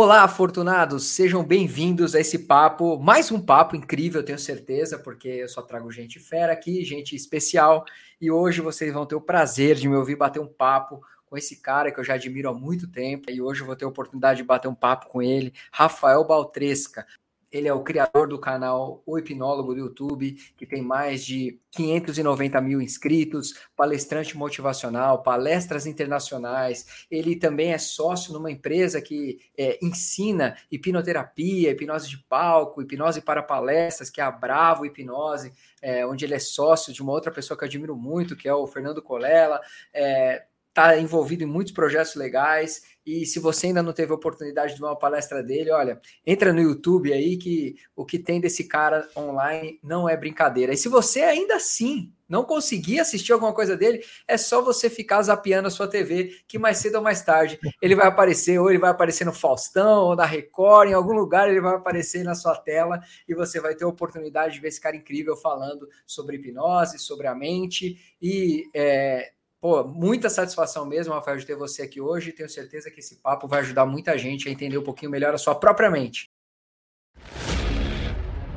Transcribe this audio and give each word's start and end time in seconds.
Olá, 0.00 0.22
afortunados! 0.22 1.08
Sejam 1.08 1.42
bem-vindos 1.42 2.14
a 2.14 2.20
esse 2.20 2.38
papo, 2.38 3.00
mais 3.00 3.32
um 3.32 3.40
papo 3.40 3.74
incrível, 3.74 4.22
tenho 4.22 4.38
certeza, 4.38 4.96
porque 4.96 5.26
eu 5.26 5.48
só 5.48 5.60
trago 5.60 5.90
gente 5.90 6.20
fera 6.20 6.52
aqui, 6.52 6.84
gente 6.84 7.16
especial, 7.16 7.84
e 8.20 8.30
hoje 8.30 8.60
vocês 8.60 8.94
vão 8.94 9.04
ter 9.04 9.16
o 9.16 9.20
prazer 9.20 9.74
de 9.74 9.88
me 9.88 9.96
ouvir 9.96 10.14
bater 10.14 10.38
um 10.38 10.46
papo 10.46 11.00
com 11.26 11.36
esse 11.36 11.60
cara 11.60 11.90
que 11.90 11.98
eu 11.98 12.04
já 12.04 12.14
admiro 12.14 12.48
há 12.48 12.54
muito 12.54 12.86
tempo, 12.86 13.28
e 13.28 13.42
hoje 13.42 13.62
eu 13.62 13.66
vou 13.66 13.74
ter 13.74 13.86
a 13.86 13.88
oportunidade 13.88 14.36
de 14.36 14.44
bater 14.44 14.68
um 14.68 14.74
papo 14.74 15.08
com 15.08 15.20
ele, 15.20 15.52
Rafael 15.72 16.24
Baltresca. 16.24 17.04
Ele 17.50 17.68
é 17.68 17.72
o 17.72 17.82
criador 17.82 18.28
do 18.28 18.38
canal 18.38 19.02
O 19.06 19.18
Hipnólogo 19.18 19.74
do 19.74 19.80
YouTube, 19.80 20.32
que 20.56 20.66
tem 20.66 20.82
mais 20.82 21.24
de 21.24 21.58
590 21.70 22.60
mil 22.60 22.80
inscritos, 22.80 23.54
palestrante 23.76 24.36
motivacional, 24.36 25.22
palestras 25.22 25.86
internacionais. 25.86 27.06
Ele 27.10 27.36
também 27.36 27.72
é 27.72 27.78
sócio 27.78 28.32
numa 28.32 28.50
empresa 28.50 29.00
que 29.00 29.38
é, 29.56 29.78
ensina 29.82 30.56
hipnoterapia, 30.70 31.70
hipnose 31.70 32.08
de 32.08 32.18
palco, 32.18 32.82
hipnose 32.82 33.20
para 33.20 33.42
palestras, 33.42 34.10
que 34.10 34.20
é 34.20 34.24
a 34.24 34.30
Bravo 34.30 34.84
Hipnose, 34.84 35.52
é, 35.80 36.06
onde 36.06 36.24
ele 36.24 36.34
é 36.34 36.38
sócio 36.38 36.92
de 36.92 37.02
uma 37.02 37.12
outra 37.12 37.30
pessoa 37.30 37.56
que 37.56 37.64
eu 37.64 37.68
admiro 37.68 37.96
muito, 37.96 38.36
que 38.36 38.48
é 38.48 38.54
o 38.54 38.66
Fernando 38.66 39.02
Colela. 39.02 39.60
É, 39.92 40.44
está 40.68 40.96
envolvido 40.98 41.42
em 41.42 41.46
muitos 41.46 41.72
projetos 41.72 42.14
legais. 42.14 42.82
E 43.08 43.24
se 43.24 43.40
você 43.40 43.68
ainda 43.68 43.82
não 43.82 43.94
teve 43.94 44.12
a 44.12 44.14
oportunidade 44.14 44.74
de 44.74 44.80
ver 44.80 44.84
uma 44.84 44.94
palestra 44.94 45.42
dele, 45.42 45.70
olha, 45.70 45.98
entra 46.26 46.52
no 46.52 46.60
YouTube 46.60 47.10
aí 47.10 47.38
que 47.38 47.76
o 47.96 48.04
que 48.04 48.18
tem 48.18 48.38
desse 48.38 48.64
cara 48.64 49.08
online 49.16 49.80
não 49.82 50.06
é 50.06 50.14
brincadeira. 50.14 50.74
E 50.74 50.76
se 50.76 50.90
você 50.90 51.22
ainda 51.22 51.56
assim 51.56 52.12
não 52.28 52.44
conseguir 52.44 53.00
assistir 53.00 53.32
alguma 53.32 53.54
coisa 53.54 53.74
dele, 53.74 54.04
é 54.26 54.36
só 54.36 54.60
você 54.60 54.90
ficar 54.90 55.22
zapeando 55.22 55.68
a 55.68 55.70
sua 55.70 55.88
TV, 55.88 56.36
que 56.46 56.58
mais 56.58 56.76
cedo 56.76 56.96
ou 56.96 57.02
mais 57.02 57.22
tarde 57.22 57.58
ele 57.80 57.94
vai 57.94 58.06
aparecer, 58.06 58.58
ou 58.58 58.68
ele 58.68 58.78
vai 58.78 58.90
aparecer 58.90 59.24
no 59.24 59.32
Faustão, 59.32 60.02
ou 60.02 60.14
na 60.14 60.26
Record, 60.26 60.90
em 60.90 60.92
algum 60.92 61.14
lugar 61.14 61.48
ele 61.48 61.62
vai 61.62 61.76
aparecer 61.76 62.22
na 62.22 62.34
sua 62.34 62.56
tela 62.56 63.00
e 63.26 63.34
você 63.34 63.58
vai 63.58 63.74
ter 63.74 63.84
a 63.84 63.88
oportunidade 63.88 64.52
de 64.52 64.60
ver 64.60 64.68
esse 64.68 64.82
cara 64.82 64.94
incrível 64.94 65.34
falando 65.34 65.88
sobre 66.06 66.36
hipnose, 66.36 66.98
sobre 66.98 67.26
a 67.26 67.34
mente 67.34 67.98
e 68.20 68.68
é, 68.74 69.32
Pô, 69.60 69.82
muita 69.82 70.30
satisfação 70.30 70.86
mesmo, 70.86 71.12
Rafael, 71.12 71.36
de 71.36 71.44
ter 71.44 71.56
você 71.56 71.82
aqui 71.82 72.00
hoje. 72.00 72.30
Tenho 72.30 72.48
certeza 72.48 72.92
que 72.92 73.00
esse 73.00 73.16
papo 73.16 73.48
vai 73.48 73.58
ajudar 73.60 73.84
muita 73.86 74.16
gente 74.16 74.48
a 74.48 74.52
entender 74.52 74.78
um 74.78 74.84
pouquinho 74.84 75.10
melhor 75.10 75.34
a 75.34 75.38
sua 75.38 75.52
própria 75.52 75.90
mente. 75.90 76.30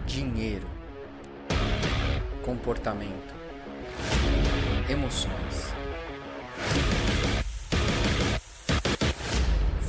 Dinheiro, 0.05 0.67
comportamento, 2.45 3.33
emoções. 4.87 5.73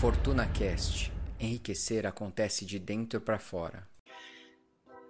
Fortuna 0.00 0.46
Cast. 0.46 1.12
Enriquecer 1.38 2.06
acontece 2.06 2.64
de 2.64 2.78
dentro 2.78 3.20
para 3.20 3.38
fora. 3.38 3.86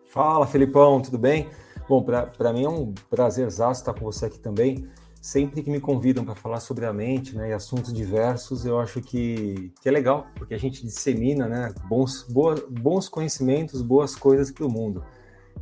Fala, 0.07 0.49
Felipão, 0.49 1.01
tudo 1.01 1.17
bem? 1.19 1.49
Bom, 1.89 2.03
para 2.03 2.53
mim 2.53 2.65
é 2.65 2.69
um 2.69 2.93
prazer 3.09 3.47
estar 3.47 3.95
com 3.95 4.05
você 4.05 4.27
aqui 4.27 4.39
também 4.39 4.91
sempre 5.23 5.63
que 5.63 5.71
me 5.71 5.79
convidam 5.79 6.25
para 6.25 6.35
falar 6.35 6.59
sobre 6.59 6.85
a 6.85 6.93
mente 6.93 7.37
né, 7.37 7.51
e 7.51 7.53
assuntos 7.53 7.93
diversos, 7.93 8.67
eu 8.67 8.81
acho 8.81 9.01
que, 9.01 9.73
que 9.81 9.89
é 9.89 9.93
legal, 9.93 10.27
porque 10.35 10.53
a 10.53 10.59
gente 10.59 10.85
dissemina 10.85 11.47
né, 11.47 11.73
bons, 11.89 12.27
boa, 12.29 12.57
bons 12.69 13.09
conhecimentos, 13.09 13.83
boas 13.83 14.17
coisas 14.17 14.51
para 14.51 14.67
o 14.67 14.69
mundo. 14.71 15.05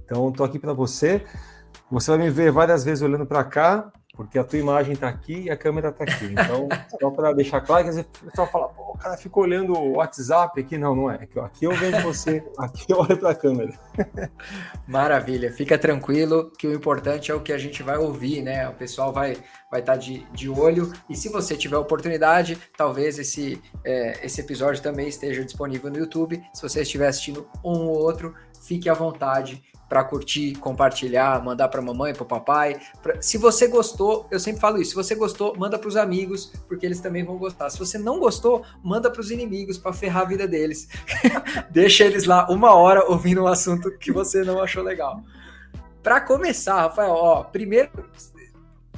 Então, 0.02 0.30
estou 0.30 0.46
aqui 0.46 0.58
para 0.58 0.72
você. 0.72 1.22
Você 1.90 2.10
vai 2.10 2.18
me 2.18 2.30
ver 2.30 2.50
várias 2.50 2.82
vezes 2.84 3.02
olhando 3.02 3.26
para 3.26 3.44
cá, 3.44 3.92
porque 4.20 4.38
a 4.38 4.44
tua 4.44 4.58
imagem 4.58 4.92
está 4.92 5.08
aqui 5.08 5.44
e 5.44 5.50
a 5.50 5.56
câmera 5.56 5.88
está 5.88 6.04
aqui. 6.04 6.26
Então, 6.26 6.68
só 7.00 7.10
para 7.10 7.32
deixar 7.32 7.62
claro, 7.62 7.84
que 7.84 8.00
o 8.00 8.04
pessoal 8.28 8.46
fala, 8.46 8.68
pô, 8.68 8.92
o 8.92 8.98
cara 8.98 9.16
ficou 9.16 9.44
olhando 9.44 9.72
o 9.72 9.96
WhatsApp 9.96 10.60
aqui. 10.60 10.76
Não, 10.76 10.94
não 10.94 11.10
é. 11.10 11.14
Aqui 11.14 11.64
eu 11.64 11.72
vejo 11.72 12.02
você, 12.02 12.44
aqui 12.58 12.92
eu 12.92 12.98
olho 12.98 13.16
para 13.16 13.30
a 13.30 13.34
câmera. 13.34 13.72
Maravilha, 14.86 15.50
fica 15.50 15.78
tranquilo 15.78 16.52
que 16.58 16.66
o 16.66 16.74
importante 16.74 17.30
é 17.30 17.34
o 17.34 17.40
que 17.40 17.50
a 17.50 17.56
gente 17.56 17.82
vai 17.82 17.96
ouvir, 17.96 18.42
né? 18.42 18.68
O 18.68 18.74
pessoal 18.74 19.10
vai 19.10 19.38
vai 19.70 19.80
estar 19.80 19.92
tá 19.92 19.98
de, 19.98 20.26
de 20.32 20.50
olho. 20.50 20.92
E 21.08 21.16
se 21.16 21.28
você 21.30 21.56
tiver 21.56 21.78
oportunidade, 21.78 22.58
talvez 22.76 23.18
esse, 23.18 23.62
é, 23.84 24.26
esse 24.26 24.40
episódio 24.40 24.82
também 24.82 25.08
esteja 25.08 25.44
disponível 25.44 25.90
no 25.90 25.96
YouTube. 25.96 26.42
Se 26.52 26.60
você 26.60 26.82
estiver 26.82 27.06
assistindo 27.06 27.48
um 27.64 27.86
ou 27.86 28.02
outro, 28.02 28.34
fique 28.60 28.88
à 28.88 28.94
vontade 28.94 29.62
para 29.90 30.04
curtir, 30.04 30.54
compartilhar, 30.54 31.42
mandar 31.44 31.66
para 31.66 31.82
mamãe, 31.82 32.14
para 32.14 32.24
papai. 32.24 32.80
Pra... 33.02 33.20
Se 33.20 33.36
você 33.36 33.66
gostou, 33.66 34.28
eu 34.30 34.38
sempre 34.38 34.60
falo 34.60 34.80
isso. 34.80 34.90
Se 34.90 34.96
você 34.96 35.16
gostou, 35.16 35.56
manda 35.56 35.76
para 35.76 35.88
os 35.88 35.96
amigos, 35.96 36.52
porque 36.68 36.86
eles 36.86 37.00
também 37.00 37.24
vão 37.24 37.36
gostar. 37.36 37.68
Se 37.70 37.78
você 37.78 37.98
não 37.98 38.20
gostou, 38.20 38.64
manda 38.84 39.10
para 39.10 39.20
os 39.20 39.32
inimigos 39.32 39.76
para 39.76 39.92
ferrar 39.92 40.22
a 40.22 40.26
vida 40.26 40.46
deles. 40.46 40.88
Deixa 41.70 42.04
eles 42.04 42.24
lá 42.24 42.46
uma 42.48 42.72
hora 42.72 43.04
ouvindo 43.10 43.42
um 43.42 43.48
assunto 43.48 43.90
que 43.98 44.12
você 44.12 44.44
não 44.44 44.62
achou 44.62 44.84
legal. 44.84 45.24
Para 46.00 46.20
começar, 46.20 46.82
Rafael, 46.82 47.10
ó, 47.10 47.42
primeiro, 47.42 47.90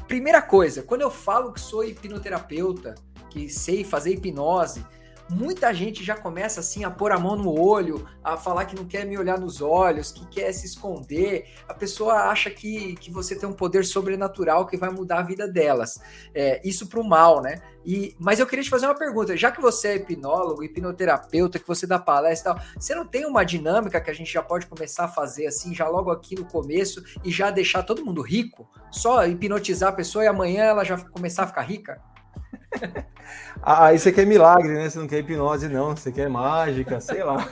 primeira 0.07 0.43
coisa, 0.43 0.83
quando 0.83 1.01
eu 1.01 1.11
falo 1.11 1.55
que 1.55 1.61
sou 1.61 1.83
hipnoterapeuta, 1.83 2.97
que 3.31 3.49
sei 3.49 3.83
fazer 3.83 4.13
hipnose, 4.13 4.85
muita 5.29 5.73
gente 5.73 6.05
já 6.05 6.17
começa 6.17 6.61
assim 6.61 6.85
a 6.85 6.91
pôr 6.91 7.13
a 7.13 7.19
mão 7.19 7.37
no 7.37 7.59
olho, 7.59 8.07
a 8.23 8.37
falar 8.37 8.65
que 8.65 8.77
não 8.77 8.85
quer 8.85 9.07
me 9.07 9.17
olhar 9.17 9.39
nos 9.39 9.61
olhos, 9.61 10.13
que 10.13 10.27
quer 10.27 10.53
se 10.53 10.67
esconder. 10.67 11.49
A 11.69 11.75
pessoa 11.75 12.31
acha 12.31 12.51
que, 12.51 12.95
que 12.97 13.11
você 13.11 13.35
tem 13.35 13.49
um 13.49 13.53
poder 13.53 13.85
sobrenatural 13.85 14.67
que 14.67 14.77
vai 14.77 14.91
mudar 14.91 15.21
a 15.21 15.23
vida 15.23 15.49
delas. 15.49 16.01
É, 16.35 16.61
isso 16.67 16.89
para 16.89 17.01
o 17.01 17.05
mal, 17.05 17.41
né? 17.41 17.61
E, 17.85 18.15
mas 18.19 18.39
eu 18.39 18.47
queria 18.47 18.63
te 18.63 18.71
fazer 18.71 18.87
uma 18.87 18.95
pergunta. 18.95 19.37
Já 19.37 19.51
que 19.51 19.61
você 19.61 19.89
é 19.89 19.97
hipnólogo, 19.97 20.63
hipnoterapeuta, 20.63 21.59
que 21.59 21.67
você 21.67 21.87
dá 21.87 21.99
palestra 21.99 22.53
e 22.53 22.55
tal, 22.55 22.65
você 22.79 22.95
não 22.95 23.07
tem 23.07 23.27
uma 23.27 23.45
dinâmica 23.45 24.01
que 24.01 24.11
a 24.11 24.15
gente 24.15 24.33
já 24.33 24.43
pode 24.43 24.67
começar 24.67 25.05
a 25.05 25.09
fazer 25.09 25.47
assim, 25.47 25.75
já 25.75 25.89
logo 25.89 26.11
aqui 26.11 26.35
no 26.35 26.45
começo 26.45 27.03
e 27.25 27.31
já 27.31 27.51
deixar 27.51 27.83
todo 27.83 28.05
mundo 28.05 28.23
rico? 28.23 28.69
Só 28.91 29.27
hipnotizar 29.27 29.91
a 29.91 29.97
pessoa 29.97 30.25
e 30.25 30.29
amanhã 30.29 30.65
ela 30.65 30.85
já 30.85 30.97
começar 30.99 31.45
a 31.45 31.47
ficar 31.47 31.63
rica? 31.63 32.01
Ah, 33.65 33.87
aí 33.87 33.99
você 33.99 34.11
quer 34.11 34.27
milagre, 34.27 34.73
né? 34.73 34.91
Você 34.91 34.99
não 34.99 35.07
quer 35.07 35.21
hipnose, 35.21 35.69
não. 35.69 35.95
Você 35.95 36.11
quer 36.11 36.29
mágica, 36.29 37.01
sei 37.01 37.23
lá. 37.23 37.49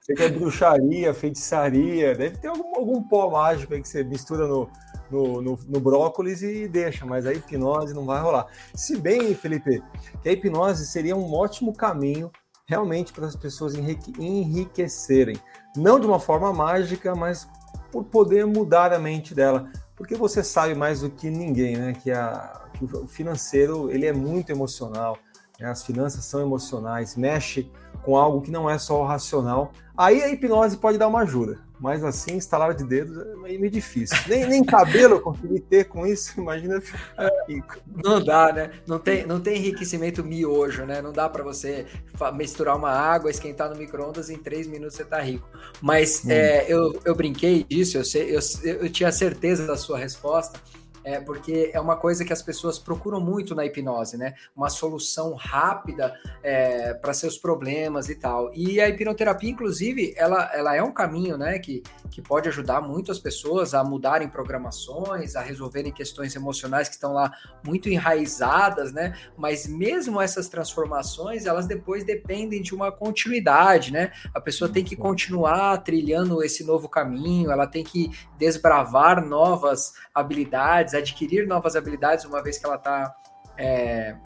Você 0.00 0.14
quer 0.14 0.30
bruxaria, 0.32 1.14
feitiçaria. 1.14 2.14
Deve 2.14 2.36
ter 2.36 2.48
algum, 2.48 2.76
algum 2.76 3.02
pó 3.02 3.30
mágico 3.30 3.72
aí 3.72 3.80
que 3.80 3.88
você 3.88 4.04
mistura 4.04 4.46
no, 4.46 4.68
no, 5.10 5.40
no, 5.40 5.58
no 5.68 5.80
brócolis 5.80 6.42
e 6.42 6.68
deixa, 6.68 7.06
mas 7.06 7.26
a 7.26 7.32
hipnose 7.32 7.94
não 7.94 8.04
vai 8.04 8.20
rolar. 8.20 8.46
Se 8.74 8.98
bem, 8.98 9.34
Felipe, 9.34 9.82
que 10.22 10.28
a 10.28 10.32
hipnose 10.32 10.86
seria 10.86 11.16
um 11.16 11.32
ótimo 11.32 11.72
caminho 11.72 12.30
realmente 12.66 13.12
para 13.12 13.26
as 13.26 13.34
pessoas 13.34 13.74
enriquecerem. 13.74 15.36
Não 15.76 15.98
de 15.98 16.06
uma 16.06 16.20
forma 16.20 16.52
mágica, 16.52 17.14
mas 17.14 17.48
por 17.90 18.04
poder 18.04 18.46
mudar 18.46 18.92
a 18.92 18.98
mente 18.98 19.34
dela. 19.34 19.70
Porque 19.96 20.14
você 20.14 20.42
sabe 20.42 20.74
mais 20.74 21.00
do 21.00 21.10
que 21.10 21.28
ninguém, 21.28 21.76
né? 21.76 21.92
Que, 21.92 22.12
a, 22.12 22.62
que 22.86 22.96
o 22.96 23.06
financeiro 23.06 23.90
ele 23.90 24.06
é 24.06 24.12
muito 24.12 24.50
emocional. 24.50 25.18
Né? 25.58 25.68
As 25.68 25.84
finanças 25.84 26.24
são 26.24 26.40
emocionais, 26.40 27.16
mexe 27.16 27.70
com 28.02 28.16
algo 28.16 28.40
que 28.40 28.50
não 28.50 28.68
é 28.68 28.78
só 28.78 29.00
o 29.00 29.06
racional. 29.06 29.72
Aí 29.96 30.22
a 30.22 30.30
hipnose 30.30 30.76
pode 30.76 30.96
dar 30.96 31.08
uma 31.08 31.20
ajuda. 31.20 31.58
Mas 31.78 32.04
assim, 32.04 32.34
instalar 32.34 32.74
de 32.74 32.84
dedos 32.84 33.16
é 33.16 33.34
meio 33.36 33.70
difícil. 33.70 34.16
Nem, 34.28 34.46
nem 34.46 34.62
cabelo 34.62 35.14
eu 35.14 35.20
consegui 35.20 35.60
ter 35.60 35.84
com 35.84 36.06
isso, 36.06 36.38
imagina 36.38 36.78
ficar 36.78 37.30
rico. 37.48 37.78
Não 38.04 38.22
dá, 38.22 38.52
né? 38.52 38.70
Não 38.86 38.98
tem, 38.98 39.26
não 39.26 39.40
tem 39.40 39.56
enriquecimento 39.56 40.22
miojo, 40.22 40.84
né? 40.84 41.00
Não 41.00 41.10
dá 41.10 41.26
para 41.26 41.42
você 41.42 41.86
misturar 42.34 42.76
uma 42.76 42.90
água, 42.90 43.30
esquentar 43.30 43.70
no 43.70 43.76
micro-ondas 43.76 44.28
em 44.28 44.36
três 44.36 44.66
minutos 44.66 44.94
você 44.94 45.04
tá 45.04 45.20
rico. 45.20 45.48
Mas 45.80 46.22
hum. 46.22 46.30
é, 46.30 46.66
eu, 46.68 47.00
eu 47.02 47.14
brinquei 47.14 47.64
disso, 47.64 47.96
eu, 47.96 48.04
sei, 48.04 48.36
eu, 48.36 48.40
eu 48.62 48.90
tinha 48.90 49.10
certeza 49.10 49.66
da 49.66 49.76
sua 49.76 49.96
resposta 49.98 50.60
é 51.04 51.20
porque 51.20 51.70
é 51.72 51.80
uma 51.80 51.96
coisa 51.96 52.24
que 52.24 52.32
as 52.32 52.42
pessoas 52.42 52.78
procuram 52.78 53.20
muito 53.20 53.54
na 53.54 53.64
hipnose, 53.64 54.16
né? 54.16 54.34
Uma 54.54 54.68
solução 54.68 55.34
rápida 55.34 56.14
é, 56.42 56.94
para 56.94 57.12
seus 57.14 57.38
problemas 57.38 58.08
e 58.08 58.14
tal. 58.14 58.50
E 58.54 58.80
a 58.80 58.88
hipnoterapia, 58.88 59.50
inclusive, 59.50 60.14
ela, 60.16 60.50
ela 60.54 60.74
é 60.74 60.82
um 60.82 60.92
caminho, 60.92 61.36
né? 61.38 61.58
Que, 61.58 61.82
que 62.10 62.20
pode 62.20 62.48
ajudar 62.48 62.80
muito 62.80 63.10
as 63.10 63.18
pessoas 63.18 63.74
a 63.74 63.82
mudarem 63.82 64.28
programações, 64.28 65.36
a 65.36 65.40
resolverem 65.40 65.92
questões 65.92 66.36
emocionais 66.36 66.88
que 66.88 66.94
estão 66.94 67.12
lá 67.12 67.32
muito 67.64 67.88
enraizadas, 67.88 68.92
né? 68.92 69.16
Mas 69.36 69.66
mesmo 69.66 70.20
essas 70.20 70.48
transformações, 70.48 71.46
elas 71.46 71.66
depois 71.66 72.04
dependem 72.04 72.60
de 72.60 72.74
uma 72.74 72.92
continuidade, 72.92 73.92
né? 73.92 74.12
A 74.34 74.40
pessoa 74.40 74.70
tem 74.70 74.84
que 74.84 74.96
continuar 74.96 75.78
trilhando 75.78 76.42
esse 76.42 76.64
novo 76.64 76.88
caminho, 76.88 77.50
ela 77.50 77.66
tem 77.66 77.82
que 77.82 78.10
desbravar 78.38 79.24
novas 79.24 79.92
habilidades 80.14 80.89
habilidades, 80.90 80.94
adquirir 80.94 81.46
novas 81.46 81.76
habilidades, 81.76 82.24
uma 82.24 82.42
vez 82.42 82.58
que 82.58 82.66
ela 82.66 82.76
está 82.76 83.14
é, 83.56 84.16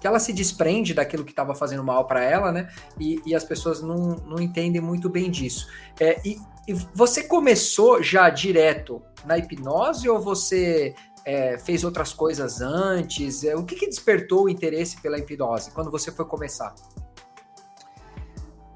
que 0.00 0.06
ela 0.06 0.18
se 0.18 0.32
desprende 0.32 0.92
daquilo 0.92 1.24
que 1.24 1.30
estava 1.30 1.54
fazendo 1.54 1.84
mal 1.84 2.06
para 2.06 2.22
ela, 2.22 2.50
né? 2.50 2.68
E, 2.98 3.22
e, 3.24 3.34
as 3.36 3.44
pessoas 3.44 3.80
não, 3.80 4.16
não 4.26 4.40
entendem 4.40 4.80
muito 4.80 5.08
bem 5.08 5.30
disso. 5.30 5.68
É, 5.98 6.20
e, 6.26 6.40
e, 6.66 6.74
você 6.92 7.22
começou 7.22 8.02
já 8.02 8.28
direto 8.28 9.00
na 9.24 9.38
hipnose 9.38 10.08
ou 10.08 10.20
você 10.20 10.92
é, 11.24 11.56
fez 11.56 11.84
outras 11.84 12.12
coisas 12.12 12.60
antes? 12.60 13.44
É, 13.44 13.54
o 13.54 13.64
que, 13.64 13.76
que 13.76 13.86
despertou 13.86 14.44
o 14.44 14.48
interesse 14.48 15.00
pela 15.00 15.18
hipnose 15.18 15.70
quando 15.70 15.88
você 15.88 16.10
foi 16.10 16.24
começar? 16.24 16.74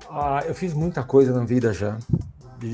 Ah, 0.08 0.44
eu 0.46 0.54
fiz 0.54 0.72
muita 0.72 1.02
coisa 1.02 1.32
na 1.32 1.44
vida 1.44 1.72
já. 1.72 1.99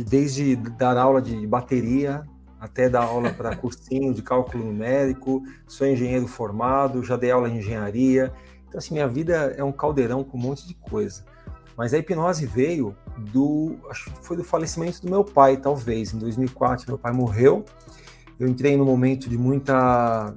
Desde 0.07 0.57
dar 0.57 0.99
aula 0.99 1.23
de 1.23 1.47
bateria 1.47 2.23
até 2.63 2.89
dar 2.89 3.03
aula 3.03 3.33
para 3.33 3.55
cursinho 3.59 4.15
de 4.15 4.23
cálculo 4.23 4.65
numérico, 4.65 5.43
sou 5.67 5.85
engenheiro 5.85 6.29
formado, 6.29 7.03
já 7.03 7.17
dei 7.17 7.33
aula 7.33 7.49
em 7.49 7.59
engenharia. 7.59 8.33
Então, 8.69 8.79
assim, 8.79 8.95
minha 8.95 9.09
vida 9.09 9.53
é 9.59 9.65
um 9.65 9.73
caldeirão 9.73 10.23
com 10.23 10.39
um 10.39 10.41
monte 10.41 10.67
de 10.67 10.75
coisa. 10.75 11.25
Mas 11.77 11.93
a 11.93 11.99
hipnose 11.99 12.47
veio 12.47 12.97
do, 13.19 13.77
acho 13.91 14.13
que 14.13 14.25
foi 14.25 14.37
do 14.37 14.45
falecimento 14.45 15.03
do 15.03 15.11
meu 15.11 15.25
pai, 15.25 15.57
talvez. 15.57 16.15
Em 16.15 16.19
2004, 16.19 16.87
meu 16.87 16.97
pai 16.97 17.13
morreu. 17.13 17.65
Eu 18.39 18.47
entrei 18.47 18.77
num 18.77 18.85
momento 18.85 19.29
de 19.29 19.37
muita, 19.37 20.33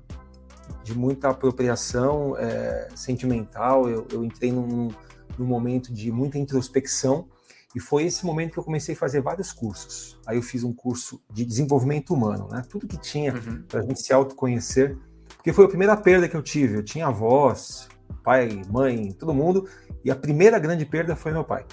de 0.83 0.98
muita 0.98 1.30
apropriação 1.30 2.36
é, 2.39 2.88
sentimental. 2.95 3.88
Eu, 3.88 4.07
eu 4.12 4.24
entrei 4.24 4.51
num, 4.51 4.89
num 5.38 5.45
momento 5.45 5.94
de 5.94 6.12
muita 6.12 6.39
introspecção. 6.39 7.28
E 7.75 7.80
foi 7.80 8.06
esse 8.06 8.25
momento 8.25 8.54
que 8.54 8.57
eu 8.57 8.63
comecei 8.63 8.95
a 8.95 8.98
fazer 8.98 9.22
vários 9.22 9.51
cursos. 9.51 10.18
Aí 10.25 10.38
eu 10.38 10.42
fiz 10.42 10.63
um 10.63 10.72
curso 10.72 11.22
de 11.30 11.44
desenvolvimento 11.44 12.13
humano, 12.13 12.48
né? 12.50 12.63
Tudo 12.69 12.88
que 12.88 12.98
tinha 12.98 13.33
uhum. 13.33 13.63
para 13.68 13.81
a 13.81 13.83
gente 13.83 14.01
se 14.01 14.13
autoconhecer. 14.13 14.98
Porque 15.36 15.51
foi 15.51 15.66
a 15.66 15.68
primeira 15.68 15.98
perda 15.98 16.30
que 16.30 16.36
eu 16.36 16.42
tive. 16.42 16.77
Eu 16.77 16.83
tinha 16.83 17.07
avós, 17.07 17.89
pai, 18.24 18.62
mãe, 18.72 19.12
todo 19.12 19.33
mundo. 19.33 19.68
E 20.06 20.10
a 20.10 20.16
primeira 20.16 20.57
grande 20.57 20.86
perda 20.86 21.18
foi 21.18 21.33
meu 21.33 21.44
pai. 21.44 21.66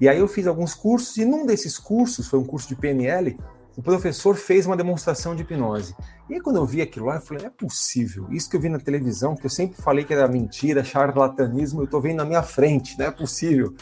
E 0.00 0.08
aí 0.08 0.18
eu 0.18 0.26
fiz 0.26 0.46
alguns 0.46 0.74
cursos, 0.74 1.16
e 1.18 1.24
num 1.24 1.46
desses 1.46 1.78
cursos, 1.78 2.26
foi 2.26 2.38
um 2.38 2.44
curso 2.44 2.68
de 2.68 2.74
PNL, 2.74 3.38
o 3.76 3.82
professor 3.82 4.36
fez 4.36 4.66
uma 4.66 4.76
demonstração 4.76 5.34
de 5.34 5.42
hipnose. 5.42 5.94
E 6.28 6.34
aí 6.34 6.40
quando 6.40 6.56
eu 6.56 6.66
vi 6.66 6.80
aquilo 6.80 7.06
lá, 7.06 7.16
eu 7.16 7.20
falei, 7.20 7.42
não 7.42 7.50
é 7.50 7.52
possível. 7.52 8.26
Isso 8.30 8.48
que 8.48 8.56
eu 8.56 8.60
vi 8.60 8.68
na 8.68 8.78
televisão, 8.78 9.36
que 9.36 9.46
eu 9.46 9.50
sempre 9.50 9.80
falei 9.80 10.04
que 10.04 10.12
era 10.12 10.28
mentira, 10.28 10.84
charlatanismo, 10.84 11.82
eu 11.82 11.86
tô 11.86 12.00
vendo 12.00 12.16
na 12.16 12.24
minha 12.24 12.42
frente, 12.42 12.98
não 12.98 13.06
é 13.06 13.10
possível. 13.10 13.74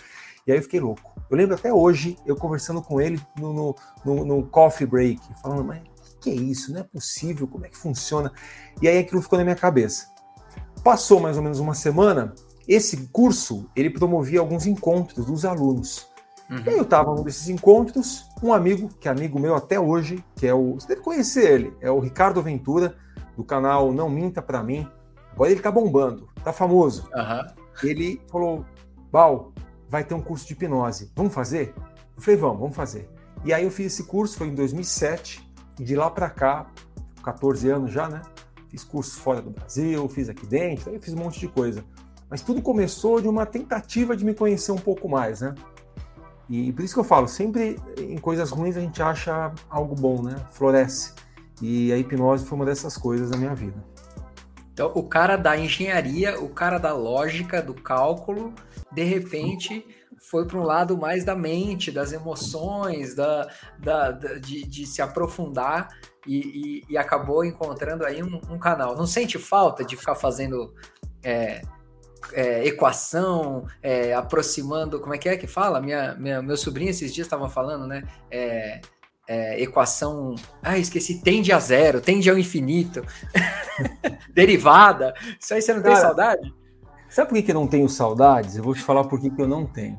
E 0.46 0.52
aí 0.52 0.58
eu 0.58 0.62
fiquei 0.62 0.80
louco. 0.80 1.11
Eu 1.32 1.38
lembro 1.38 1.54
até 1.54 1.72
hoje, 1.72 2.18
eu 2.26 2.36
conversando 2.36 2.82
com 2.82 3.00
ele 3.00 3.18
no, 3.40 3.54
no, 3.54 3.76
no, 4.04 4.24
no 4.26 4.46
coffee 4.48 4.86
break, 4.86 5.18
falando, 5.40 5.64
mas 5.64 5.80
o 5.80 6.18
que 6.20 6.28
é 6.28 6.34
isso? 6.34 6.70
Não 6.70 6.80
é 6.80 6.82
possível, 6.82 7.48
como 7.48 7.64
é 7.64 7.70
que 7.70 7.78
funciona? 7.78 8.30
E 8.82 8.86
aí 8.86 8.98
aquilo 8.98 9.22
ficou 9.22 9.38
na 9.38 9.44
minha 9.44 9.56
cabeça. 9.56 10.08
Passou 10.84 11.20
mais 11.20 11.38
ou 11.38 11.42
menos 11.42 11.58
uma 11.58 11.72
semana, 11.72 12.34
esse 12.68 13.08
curso, 13.10 13.66
ele 13.74 13.88
promovia 13.88 14.40
alguns 14.40 14.66
encontros 14.66 15.24
dos 15.24 15.46
alunos. 15.46 16.06
Uhum. 16.50 16.58
E 16.66 16.68
aí 16.68 16.76
eu 16.76 16.82
estava 16.82 17.14
num 17.14 17.22
desses 17.22 17.48
encontros, 17.48 18.26
um 18.42 18.52
amigo, 18.52 18.90
que 19.00 19.08
é 19.08 19.10
amigo 19.10 19.40
meu 19.40 19.54
até 19.54 19.80
hoje, 19.80 20.22
que 20.36 20.46
é 20.46 20.52
o. 20.52 20.74
Você 20.74 20.86
deve 20.86 21.00
conhecer 21.00 21.50
ele, 21.50 21.74
é 21.80 21.90
o 21.90 21.98
Ricardo 21.98 22.42
Ventura, 22.42 22.94
do 23.38 23.42
canal 23.42 23.90
Não 23.90 24.10
Minta 24.10 24.42
Pra 24.42 24.62
Mim. 24.62 24.86
Agora 25.32 25.50
ele 25.50 25.62
tá 25.62 25.70
bombando, 25.70 26.28
tá 26.44 26.52
famoso. 26.52 27.08
Uhum. 27.14 27.46
Ele 27.82 28.20
falou: 28.30 28.66
Bal, 29.10 29.50
vai 29.92 30.02
ter 30.02 30.14
um 30.14 30.22
curso 30.22 30.46
de 30.46 30.54
hipnose. 30.54 31.12
Vamos 31.14 31.34
fazer? 31.34 31.74
Eu 32.16 32.22
falei, 32.22 32.40
vamos, 32.40 32.58
vamos 32.60 32.74
fazer. 32.74 33.10
E 33.44 33.52
aí 33.52 33.62
eu 33.62 33.70
fiz 33.70 33.92
esse 33.92 34.04
curso, 34.04 34.38
foi 34.38 34.46
em 34.46 34.54
2007, 34.54 35.46
e 35.78 35.84
de 35.84 35.94
lá 35.94 36.10
para 36.10 36.30
cá, 36.30 36.66
14 37.22 37.68
anos 37.68 37.92
já, 37.92 38.08
né? 38.08 38.22
Fiz 38.70 38.82
cursos 38.84 39.18
fora 39.18 39.42
do 39.42 39.50
Brasil, 39.50 40.08
fiz 40.08 40.30
aqui 40.30 40.46
dentro, 40.46 40.98
fiz 40.98 41.12
um 41.12 41.18
monte 41.18 41.38
de 41.38 41.46
coisa. 41.46 41.84
Mas 42.30 42.40
tudo 42.40 42.62
começou 42.62 43.20
de 43.20 43.28
uma 43.28 43.44
tentativa 43.44 44.16
de 44.16 44.24
me 44.24 44.32
conhecer 44.32 44.72
um 44.72 44.78
pouco 44.78 45.10
mais, 45.10 45.42
né? 45.42 45.54
E 46.48 46.72
por 46.72 46.82
isso 46.82 46.94
que 46.94 47.00
eu 47.00 47.04
falo, 47.04 47.28
sempre 47.28 47.78
em 47.98 48.16
coisas 48.16 48.50
ruins 48.50 48.78
a 48.78 48.80
gente 48.80 49.02
acha 49.02 49.52
algo 49.68 49.94
bom, 49.94 50.22
né? 50.22 50.36
Floresce. 50.52 51.12
E 51.60 51.92
a 51.92 51.98
hipnose 51.98 52.46
foi 52.46 52.56
uma 52.56 52.64
dessas 52.64 52.96
coisas 52.96 53.28
na 53.28 53.36
minha 53.36 53.54
vida. 53.54 53.84
Então, 54.72 54.90
o 54.94 55.02
cara 55.02 55.36
da 55.36 55.56
engenharia, 55.56 56.40
o 56.40 56.48
cara 56.48 56.78
da 56.78 56.92
lógica, 56.94 57.60
do 57.60 57.74
cálculo, 57.74 58.54
de 58.90 59.02
repente 59.02 59.86
foi 60.18 60.46
para 60.46 60.58
um 60.58 60.62
lado 60.62 60.96
mais 60.96 61.24
da 61.24 61.34
mente, 61.34 61.90
das 61.90 62.12
emoções, 62.12 63.14
da, 63.14 63.48
da, 63.78 64.10
da 64.12 64.34
de, 64.34 64.64
de, 64.64 64.86
se 64.86 65.02
aprofundar 65.02 65.88
e, 66.26 66.38
e, 66.88 66.92
e, 66.92 66.96
acabou 66.96 67.44
encontrando 67.44 68.06
aí 68.06 68.22
um, 68.22 68.40
um, 68.48 68.58
canal. 68.58 68.96
Não 68.96 69.06
sente 69.06 69.38
falta 69.38 69.84
de 69.84 69.96
ficar 69.96 70.14
fazendo 70.14 70.72
é, 71.22 71.60
é, 72.32 72.64
equação, 72.64 73.66
é, 73.82 74.14
aproximando, 74.14 75.00
como 75.00 75.12
é 75.12 75.18
que 75.18 75.28
é 75.28 75.36
que 75.36 75.48
fala? 75.48 75.80
Minha, 75.80 76.14
minha, 76.14 76.40
meu 76.40 76.56
sobrinho 76.56 76.90
esses 76.90 77.12
dias 77.12 77.26
estava 77.26 77.48
falando, 77.48 77.86
né? 77.86 78.04
É, 79.34 79.62
equação. 79.62 80.34
Ah, 80.62 80.76
esqueci, 80.76 81.22
tende 81.22 81.50
a 81.52 81.58
zero, 81.58 82.02
tende 82.02 82.28
ao 82.28 82.36
infinito, 82.36 83.02
derivada. 84.28 85.14
Isso 85.40 85.54
aí 85.54 85.62
você 85.62 85.72
não 85.72 85.80
Cara, 85.80 85.94
tem 85.94 86.02
saudade? 86.02 86.54
Sabe 87.08 87.30
por 87.30 87.42
que 87.42 87.50
eu 87.50 87.54
não 87.54 87.66
tenho 87.66 87.88
saudades? 87.88 88.56
Eu 88.56 88.62
vou 88.62 88.74
te 88.74 88.82
falar 88.82 89.04
por 89.04 89.18
que, 89.18 89.30
que 89.30 89.40
eu 89.40 89.48
não 89.48 89.64
tenho. 89.64 89.98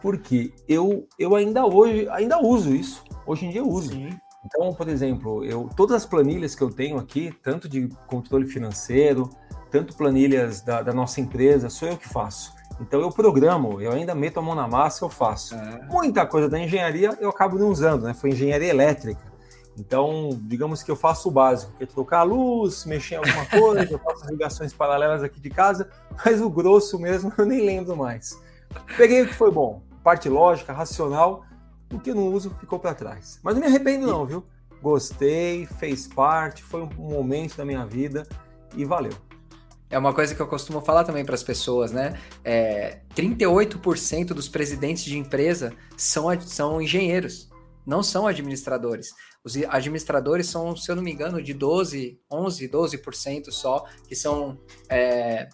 Porque 0.00 0.54
eu, 0.66 1.06
eu 1.18 1.36
ainda 1.36 1.66
hoje 1.66 2.08
ainda 2.08 2.40
uso 2.40 2.74
isso. 2.74 3.04
Hoje 3.26 3.44
em 3.44 3.50
dia 3.50 3.60
eu 3.60 3.68
uso. 3.68 3.90
Sim. 3.90 4.08
Então, 4.42 4.72
por 4.72 4.88
exemplo, 4.88 5.44
eu, 5.44 5.68
todas 5.76 5.96
as 5.96 6.06
planilhas 6.06 6.54
que 6.54 6.62
eu 6.62 6.70
tenho 6.70 6.96
aqui, 6.96 7.34
tanto 7.42 7.68
de 7.68 7.90
controle 8.06 8.46
financeiro, 8.46 9.28
tanto 9.70 9.94
planilhas 9.94 10.62
da, 10.62 10.80
da 10.80 10.94
nossa 10.94 11.20
empresa, 11.20 11.68
sou 11.68 11.88
eu 11.88 11.98
que 11.98 12.08
faço. 12.08 12.54
Então 12.80 13.00
eu 13.00 13.10
programo, 13.10 13.80
eu 13.80 13.92
ainda 13.92 14.14
meto 14.14 14.38
a 14.38 14.42
mão 14.42 14.54
na 14.54 14.66
massa, 14.66 15.04
eu 15.04 15.08
faço. 15.08 15.54
É. 15.54 15.86
Muita 15.88 16.26
coisa 16.26 16.48
da 16.48 16.58
engenharia 16.58 17.16
eu 17.20 17.28
acabo 17.28 17.58
não 17.58 17.68
usando, 17.68 18.04
né? 18.04 18.14
Foi 18.14 18.30
engenharia 18.30 18.68
elétrica. 18.68 19.30
Então, 19.78 20.30
digamos 20.42 20.82
que 20.82 20.90
eu 20.90 20.96
faço 20.96 21.28
o 21.28 21.32
básico, 21.32 21.72
que 21.76 21.84
é 21.84 21.86
trocar 21.86 22.20
a 22.20 22.22
luz, 22.22 22.84
mexer 22.84 23.14
em 23.14 23.18
alguma 23.18 23.46
coisa, 23.48 23.92
eu 23.92 23.98
faço 23.98 24.26
ligações 24.26 24.72
paralelas 24.72 25.22
aqui 25.22 25.40
de 25.40 25.50
casa, 25.50 25.88
mas 26.24 26.40
o 26.40 26.50
grosso 26.50 26.98
mesmo 26.98 27.32
eu 27.36 27.46
nem 27.46 27.64
lembro 27.64 27.96
mais. 27.96 28.38
Peguei 28.96 29.22
o 29.22 29.28
que 29.28 29.34
foi 29.34 29.50
bom, 29.50 29.82
parte 30.02 30.28
lógica, 30.28 30.72
racional, 30.72 31.44
o 31.92 31.98
que 31.98 32.10
eu 32.10 32.14
não 32.14 32.28
uso 32.28 32.50
ficou 32.60 32.78
para 32.78 32.94
trás. 32.94 33.40
Mas 33.42 33.54
não 33.54 33.60
me 33.60 33.66
arrependo 33.66 34.06
não, 34.06 34.26
viu? 34.26 34.44
Gostei, 34.82 35.66
fez 35.66 36.06
parte, 36.06 36.62
foi 36.62 36.82
um 36.82 36.90
momento 36.96 37.56
da 37.56 37.64
minha 37.64 37.84
vida 37.84 38.26
e 38.74 38.84
valeu. 38.84 39.12
É 39.90 39.98
uma 39.98 40.14
coisa 40.14 40.34
que 40.36 40.40
eu 40.40 40.46
costumo 40.46 40.80
falar 40.80 41.02
também 41.02 41.24
para 41.24 41.34
as 41.34 41.42
pessoas, 41.42 41.90
né? 41.90 42.16
É, 42.44 43.00
38% 43.14 44.28
dos 44.28 44.48
presidentes 44.48 45.02
de 45.04 45.18
empresa 45.18 45.72
são, 45.96 46.40
são 46.40 46.80
engenheiros, 46.80 47.50
não 47.84 48.00
são 48.00 48.26
administradores. 48.26 49.08
Os 49.42 49.56
administradores 49.56 50.46
são, 50.46 50.76
se 50.76 50.90
eu 50.90 50.94
não 50.94 51.02
me 51.02 51.12
engano, 51.12 51.42
de 51.42 51.52
12, 51.52 52.20
11, 52.30 52.68
12% 52.68 53.50
só, 53.50 53.84
que 54.06 54.14
são 54.14 54.60
é, 54.88 55.48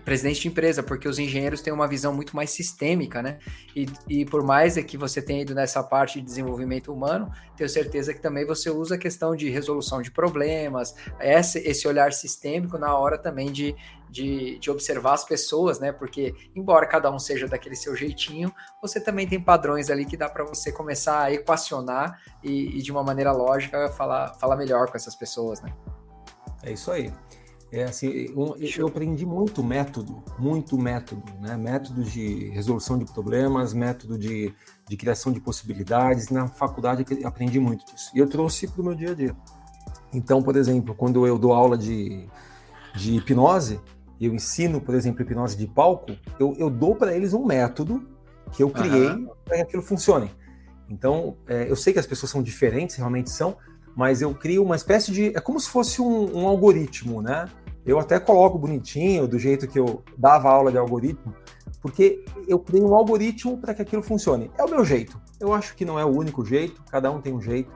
presidente 0.00 0.42
de 0.42 0.48
empresa, 0.48 0.82
porque 0.82 1.08
os 1.08 1.18
engenheiros 1.18 1.60
têm 1.60 1.72
uma 1.72 1.88
visão 1.88 2.14
muito 2.14 2.36
mais 2.36 2.50
sistêmica, 2.50 3.22
né? 3.22 3.38
E, 3.74 3.86
e 4.08 4.24
por 4.24 4.42
mais 4.42 4.76
é 4.76 4.82
que 4.82 4.96
você 4.96 5.20
tenha 5.20 5.42
ido 5.42 5.54
nessa 5.54 5.82
parte 5.82 6.20
de 6.20 6.26
desenvolvimento 6.26 6.92
humano, 6.92 7.30
tenho 7.56 7.68
certeza 7.68 8.12
que 8.12 8.20
também 8.20 8.44
você 8.44 8.70
usa 8.70 8.94
a 8.94 8.98
questão 8.98 9.34
de 9.34 9.48
resolução 9.48 10.02
de 10.02 10.10
problemas, 10.10 10.94
esse, 11.20 11.58
esse 11.58 11.88
olhar 11.88 12.12
sistêmico 12.12 12.78
na 12.78 12.96
hora 12.96 13.18
também 13.18 13.50
de, 13.50 13.74
de, 14.10 14.58
de, 14.58 14.70
observar 14.70 15.14
as 15.14 15.24
pessoas, 15.24 15.80
né? 15.80 15.92
Porque, 15.92 16.34
embora 16.54 16.86
cada 16.86 17.10
um 17.10 17.18
seja 17.18 17.48
daquele 17.48 17.74
seu 17.74 17.96
jeitinho, 17.96 18.52
você 18.80 19.00
também 19.00 19.26
tem 19.26 19.40
padrões 19.40 19.90
ali 19.90 20.04
que 20.04 20.16
dá 20.16 20.28
para 20.28 20.44
você 20.44 20.70
começar 20.72 21.22
a 21.22 21.32
equacionar 21.32 22.20
e, 22.42 22.78
e, 22.78 22.82
de 22.82 22.92
uma 22.92 23.02
maneira 23.02 23.32
lógica 23.32 23.88
falar, 23.88 24.34
falar 24.34 24.56
melhor 24.56 24.90
com 24.90 24.96
essas 24.96 25.14
pessoas, 25.14 25.60
né? 25.60 25.72
É 26.62 26.72
isso 26.72 26.90
aí. 26.90 27.12
É 27.72 27.84
assim, 27.84 28.08
eu, 28.08 28.56
eu 28.76 28.86
aprendi 28.86 29.26
muito 29.26 29.62
método, 29.62 30.22
muito 30.38 30.78
método, 30.78 31.22
né? 31.40 31.56
Método 31.56 32.04
de 32.04 32.48
resolução 32.50 32.96
de 32.96 33.04
problemas, 33.04 33.74
método 33.74 34.16
de, 34.16 34.54
de 34.88 34.96
criação 34.96 35.32
de 35.32 35.40
possibilidades. 35.40 36.28
Na 36.30 36.48
faculdade 36.48 37.04
aprendi 37.24 37.58
muito 37.58 37.84
disso. 37.86 38.10
E 38.14 38.18
eu 38.18 38.28
trouxe 38.28 38.68
para 38.68 38.80
o 38.80 38.84
meu 38.84 38.94
dia 38.94 39.10
a 39.10 39.14
dia. 39.14 39.36
Então, 40.12 40.42
por 40.42 40.56
exemplo, 40.56 40.94
quando 40.94 41.26
eu 41.26 41.38
dou 41.38 41.52
aula 41.52 41.76
de, 41.76 42.28
de 42.94 43.16
hipnose, 43.16 43.80
eu 44.20 44.32
ensino, 44.32 44.80
por 44.80 44.94
exemplo, 44.94 45.22
hipnose 45.22 45.56
de 45.56 45.66
palco, 45.66 46.16
eu, 46.38 46.54
eu 46.56 46.70
dou 46.70 46.94
para 46.94 47.14
eles 47.14 47.34
um 47.34 47.44
método 47.44 48.08
que 48.52 48.62
eu 48.62 48.70
criei 48.70 49.08
uhum. 49.08 49.28
para 49.44 49.56
que 49.56 49.62
aquilo 49.62 49.82
funcione. 49.82 50.30
Então, 50.88 51.36
é, 51.48 51.68
eu 51.68 51.76
sei 51.76 51.92
que 51.92 51.98
as 51.98 52.06
pessoas 52.06 52.30
são 52.30 52.42
diferentes, 52.42 52.96
realmente 52.96 53.28
são, 53.28 53.56
mas 53.96 54.20
eu 54.20 54.34
crio 54.34 54.62
uma 54.62 54.76
espécie 54.76 55.10
de. 55.10 55.34
É 55.34 55.40
como 55.40 55.58
se 55.58 55.70
fosse 55.70 56.02
um, 56.02 56.42
um 56.42 56.46
algoritmo, 56.46 57.22
né? 57.22 57.48
Eu 57.84 57.98
até 57.98 58.20
coloco 58.20 58.58
bonitinho, 58.58 59.26
do 59.26 59.38
jeito 59.38 59.66
que 59.66 59.78
eu 59.78 60.04
dava 60.18 60.50
aula 60.50 60.70
de 60.70 60.76
algoritmo, 60.76 61.34
porque 61.80 62.22
eu 62.46 62.58
criei 62.58 62.84
um 62.84 62.94
algoritmo 62.94 63.56
para 63.56 63.72
que 63.72 63.80
aquilo 63.80 64.02
funcione. 64.02 64.50
É 64.58 64.64
o 64.64 64.68
meu 64.68 64.84
jeito. 64.84 65.18
Eu 65.40 65.54
acho 65.54 65.74
que 65.74 65.84
não 65.84 65.98
é 65.98 66.04
o 66.04 66.08
único 66.08 66.44
jeito, 66.44 66.82
cada 66.90 67.10
um 67.10 67.20
tem 67.20 67.32
um 67.32 67.40
jeito, 67.40 67.72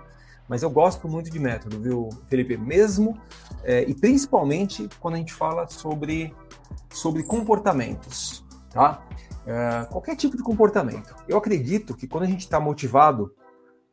mas 0.48 0.62
eu 0.62 0.68
gosto 0.68 1.08
muito 1.08 1.30
de 1.30 1.38
método, 1.38 1.80
viu, 1.80 2.08
Felipe? 2.26 2.56
Mesmo 2.56 3.16
é, 3.62 3.88
e 3.88 3.94
principalmente 3.94 4.88
quando 4.98 5.14
a 5.14 5.18
gente 5.18 5.32
fala 5.32 5.68
sobre, 5.68 6.34
sobre 6.92 7.22
comportamentos, 7.22 8.44
tá? 8.70 9.06
É, 9.46 9.86
qualquer 9.90 10.16
tipo 10.16 10.36
de 10.36 10.42
comportamento. 10.42 11.14
Eu 11.28 11.38
acredito 11.38 11.94
que 11.94 12.06
quando 12.06 12.24
a 12.24 12.26
gente 12.26 12.40
está 12.40 12.58
motivado, 12.58 13.32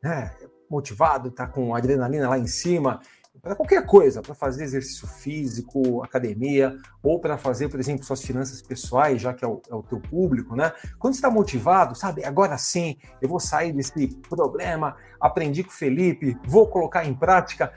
né, 0.03 0.31
motivado, 0.69 1.29
está 1.29 1.47
com 1.47 1.75
adrenalina 1.75 2.29
lá 2.29 2.37
em 2.37 2.47
cima, 2.47 2.99
para 3.41 3.55
qualquer 3.55 3.85
coisa, 3.85 4.21
para 4.21 4.35
fazer 4.35 4.63
exercício 4.63 5.07
físico, 5.07 6.03
academia, 6.03 6.75
ou 7.01 7.19
para 7.19 7.37
fazer, 7.37 7.69
por 7.69 7.79
exemplo, 7.79 8.03
suas 8.03 8.21
finanças 8.21 8.61
pessoais, 8.61 9.21
já 9.21 9.33
que 9.33 9.45
é 9.45 9.47
o, 9.47 9.61
é 9.69 9.75
o 9.75 9.83
teu 9.83 9.99
público, 9.99 10.55
né? 10.55 10.71
Quando 10.99 11.13
você 11.13 11.19
está 11.19 11.29
motivado, 11.29 11.95
sabe, 11.95 12.25
agora 12.25 12.57
sim, 12.57 12.97
eu 13.21 13.29
vou 13.29 13.39
sair 13.39 13.71
desse 13.71 14.07
problema, 14.29 14.95
aprendi 15.19 15.63
com 15.63 15.69
o 15.69 15.73
Felipe, 15.73 16.37
vou 16.45 16.67
colocar 16.67 17.05
em 17.05 17.13
prática. 17.13 17.71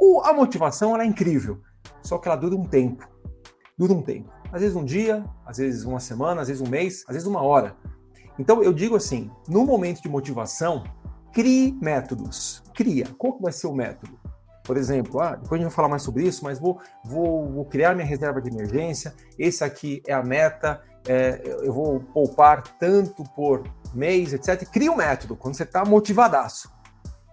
O, 0.00 0.20
a 0.20 0.32
motivação 0.32 0.94
ela 0.94 1.04
é 1.04 1.06
incrível, 1.06 1.60
só 2.02 2.18
que 2.18 2.28
ela 2.28 2.36
dura 2.36 2.54
um 2.54 2.64
tempo. 2.64 3.08
Dura 3.76 3.92
um 3.92 4.02
tempo. 4.02 4.30
Às 4.52 4.60
vezes 4.60 4.76
um 4.76 4.84
dia, 4.84 5.24
às 5.46 5.58
vezes 5.58 5.84
uma 5.84 6.00
semana, 6.00 6.42
às 6.42 6.48
vezes 6.48 6.62
um 6.62 6.68
mês, 6.68 7.04
às 7.06 7.14
vezes 7.14 7.26
uma 7.26 7.42
hora. 7.42 7.76
Então 8.38 8.62
eu 8.62 8.72
digo 8.72 8.94
assim, 8.94 9.30
no 9.48 9.64
momento 9.64 10.00
de 10.00 10.08
motivação, 10.08 10.84
crie 11.38 11.72
métodos. 11.80 12.64
Cria. 12.74 13.06
Qual 13.16 13.34
que 13.34 13.42
vai 13.42 13.52
ser 13.52 13.68
o 13.68 13.72
método? 13.72 14.18
Por 14.64 14.76
exemplo, 14.76 15.20
ah, 15.20 15.36
depois 15.36 15.52
a 15.52 15.62
gente 15.62 15.70
vai 15.70 15.76
falar 15.76 15.88
mais 15.88 16.02
sobre 16.02 16.26
isso, 16.26 16.42
mas 16.42 16.58
vou, 16.58 16.80
vou, 17.04 17.48
vou 17.48 17.64
criar 17.64 17.94
minha 17.94 18.04
reserva 18.04 18.42
de 18.42 18.50
emergência. 18.50 19.14
Esse 19.38 19.62
aqui 19.62 20.02
é 20.04 20.12
a 20.12 20.20
meta. 20.20 20.82
É, 21.06 21.40
eu 21.62 21.72
vou 21.72 22.00
poupar 22.00 22.62
tanto 22.76 23.22
por 23.36 23.62
mês, 23.94 24.32
etc. 24.32 24.68
Cria 24.68 24.90
um 24.90 24.96
método 24.96 25.36
quando 25.36 25.54
você 25.54 25.62
está 25.62 25.84
motivadaço. 25.84 26.72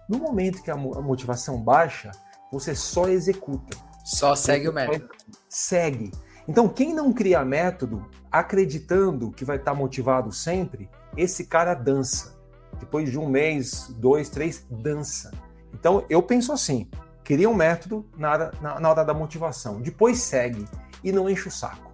No 0.08 0.18
momento 0.18 0.62
que 0.62 0.70
a 0.70 0.76
motivação 0.76 1.60
baixa, 1.60 2.12
você 2.52 2.76
só 2.76 3.08
executa. 3.08 3.76
Só 4.04 4.36
segue 4.36 4.68
o 4.68 4.72
método. 4.72 5.08
Segue. 5.48 6.12
Então, 6.46 6.68
quem 6.68 6.94
não 6.94 7.12
cria 7.12 7.44
método, 7.44 8.08
acreditando 8.30 9.32
que 9.32 9.44
vai 9.44 9.56
estar 9.56 9.72
tá 9.72 9.76
motivado 9.76 10.30
sempre, 10.30 10.88
esse 11.16 11.46
cara 11.46 11.74
dança. 11.74 12.35
Depois 12.78 13.10
de 13.10 13.18
um 13.18 13.28
mês, 13.28 13.94
dois, 13.98 14.28
três, 14.28 14.66
dança. 14.70 15.32
Então, 15.72 16.04
eu 16.08 16.22
penso 16.22 16.52
assim: 16.52 16.88
Cria 17.26 17.50
um 17.50 17.54
método 17.54 18.06
na 18.16 18.30
hora, 18.30 18.52
na, 18.62 18.78
na 18.78 18.88
hora 18.88 19.04
da 19.04 19.12
motivação. 19.12 19.80
Depois 19.80 20.20
segue 20.20 20.64
e 21.02 21.10
não 21.10 21.28
enche 21.28 21.48
o 21.48 21.50
saco. 21.50 21.90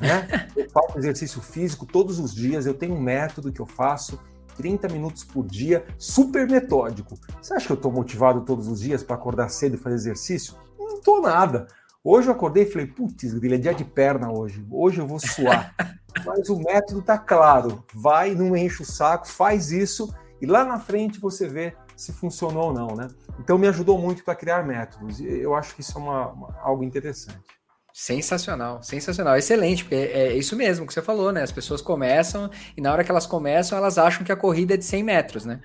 Né? 0.00 0.48
eu 0.56 0.68
faço 0.70 0.98
exercício 0.98 1.40
físico 1.40 1.86
todos 1.86 2.18
os 2.18 2.34
dias, 2.34 2.66
eu 2.66 2.74
tenho 2.74 2.96
um 2.96 3.00
método 3.00 3.52
que 3.52 3.60
eu 3.60 3.66
faço 3.66 4.18
30 4.56 4.88
minutos 4.88 5.22
por 5.22 5.46
dia, 5.46 5.84
super 5.96 6.48
metódico. 6.48 7.16
Você 7.40 7.54
acha 7.54 7.66
que 7.66 7.72
eu 7.72 7.76
estou 7.76 7.92
motivado 7.92 8.40
todos 8.40 8.66
os 8.66 8.80
dias 8.80 9.04
para 9.04 9.14
acordar 9.14 9.48
cedo 9.50 9.76
e 9.76 9.78
fazer 9.78 9.94
exercício? 9.94 10.56
Não 10.76 10.96
estou 10.96 11.22
nada. 11.22 11.68
Hoje 12.02 12.26
eu 12.26 12.32
acordei 12.32 12.64
e 12.64 12.70
falei, 12.70 12.88
putz, 12.88 13.32
é 13.32 13.56
dia 13.58 13.72
de 13.72 13.84
perna 13.84 14.32
hoje. 14.32 14.66
Hoje 14.68 15.00
eu 15.00 15.06
vou 15.06 15.20
suar. 15.20 15.76
Mas 16.26 16.48
o 16.48 16.58
método 16.58 16.98
está 16.98 17.16
claro. 17.16 17.84
Vai, 17.94 18.34
não 18.34 18.56
enche 18.56 18.82
o 18.82 18.86
saco, 18.86 19.28
faz 19.28 19.70
isso 19.70 20.12
e 20.42 20.46
lá 20.46 20.64
na 20.64 20.80
frente 20.80 21.20
você 21.20 21.48
vê 21.48 21.72
se 21.96 22.12
funcionou 22.12 22.64
ou 22.64 22.74
não, 22.74 22.96
né? 22.96 23.06
Então 23.38 23.56
me 23.56 23.68
ajudou 23.68 23.96
muito 23.96 24.24
para 24.24 24.34
criar 24.34 24.66
métodos. 24.66 25.20
E 25.20 25.26
eu 25.26 25.54
acho 25.54 25.72
que 25.72 25.82
isso 25.82 25.96
é 25.96 26.00
uma, 26.00 26.28
uma, 26.30 26.58
algo 26.60 26.82
interessante. 26.82 27.38
Sensacional, 27.92 28.82
sensacional, 28.82 29.36
excelente, 29.36 29.84
porque 29.84 29.94
é, 29.94 30.28
é 30.28 30.34
isso 30.34 30.56
mesmo 30.56 30.84
que 30.84 30.92
você 30.92 31.00
falou, 31.00 31.30
né? 31.30 31.42
As 31.42 31.52
pessoas 31.52 31.80
começam 31.80 32.50
e 32.76 32.80
na 32.80 32.90
hora 32.90 33.04
que 33.04 33.10
elas 33.10 33.24
começam, 33.24 33.78
elas 33.78 33.98
acham 33.98 34.24
que 34.24 34.32
a 34.32 34.36
corrida 34.36 34.74
é 34.74 34.76
de 34.76 34.84
100 34.84 35.04
metros, 35.04 35.44
né? 35.44 35.60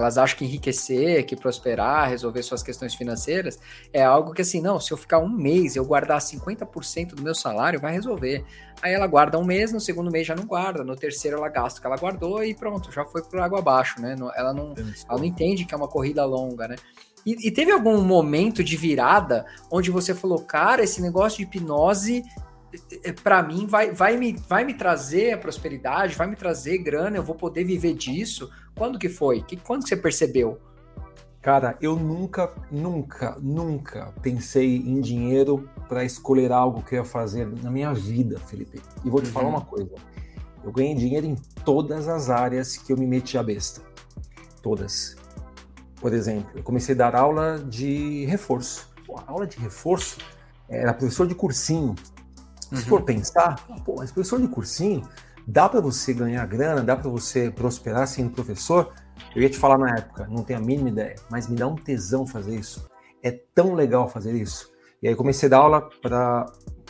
Elas 0.00 0.18
acham 0.18 0.38
que 0.38 0.44
enriquecer, 0.44 1.24
que 1.26 1.36
prosperar, 1.36 2.08
resolver 2.08 2.42
suas 2.42 2.62
questões 2.62 2.94
financeiras 2.94 3.58
é 3.92 4.02
algo 4.02 4.32
que 4.32 4.42
assim, 4.42 4.60
não, 4.60 4.80
se 4.80 4.92
eu 4.92 4.96
ficar 4.96 5.18
um 5.18 5.28
mês 5.28 5.76
eu 5.76 5.84
guardar 5.84 6.18
50% 6.20 7.14
do 7.14 7.22
meu 7.22 7.34
salário, 7.34 7.80
vai 7.80 7.92
resolver. 7.92 8.44
Aí 8.82 8.92
ela 8.92 9.06
guarda 9.06 9.38
um 9.38 9.44
mês, 9.44 9.72
no 9.72 9.80
segundo 9.80 10.10
mês 10.10 10.26
já 10.26 10.34
não 10.34 10.46
guarda, 10.46 10.82
no 10.82 10.96
terceiro 10.96 11.36
ela 11.36 11.48
gasta 11.48 11.78
o 11.78 11.82
que 11.82 11.86
ela 11.86 11.96
guardou 11.96 12.42
e 12.42 12.54
pronto, 12.54 12.90
já 12.90 13.04
foi 13.04 13.22
por 13.22 13.38
água 13.38 13.58
abaixo, 13.58 14.00
né? 14.00 14.16
Ela 14.34 14.52
não, 14.52 14.74
ela 14.74 15.18
não 15.18 15.24
entende 15.24 15.64
que 15.64 15.74
é 15.74 15.76
uma 15.76 15.88
corrida 15.88 16.24
longa, 16.24 16.66
né? 16.66 16.76
E, 17.24 17.48
e 17.48 17.50
teve 17.50 17.70
algum 17.70 18.02
momento 18.02 18.64
de 18.64 18.76
virada 18.76 19.44
onde 19.70 19.90
você 19.90 20.14
falou, 20.14 20.40
cara, 20.40 20.82
esse 20.82 21.02
negócio 21.02 21.38
de 21.38 21.44
hipnose 21.44 22.24
é, 23.02 23.12
para 23.12 23.42
mim 23.42 23.66
vai, 23.66 23.90
vai, 23.90 24.16
me, 24.16 24.32
vai 24.48 24.64
me 24.64 24.74
trazer 24.74 25.32
a 25.32 25.38
prosperidade, 25.38 26.14
vai 26.14 26.26
me 26.26 26.36
trazer 26.36 26.78
grana, 26.78 27.16
eu 27.16 27.22
vou 27.22 27.34
poder 27.34 27.64
viver 27.64 27.94
disso. 27.94 28.50
Quando 28.80 28.98
que 28.98 29.10
foi? 29.10 29.42
Que, 29.42 29.58
quando 29.58 29.82
que 29.82 29.90
você 29.90 29.96
percebeu? 29.96 30.58
Cara, 31.42 31.76
eu 31.82 31.96
nunca, 31.96 32.50
nunca, 32.70 33.36
nunca 33.38 34.14
pensei 34.22 34.78
em 34.78 35.02
dinheiro 35.02 35.68
para 35.86 36.02
escolher 36.02 36.50
algo 36.50 36.82
que 36.82 36.94
eu 36.94 37.00
ia 37.00 37.04
fazer 37.04 37.46
na 37.62 37.70
minha 37.70 37.92
vida, 37.92 38.38
Felipe. 38.38 38.80
E 39.04 39.10
vou 39.10 39.20
te 39.20 39.26
uhum. 39.26 39.32
falar 39.34 39.48
uma 39.48 39.60
coisa. 39.60 39.90
Eu 40.64 40.72
ganhei 40.72 40.94
dinheiro 40.94 41.26
em 41.26 41.34
todas 41.62 42.08
as 42.08 42.30
áreas 42.30 42.78
que 42.78 42.90
eu 42.90 42.96
me 42.96 43.06
meti 43.06 43.36
a 43.36 43.42
besta. 43.42 43.82
Todas. 44.62 45.14
Por 46.00 46.14
exemplo, 46.14 46.50
eu 46.54 46.62
comecei 46.62 46.94
a 46.94 46.98
dar 46.98 47.14
aula 47.14 47.58
de 47.58 48.24
reforço. 48.24 48.88
Pô, 49.06 49.20
aula 49.26 49.46
de 49.46 49.58
reforço 49.58 50.16
era 50.66 50.94
professor 50.94 51.26
de 51.26 51.34
cursinho. 51.34 51.94
Se 52.70 52.76
uhum. 52.76 52.80
for 52.80 53.02
pensar, 53.02 53.62
pô, 53.84 53.96
mas 53.98 54.10
professor 54.10 54.40
de 54.40 54.48
cursinho, 54.48 55.06
dá 55.46 55.68
para 55.68 55.80
você 55.80 56.12
ganhar 56.12 56.46
grana, 56.46 56.82
dá 56.82 56.96
para 56.96 57.10
você 57.10 57.50
prosperar 57.50 58.06
sendo 58.06 58.30
professor? 58.30 58.92
Eu 59.34 59.42
ia 59.42 59.50
te 59.50 59.58
falar 59.58 59.78
na 59.78 59.94
época, 59.96 60.26
não 60.28 60.42
tenho 60.42 60.58
a 60.58 60.62
mínima 60.62 60.88
ideia, 60.88 61.16
mas 61.30 61.48
me 61.48 61.56
dá 61.56 61.66
um 61.66 61.74
tesão 61.74 62.26
fazer 62.26 62.54
isso. 62.56 62.88
É 63.22 63.30
tão 63.30 63.74
legal 63.74 64.08
fazer 64.08 64.34
isso. 64.34 64.70
E 65.02 65.08
aí 65.08 65.14
comecei 65.14 65.46
a 65.46 65.50
dar 65.50 65.58
aula 65.58 65.88
para 66.02 66.46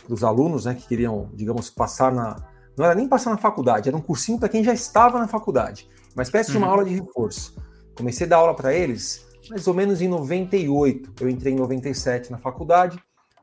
os 0.09 0.25
alunos, 0.25 0.65
né, 0.65 0.75
que 0.75 0.87
queriam, 0.87 1.31
digamos, 1.35 1.71
passar 1.71 2.13
na. 2.13 2.37
Não 2.77 2.85
era 2.85 2.95
nem 2.95 3.09
passar 3.09 3.31
na 3.31 3.37
faculdade, 3.37 3.89
era 3.89 3.97
um 3.97 4.01
cursinho 4.01 4.39
para 4.39 4.49
quem 4.49 4.65
já 4.65 4.73
estava 4.73 5.19
na 5.19 5.29
faculdade, 5.29 5.89
uma 6.15 6.23
espécie 6.23 6.51
uhum. 6.51 6.59
de 6.59 6.65
uma 6.65 6.73
aula 6.73 6.85
de 6.85 6.95
reforço. 6.95 7.57
Comecei 7.97 8.27
a 8.27 8.31
dar 8.31 8.37
aula 8.37 8.55
para 8.55 8.73
eles 8.73 9.29
mais 9.49 9.67
ou 9.67 9.75
menos 9.75 10.01
em 10.01 10.09
98. 10.09 11.13
Eu 11.21 11.29
entrei 11.29 11.53
em 11.53 11.57
97 11.57 12.31
na 12.31 12.39
faculdade. 12.39 12.99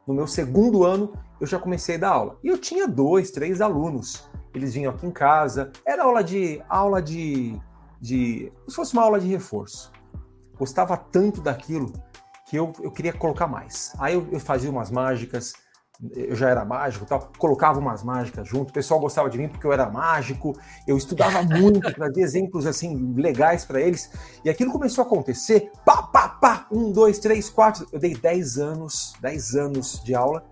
No 0.08 0.14
meu 0.14 0.28
segundo 0.28 0.84
ano, 0.84 1.14
eu 1.40 1.48
já 1.48 1.60
comecei 1.60 1.96
a 1.96 2.00
dar 2.00 2.10
aula. 2.10 2.40
E 2.44 2.48
eu 2.48 2.58
tinha 2.58 2.88
dois, 2.88 3.32
três 3.32 3.62
alunos. 3.62 4.28
Eles 4.58 4.74
vinham 4.74 4.92
aqui 4.92 5.06
em 5.06 5.12
casa. 5.12 5.72
Era 5.86 6.04
aula 6.04 6.24
de. 6.24 6.62
aula 6.68 7.02
de. 7.02 7.58
de 8.02 8.52
se 8.68 8.76
fosse 8.76 8.94
uma 8.94 9.04
aula 9.04 9.20
de 9.20 9.28
reforço. 9.28 9.92
Gostava 10.58 10.98
tanto 10.98 11.42
daquilo 11.42 11.94
que 12.48 12.56
eu, 12.56 12.74
eu 12.82 12.92
queria 12.92 13.14
colocar 13.14 13.48
mais. 13.48 13.94
Aí 14.00 14.16
eu, 14.16 14.28
eu 14.32 14.40
fazia 14.40 14.70
umas 14.70 14.90
mágicas, 14.90 15.54
eu 16.16 16.36
já 16.36 16.50
era 16.50 16.64
mágico 16.64 17.06
tal, 17.06 17.32
colocava 17.38 17.80
umas 17.80 18.04
mágicas 18.04 18.48
junto, 18.48 18.70
o 18.70 18.74
pessoal 18.74 19.00
gostava 19.00 19.30
de 19.30 19.38
mim 19.38 19.50
porque 19.50 19.66
eu 19.66 19.74
era 19.74 19.90
mágico, 19.90 20.58
eu 20.88 20.98
estudava 20.98 21.44
muito, 21.44 21.94
trazia 21.94 22.24
exemplos 22.24 22.66
assim 22.66 23.14
legais 23.16 23.66
para 23.66 23.82
eles, 23.82 24.10
e 24.44 24.50
aquilo 24.50 24.72
começou 24.72 25.04
a 25.04 25.08
acontecer, 25.08 25.72
pá, 25.86 26.04
pá, 26.04 26.30
pá, 26.30 26.68
um, 26.72 26.92
dois, 26.92 27.20
três, 27.20 27.50
quatro, 27.50 27.88
eu 27.92 28.00
dei 28.00 28.16
10 28.16 28.58
anos, 28.58 29.14
10 29.22 29.56
anos 29.56 30.02
de 30.04 30.16
aula, 30.16 30.44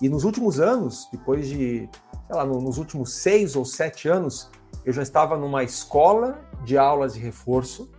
e 0.00 0.08
nos 0.08 0.24
últimos 0.24 0.60
anos, 0.60 1.08
depois 1.10 1.48
de, 1.48 1.88
sei 2.26 2.36
lá, 2.36 2.44
nos 2.44 2.78
últimos 2.78 3.14
seis 3.14 3.56
ou 3.56 3.64
sete 3.64 4.08
anos, 4.08 4.50
eu 4.84 4.92
já 4.92 5.02
estava 5.02 5.36
numa 5.36 5.64
escola 5.64 6.38
de 6.64 6.76
aulas 6.76 7.14
de 7.14 7.20
reforço, 7.20 7.90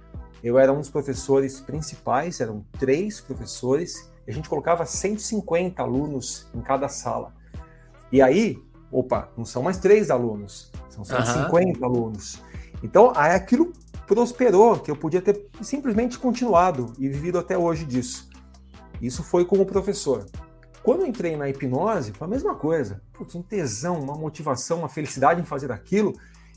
eu 0.43 0.57
era 0.59 0.71
um 0.71 0.77
dos 0.77 0.89
professores 0.89 1.59
principais, 1.59 2.39
eram 2.39 2.63
três 2.79 3.19
professores, 3.19 4.11
a 4.27 4.31
gente 4.31 4.47
colocava 4.47 4.85
150 4.85 5.81
alunos 5.81 6.47
em 6.53 6.61
cada 6.61 6.87
sala. 6.87 7.33
E 8.11 8.21
aí, 8.21 8.57
opa, 8.91 9.29
não 9.35 9.43
são 9.43 9.63
mais 9.63 9.77
três 9.77 10.11
alunos, 10.11 10.71
são 10.89 11.03
150 11.03 11.79
uhum. 11.79 11.85
alunos. 11.85 12.41
Então, 12.83 13.11
aí 13.15 13.33
aquilo 13.33 13.73
prosperou, 14.05 14.79
que 14.79 14.89
eu 14.89 14.95
podia 14.95 15.21
ter 15.21 15.47
simplesmente 15.61 16.17
continuado 16.17 16.93
e 16.97 17.09
vivido 17.09 17.37
até 17.37 17.57
hoje 17.57 17.85
disso. 17.85 18.29
Isso 19.01 19.23
foi 19.23 19.43
como 19.45 19.65
professor. 19.65 20.25
Quando 20.87 21.01
eu 21.01 21.07
entrei 21.07 21.35
na 21.35 21.49
hipnose, 21.49 22.13
foi 22.13 22.25
a 22.25 22.29
mesma 22.29 22.55
coisa. 22.55 23.01
Putz, 23.11 23.35
um 23.35 23.41
tesão, 23.41 23.99
uma 23.99 24.15
motivação, 24.15 24.79
uma 24.79 24.87
felicidade 24.87 25.41
em 25.41 25.43
fazer 25.43 25.69
aquilo, 25.69 26.13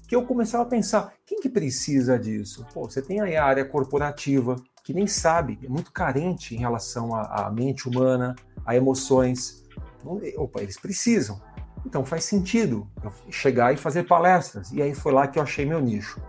que 0.07 0.15
eu 0.15 0.25
começava 0.25 0.63
a 0.63 0.67
pensar, 0.67 1.13
quem 1.27 1.41
que 1.41 1.49
precisa 1.49 2.17
disso? 2.17 2.65
Pô, 2.73 2.89
você 2.89 3.03
tem 3.03 3.21
aí 3.21 3.35
a 3.35 3.45
área 3.45 3.65
corporativa, 3.65 4.55
que 4.85 4.95
nem 4.95 5.05
sabe, 5.09 5.59
é 5.65 5.69
muito 5.69 5.91
carente 5.91 6.55
em 6.55 6.59
relação 6.59 7.13
à, 7.13 7.47
à 7.47 7.51
mente 7.51 7.89
humana, 7.89 8.37
a 8.65 8.77
emoções. 8.77 9.65
Então, 9.99 10.21
opa, 10.37 10.63
eles 10.63 10.79
precisam. 10.79 11.43
Então 11.85 12.05
faz 12.05 12.23
sentido 12.23 12.87
chegar 13.31 13.75
e 13.75 13.77
fazer 13.77 14.05
palestras. 14.05 14.71
E 14.71 14.81
aí 14.81 14.95
foi 14.95 15.11
lá 15.11 15.27
que 15.27 15.41
eu 15.41 15.43
achei 15.43 15.67
meu 15.67 15.81
nicho. 15.81 16.23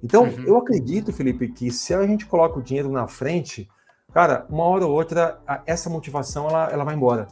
Então, 0.00 0.26
uhum. 0.26 0.44
eu 0.44 0.58
acredito, 0.58 1.12
Felipe, 1.12 1.48
que 1.48 1.72
se 1.72 1.92
a 1.92 2.06
gente 2.06 2.24
coloca 2.24 2.60
o 2.60 2.62
dinheiro 2.62 2.92
na 2.92 3.08
frente, 3.08 3.68
cara, 4.12 4.46
uma 4.48 4.64
hora 4.64 4.86
ou 4.86 4.92
outra, 4.92 5.40
essa 5.66 5.90
motivação 5.90 6.48
ela, 6.48 6.70
ela 6.70 6.84
vai 6.84 6.94
embora. 6.94 7.26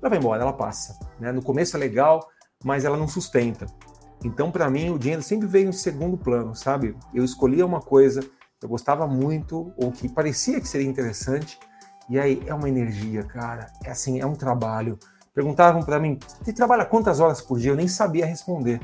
Ela 0.00 0.10
vai 0.10 0.18
embora, 0.18 0.42
ela 0.42 0.52
passa. 0.52 0.98
Né? 1.18 1.32
No 1.32 1.42
começo 1.42 1.76
é 1.76 1.80
legal, 1.80 2.26
mas 2.64 2.84
ela 2.84 2.96
não 2.96 3.08
sustenta. 3.08 3.66
Então, 4.24 4.50
para 4.50 4.70
mim, 4.70 4.90
o 4.90 4.98
dinheiro 4.98 5.22
sempre 5.22 5.46
veio 5.46 5.68
em 5.68 5.72
segundo 5.72 6.16
plano, 6.16 6.54
sabe? 6.54 6.96
Eu 7.12 7.24
escolhia 7.24 7.66
uma 7.66 7.80
coisa, 7.80 8.20
eu 8.62 8.68
gostava 8.68 9.06
muito, 9.06 9.72
ou 9.76 9.92
que 9.92 10.08
parecia 10.08 10.60
que 10.60 10.66
seria 10.66 10.88
interessante, 10.88 11.58
e 12.08 12.18
aí 12.18 12.42
é 12.46 12.54
uma 12.54 12.68
energia, 12.68 13.22
cara. 13.22 13.70
É 13.84 13.90
assim, 13.90 14.20
é 14.20 14.26
um 14.26 14.34
trabalho. 14.34 14.98
Perguntavam 15.34 15.82
para 15.82 15.98
mim, 15.98 16.18
você 16.42 16.52
trabalha 16.52 16.84
quantas 16.86 17.20
horas 17.20 17.42
por 17.42 17.58
dia? 17.58 17.72
Eu 17.72 17.76
nem 17.76 17.88
sabia 17.88 18.24
responder, 18.24 18.80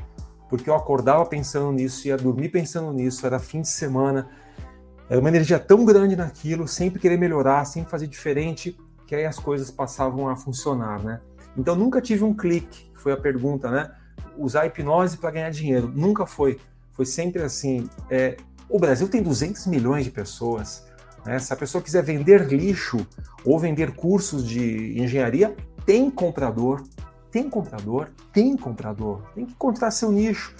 porque 0.49 0.69
eu 0.69 0.75
acordava 0.75 1.25
pensando 1.25 1.71
nisso, 1.71 2.07
ia 2.07 2.17
dormir 2.17 2.49
pensando 2.49 2.91
nisso, 2.91 3.25
era 3.25 3.39
fim 3.39 3.61
de 3.61 3.69
semana. 3.69 4.29
Era 5.11 5.19
uma 5.19 5.27
energia 5.27 5.59
tão 5.59 5.83
grande 5.83 6.15
naquilo, 6.15 6.65
sempre 6.65 6.97
querer 6.97 7.17
melhorar, 7.17 7.65
sempre 7.65 7.91
fazer 7.91 8.07
diferente, 8.07 8.79
que 9.05 9.13
aí 9.13 9.25
as 9.25 9.37
coisas 9.37 9.69
passavam 9.69 10.29
a 10.29 10.37
funcionar, 10.37 11.03
né? 11.03 11.19
Então 11.57 11.75
nunca 11.75 11.99
tive 11.99 12.23
um 12.23 12.33
clique, 12.33 12.89
foi 12.93 13.11
a 13.11 13.17
pergunta, 13.17 13.69
né? 13.69 13.91
Usar 14.37 14.67
hipnose 14.67 15.17
para 15.17 15.31
ganhar 15.31 15.49
dinheiro, 15.49 15.91
nunca 15.93 16.25
foi. 16.25 16.61
Foi 16.93 17.05
sempre 17.05 17.41
assim. 17.41 17.89
É, 18.09 18.37
o 18.69 18.79
Brasil 18.79 19.09
tem 19.09 19.21
200 19.21 19.67
milhões 19.67 20.05
de 20.05 20.11
pessoas. 20.11 20.85
Né? 21.25 21.37
Se 21.39 21.51
a 21.51 21.57
pessoa 21.57 21.83
quiser 21.83 22.03
vender 22.03 22.47
lixo 22.47 23.05
ou 23.43 23.59
vender 23.59 23.93
cursos 23.93 24.47
de 24.47 24.97
engenharia, 24.97 25.53
tem 25.85 26.09
comprador, 26.09 26.83
tem 27.29 27.49
comprador, 27.49 28.07
tem 28.31 28.55
comprador. 28.55 29.23
Tem 29.35 29.45
que 29.45 29.51
encontrar 29.51 29.91
seu 29.91 30.09
nicho. 30.09 30.55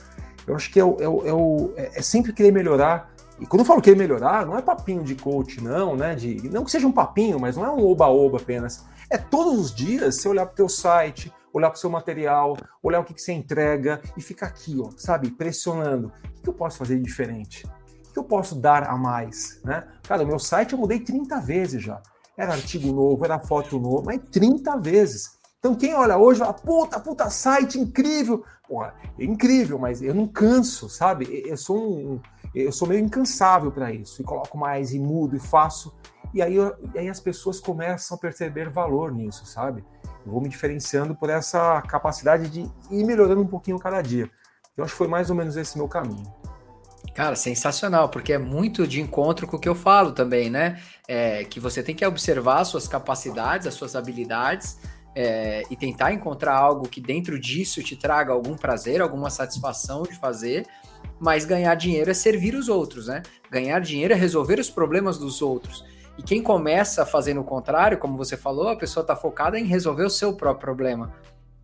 Eu 0.45 0.55
acho 0.57 0.69
que 0.69 0.77
é, 0.77 0.83
o, 0.83 0.97
é, 0.99 1.07
o, 1.07 1.25
é, 1.25 1.33
o, 1.33 1.73
é, 1.77 1.99
é 1.99 2.01
sempre 2.01 2.33
querer 2.33 2.51
melhorar. 2.51 3.10
E 3.41 3.45
quando 3.47 3.61
eu 3.61 3.65
falo 3.65 3.81
querer 3.81 3.97
melhorar, 3.97 4.45
não 4.45 4.55
é 4.55 4.61
papinho 4.61 5.03
de 5.03 5.15
coach, 5.15 5.59
não, 5.61 5.95
né? 5.95 6.13
De, 6.13 6.47
não 6.47 6.63
que 6.63 6.69
seja 6.69 6.85
um 6.85 6.91
papinho, 6.91 7.39
mas 7.39 7.57
não 7.57 7.65
é 7.65 7.71
um 7.71 7.83
oba-oba 7.83 8.37
apenas. 8.37 8.85
É 9.09 9.17
todos 9.17 9.59
os 9.59 9.73
dias 9.73 10.15
você 10.17 10.29
olhar 10.29 10.45
para 10.45 10.53
o 10.53 10.55
teu 10.55 10.69
site, 10.69 11.33
olhar 11.51 11.71
para 11.71 11.77
o 11.77 11.79
seu 11.79 11.89
material, 11.89 12.55
olhar 12.83 12.99
o 12.99 13.03
que, 13.03 13.15
que, 13.15 13.21
você 13.21 13.33
entrega 13.33 13.99
e 14.15 14.21
ficar 14.21 14.45
aqui, 14.45 14.77
ó, 14.79 14.91
sabe, 14.95 15.31
pressionando. 15.31 16.13
O 16.37 16.41
que, 16.43 16.49
eu 16.49 16.53
posso 16.53 16.77
fazer 16.77 16.97
de 16.97 17.01
diferente? 17.01 17.65
O 18.09 18.13
que 18.13 18.19
eu 18.19 18.23
posso 18.23 18.53
dar 18.53 18.87
a 18.87 18.95
mais? 18.95 19.59
Né? 19.65 19.87
Cara, 20.03 20.21
o 20.23 20.27
meu 20.27 20.37
site 20.37 20.73
eu 20.73 20.79
mudei 20.79 20.99
30 20.99 21.39
vezes 21.39 21.81
já. 21.81 21.99
Era 22.37 22.53
artigo 22.53 22.93
novo, 22.93 23.25
era 23.25 23.39
foto 23.39 23.79
novo, 23.79 24.03
mas 24.05 24.21
30 24.31 24.77
vezes. 24.77 25.31
Então 25.57 25.73
quem 25.73 25.95
olha 25.95 26.17
hoje 26.17 26.39
fala, 26.39 26.53
puta, 26.53 26.99
puta, 26.99 27.29
site 27.29 27.79
incrível. 27.79 28.43
Porra, 28.67 28.93
é 29.17 29.23
incrível, 29.23 29.79
mas 29.79 30.01
eu 30.01 30.13
não 30.13 30.27
canso, 30.27 30.89
sabe? 30.89 31.43
Eu 31.45 31.57
sou 31.57 31.77
um, 31.77 32.21
eu 32.53 32.71
sou 32.71 32.87
meio 32.87 33.03
incansável 33.03 33.71
para 33.71 33.91
isso. 33.91 34.21
E 34.21 34.25
coloco 34.25 34.57
mais, 34.57 34.93
e 34.93 34.99
mudo, 34.99 35.35
e 35.35 35.39
faço. 35.39 35.93
E 36.33 36.41
aí, 36.41 36.55
e 36.93 36.99
aí 36.99 37.09
as 37.09 37.19
pessoas 37.19 37.59
começam 37.59 38.15
a 38.15 38.19
perceber 38.19 38.69
valor 38.69 39.11
nisso, 39.11 39.45
sabe? 39.45 39.83
Eu 40.25 40.31
vou 40.31 40.41
me 40.41 40.49
diferenciando 40.49 41.15
por 41.15 41.29
essa 41.29 41.81
capacidade 41.83 42.49
de 42.49 42.61
ir 42.89 43.03
melhorando 43.03 43.41
um 43.41 43.47
pouquinho 43.47 43.79
cada 43.79 44.01
dia. 44.01 44.29
Eu 44.77 44.83
acho 44.83 44.93
que 44.93 44.97
foi 44.97 45.07
mais 45.07 45.29
ou 45.29 45.35
menos 45.35 45.57
esse 45.57 45.77
meu 45.77 45.87
caminho. 45.87 46.31
Cara, 47.13 47.35
sensacional, 47.35 48.07
porque 48.07 48.31
é 48.31 48.37
muito 48.37 48.87
de 48.87 49.01
encontro 49.01 49.45
com 49.45 49.57
o 49.57 49.59
que 49.59 49.67
eu 49.67 49.75
falo 49.75 50.13
também, 50.13 50.49
né? 50.49 50.81
É, 51.07 51.43
que 51.43 51.59
você 51.59 51.83
tem 51.83 51.93
que 51.93 52.05
observar 52.05 52.61
as 52.61 52.69
suas 52.69 52.87
capacidades, 52.87 53.67
as 53.67 53.73
suas 53.73 53.95
habilidades 53.95 54.77
é, 55.13 55.63
e 55.69 55.75
tentar 55.75 56.13
encontrar 56.13 56.55
algo 56.55 56.87
que 56.87 57.01
dentro 57.01 57.37
disso 57.39 57.83
te 57.83 57.95
traga 57.95 58.31
algum 58.31 58.55
prazer, 58.55 59.01
alguma 59.01 59.29
satisfação 59.29 60.03
de 60.03 60.15
fazer. 60.17 60.65
Mas 61.21 61.45
ganhar 61.45 61.75
dinheiro 61.75 62.09
é 62.09 62.15
servir 62.15 62.55
os 62.55 62.67
outros, 62.67 63.05
né? 63.05 63.21
Ganhar 63.51 63.79
dinheiro 63.79 64.11
é 64.11 64.17
resolver 64.17 64.59
os 64.59 64.71
problemas 64.71 65.19
dos 65.19 65.39
outros. 65.39 65.85
E 66.17 66.23
quem 66.23 66.41
começa 66.41 67.05
fazendo 67.05 67.41
o 67.41 67.43
contrário, 67.43 67.99
como 67.99 68.17
você 68.17 68.35
falou, 68.35 68.69
a 68.69 68.75
pessoa 68.75 69.03
está 69.03 69.15
focada 69.15 69.59
em 69.59 69.65
resolver 69.65 70.03
o 70.03 70.09
seu 70.09 70.33
próprio 70.33 70.61
problema. 70.61 71.13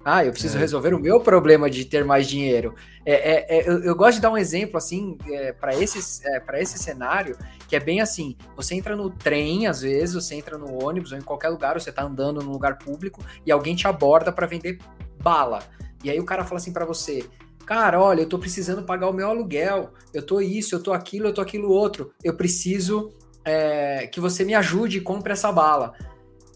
Ah, 0.06 0.24
eu 0.24 0.32
preciso 0.32 0.58
é. 0.58 0.60
resolver 0.60 0.94
o 0.94 1.00
meu 1.00 1.20
problema 1.20 1.70
de 1.70 1.84
ter 1.86 2.06
mais 2.06 2.28
dinheiro. 2.28 2.76
É, 3.04 3.14
é, 3.14 3.58
é 3.58 3.70
eu, 3.70 3.84
eu, 3.84 3.96
gosto 3.96 4.18
de 4.18 4.22
dar 4.22 4.30
um 4.30 4.38
exemplo 4.38 4.78
assim 4.78 5.18
é, 5.28 5.52
para 5.52 5.76
esse, 5.76 6.26
é, 6.26 6.40
para 6.40 6.62
esse 6.62 6.78
cenário 6.78 7.36
que 7.68 7.76
é 7.76 7.80
bem 7.80 8.00
assim: 8.00 8.38
você 8.56 8.76
entra 8.76 8.96
no 8.96 9.10
trem, 9.10 9.66
às 9.68 9.82
vezes, 9.82 10.14
você 10.14 10.36
entra 10.36 10.56
no 10.56 10.82
ônibus 10.82 11.12
ou 11.12 11.18
em 11.18 11.22
qualquer 11.22 11.50
lugar, 11.50 11.78
você 11.78 11.90
está 11.90 12.04
andando 12.04 12.42
num 12.42 12.52
lugar 12.52 12.78
público 12.78 13.22
e 13.46 13.52
alguém 13.52 13.76
te 13.76 13.88
aborda 13.88 14.32
para 14.32 14.46
vender 14.46 14.78
bala. 15.22 15.60
E 16.04 16.12
aí 16.12 16.20
o 16.20 16.26
cara 16.26 16.46
fala 16.46 16.60
assim 16.60 16.72
para 16.72 16.86
você: 16.86 17.28
Cara, 17.68 18.02
olha, 18.02 18.22
eu 18.22 18.30
tô 18.30 18.40
precisando 18.40 18.84
pagar 18.84 19.10
o 19.10 19.14
meu 19.14 19.30
aluguel, 19.30 19.92
eu 20.14 20.26
tô 20.26 20.40
isso, 20.40 20.74
eu 20.74 20.82
tô 20.82 20.94
aquilo, 20.94 21.28
eu 21.28 21.34
tô 21.34 21.42
aquilo 21.42 21.70
outro, 21.70 22.14
eu 22.24 22.34
preciso 22.34 23.12
é, 23.44 24.08
que 24.08 24.22
você 24.22 24.46
me 24.46 24.56
ajude 24.56 25.00
e 25.00 25.02
compre 25.02 25.34
essa 25.34 25.52
bala. 25.52 25.94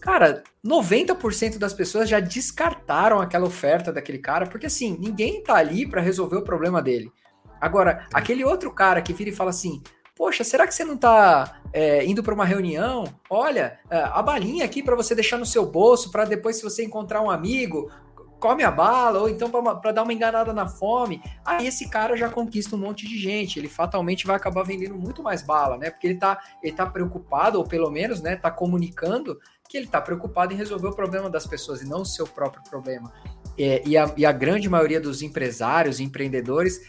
Cara, 0.00 0.42
90% 0.66 1.58
das 1.58 1.74
pessoas 1.74 2.08
já 2.08 2.18
descartaram 2.18 3.20
aquela 3.20 3.46
oferta 3.46 3.92
daquele 3.92 4.18
cara, 4.18 4.46
porque 4.46 4.64
assim, 4.64 4.96
ninguém 4.98 5.42
tá 5.42 5.56
ali 5.56 5.86
para 5.86 6.00
resolver 6.00 6.36
o 6.36 6.42
problema 6.42 6.80
dele. 6.80 7.12
Agora, 7.60 8.06
aquele 8.10 8.42
outro 8.42 8.72
cara 8.72 9.02
que 9.02 9.12
vira 9.12 9.28
e 9.28 9.34
fala 9.34 9.50
assim: 9.50 9.82
Poxa, 10.16 10.42
será 10.44 10.66
que 10.66 10.74
você 10.74 10.84
não 10.84 10.96
tá 10.96 11.60
é, 11.74 12.04
indo 12.06 12.22
para 12.22 12.32
uma 12.32 12.44
reunião? 12.44 13.04
Olha, 13.28 13.78
é, 13.90 13.98
a 13.98 14.22
balinha 14.22 14.64
aqui 14.64 14.82
para 14.82 14.96
você 14.96 15.14
deixar 15.14 15.36
no 15.36 15.44
seu 15.44 15.66
bolso, 15.66 16.10
para 16.10 16.24
depois, 16.24 16.56
se 16.56 16.62
você 16.62 16.82
encontrar 16.82 17.20
um 17.20 17.30
amigo, 17.30 17.90
come 18.42 18.64
a 18.64 18.72
bala, 18.72 19.20
ou 19.20 19.28
então 19.28 19.48
para 19.48 19.92
dar 19.92 20.02
uma 20.02 20.12
enganada 20.12 20.52
na 20.52 20.66
fome. 20.66 21.22
Aí 21.44 21.64
esse 21.64 21.88
cara 21.88 22.16
já 22.16 22.28
conquista 22.28 22.74
um 22.74 22.78
monte 22.80 23.06
de 23.06 23.16
gente, 23.16 23.56
ele 23.56 23.68
fatalmente 23.68 24.26
vai 24.26 24.34
acabar 24.34 24.64
vendendo 24.64 24.96
muito 24.96 25.22
mais 25.22 25.42
bala, 25.42 25.78
né? 25.78 25.90
Porque 25.90 26.08
ele 26.08 26.18
tá, 26.18 26.40
ele 26.60 26.74
tá 26.74 26.84
preocupado, 26.84 27.58
ou 27.58 27.64
pelo 27.64 27.88
menos, 27.88 28.20
né, 28.20 28.34
tá 28.34 28.50
comunicando 28.50 29.38
que 29.68 29.76
ele 29.76 29.86
está 29.86 30.00
preocupado 30.00 30.52
em 30.52 30.56
resolver 30.56 30.88
o 30.88 30.92
problema 30.94 31.30
das 31.30 31.46
pessoas 31.46 31.82
e 31.82 31.88
não 31.88 32.02
o 32.02 32.04
seu 32.04 32.26
próprio 32.26 32.64
problema. 32.68 33.12
É, 33.56 33.80
e, 33.86 33.96
a, 33.96 34.12
e, 34.16 34.26
a, 34.26 34.32
grande 34.32 34.68
maioria 34.68 35.00
dos 35.00 35.22
empresários, 35.22 36.00
empreendedores, 36.00 36.80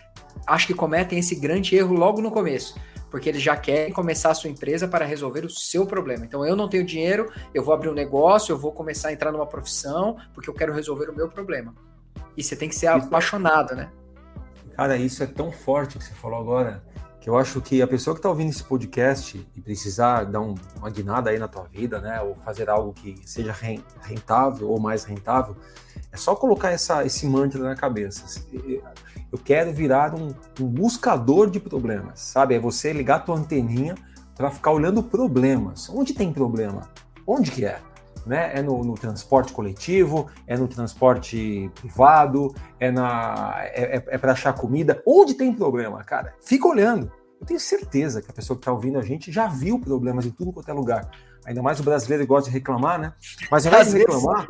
acho 0.48 0.66
que 0.66 0.74
cometem 0.74 1.20
esse 1.20 1.36
grande 1.36 1.76
erro 1.76 1.94
logo 1.94 2.20
no 2.20 2.32
começo, 2.32 2.76
porque 3.14 3.30
eles 3.30 3.44
já 3.44 3.56
querem 3.56 3.94
começar 3.94 4.32
a 4.32 4.34
sua 4.34 4.50
empresa 4.50 4.88
para 4.88 5.06
resolver 5.06 5.46
o 5.46 5.50
seu 5.50 5.86
problema. 5.86 6.26
Então, 6.26 6.44
eu 6.44 6.56
não 6.56 6.68
tenho 6.68 6.84
dinheiro, 6.84 7.32
eu 7.54 7.64
vou 7.64 7.72
abrir 7.72 7.88
um 7.88 7.94
negócio, 7.94 8.52
eu 8.52 8.58
vou 8.58 8.72
começar 8.72 9.10
a 9.10 9.14
entrar 9.14 9.32
numa 9.32 9.46
profissão, 9.46 10.18
porque 10.34 10.50
eu 10.50 10.54
quero 10.56 10.74
resolver 10.74 11.12
o 11.12 11.16
meu 11.16 11.30
problema. 11.30 11.76
E 12.36 12.44
você 12.44 12.56
tem 12.56 12.68
que 12.68 12.74
ser 12.74 12.88
isso 12.88 13.06
apaixonado, 13.06 13.76
né? 13.76 13.92
Cara, 14.76 14.98
isso 14.98 15.22
é 15.22 15.28
tão 15.28 15.52
forte 15.52 16.00
que 16.00 16.04
você 16.04 16.14
falou 16.16 16.40
agora 16.40 16.84
que 17.22 17.30
eu 17.30 17.38
acho 17.38 17.62
que 17.62 17.84
a 17.84 17.88
pessoa 17.88 18.16
que 18.16 18.20
está 18.20 18.30
ouvindo 18.30 18.50
esse 18.50 18.64
podcast 18.64 19.48
e 19.56 19.62
precisar 19.62 20.24
dar 20.24 20.42
um, 20.42 20.56
uma 20.76 20.90
guinada 20.90 21.30
aí 21.30 21.38
na 21.38 21.48
tua 21.48 21.66
vida, 21.66 22.02
né, 22.02 22.20
ou 22.20 22.34
fazer 22.38 22.68
algo 22.68 22.94
que 22.94 23.16
seja 23.26 23.56
rentável 24.02 24.72
ou 24.72 24.80
mais 24.80 25.04
rentável, 25.04 25.56
é 26.12 26.18
só 26.18 26.36
colocar 26.36 26.72
essa, 26.72 27.06
esse 27.06 27.28
mantra 27.28 27.62
na 27.62 27.76
cabeça. 27.76 28.42
Eu 29.34 29.40
quero 29.40 29.74
virar 29.74 30.14
um, 30.14 30.32
um 30.62 30.68
buscador 30.68 31.50
de 31.50 31.60
problemas, 31.60 32.20
sabe? 32.20 32.54
É 32.54 32.60
você 32.60 32.94
ligar 32.94 33.16
a 33.16 33.20
tua 33.20 33.36
anteninha 33.36 33.96
para 34.36 34.52
ficar 34.52 34.70
olhando 34.70 35.02
problemas. 35.02 35.90
Onde 35.90 36.14
tem 36.14 36.32
problema? 36.32 36.88
Onde 37.26 37.50
que 37.50 37.66
é? 37.66 37.80
Né? 38.28 38.52
É 38.54 38.62
no, 38.62 38.84
no, 38.84 38.94
transporte 38.94 39.52
coletivo, 39.52 40.30
é 40.46 40.56
no 40.56 40.68
transporte 40.68 41.68
privado, 41.74 42.54
é, 42.80 42.92
na, 42.92 43.56
é, 43.58 43.98
é, 43.98 44.04
é 44.06 44.18
para 44.20 44.34
achar 44.34 44.54
comida. 44.54 45.02
Onde 45.04 45.34
tem 45.34 45.52
problema, 45.52 46.04
cara? 46.04 46.36
Fica 46.40 46.68
olhando. 46.68 47.12
Eu 47.42 47.48
tenho 47.48 47.60
certeza 47.60 48.22
que 48.22 48.30
a 48.30 48.34
pessoa 48.34 48.56
que 48.56 48.62
está 48.62 48.72
ouvindo 48.72 49.00
a 49.00 49.02
gente 49.02 49.32
já 49.32 49.48
viu 49.48 49.80
problemas 49.80 50.28
em 50.28 50.30
tudo 50.30 50.54
quanto 50.54 50.70
é 50.70 50.74
lugar. 50.74 51.10
Ainda 51.44 51.64
mais 51.64 51.80
o 51.80 51.84
brasileiro 51.84 52.28
gosta 52.28 52.52
de 52.52 52.56
reclamar, 52.56 53.00
né? 53.00 53.14
Mas 53.50 53.66
ao 53.66 53.74
invés 53.74 53.92
de 53.92 53.98
reclamar, 53.98 54.46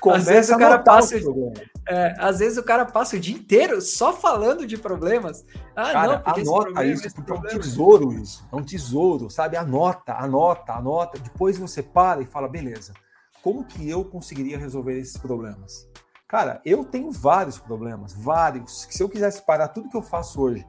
começa 0.00 0.30
às 0.30 0.36
vezes 0.36 0.50
o 0.50 0.58
cara 0.58 0.78
passa 0.78 1.16
o 1.16 1.52
é, 1.88 2.14
às 2.18 2.38
vezes 2.38 2.58
o 2.58 2.62
cara 2.62 2.84
passa 2.84 3.16
o 3.16 3.20
dia 3.20 3.36
inteiro 3.36 3.80
só 3.80 4.12
falando 4.12 4.66
de 4.66 4.76
problemas. 4.76 5.44
Ah, 5.74 5.92
cara, 5.92 6.12
não, 6.12 6.20
porque 6.20 6.40
anota 6.40 6.64
problema, 6.64 6.92
isso, 6.92 7.14
porque 7.14 7.22
problema. 7.22 7.54
é 7.54 7.56
um 7.56 7.60
tesouro 7.60 8.12
isso. 8.14 8.48
É 8.52 8.56
um 8.56 8.62
tesouro, 8.62 9.30
sabe? 9.30 9.56
Anota, 9.56 10.14
anota, 10.14 10.72
anota. 10.72 11.18
Depois 11.18 11.56
você 11.56 11.82
para 11.82 12.20
e 12.22 12.26
fala, 12.26 12.48
beleza 12.48 12.92
como 13.46 13.62
que 13.62 13.88
eu 13.88 14.04
conseguiria 14.04 14.58
resolver 14.58 14.98
esses 14.98 15.16
problemas? 15.16 15.88
Cara, 16.26 16.60
eu 16.64 16.84
tenho 16.84 17.12
vários 17.12 17.60
problemas, 17.60 18.12
vários. 18.12 18.88
Se 18.90 19.00
eu 19.00 19.08
quisesse 19.08 19.40
parar 19.40 19.68
tudo 19.68 19.88
que 19.88 19.96
eu 19.96 20.02
faço 20.02 20.40
hoje, 20.40 20.66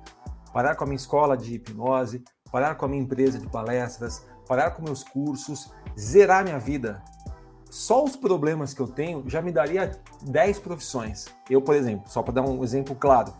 parar 0.53 0.75
com 0.75 0.83
a 0.83 0.87
minha 0.87 0.95
escola 0.95 1.35
de 1.35 1.55
hipnose, 1.55 2.23
parar 2.51 2.75
com 2.75 2.85
a 2.85 2.87
minha 2.87 3.01
empresa 3.01 3.39
de 3.39 3.49
palestras, 3.49 4.23
parar 4.47 4.69
com 4.69 4.83
meus 4.83 5.03
cursos, 5.03 5.73
zerar 5.97 6.43
minha 6.43 6.59
vida, 6.59 7.03
só 7.69 8.03
os 8.03 8.15
problemas 8.15 8.73
que 8.73 8.81
eu 8.81 8.87
tenho 8.87 9.23
já 9.27 9.41
me 9.41 9.51
daria 9.51 9.91
10 10.23 10.59
profissões. 10.59 11.27
Eu, 11.49 11.61
por 11.61 11.75
exemplo, 11.75 12.09
só 12.09 12.21
para 12.21 12.35
dar 12.35 12.41
um 12.41 12.63
exemplo 12.63 12.95
claro, 12.95 13.33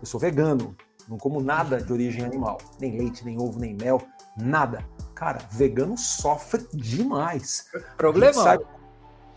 eu 0.00 0.06
sou 0.06 0.18
vegano, 0.18 0.76
não 1.08 1.18
como 1.18 1.40
nada 1.40 1.80
de 1.80 1.92
origem 1.92 2.24
animal, 2.24 2.58
nem 2.80 2.96
leite, 2.96 3.24
nem 3.24 3.40
ovo, 3.40 3.58
nem 3.58 3.74
mel, 3.74 4.00
nada. 4.36 4.84
Cara, 5.14 5.40
vegano 5.50 5.98
sofre 5.98 6.66
demais. 6.72 7.66
Problema? 7.96 8.58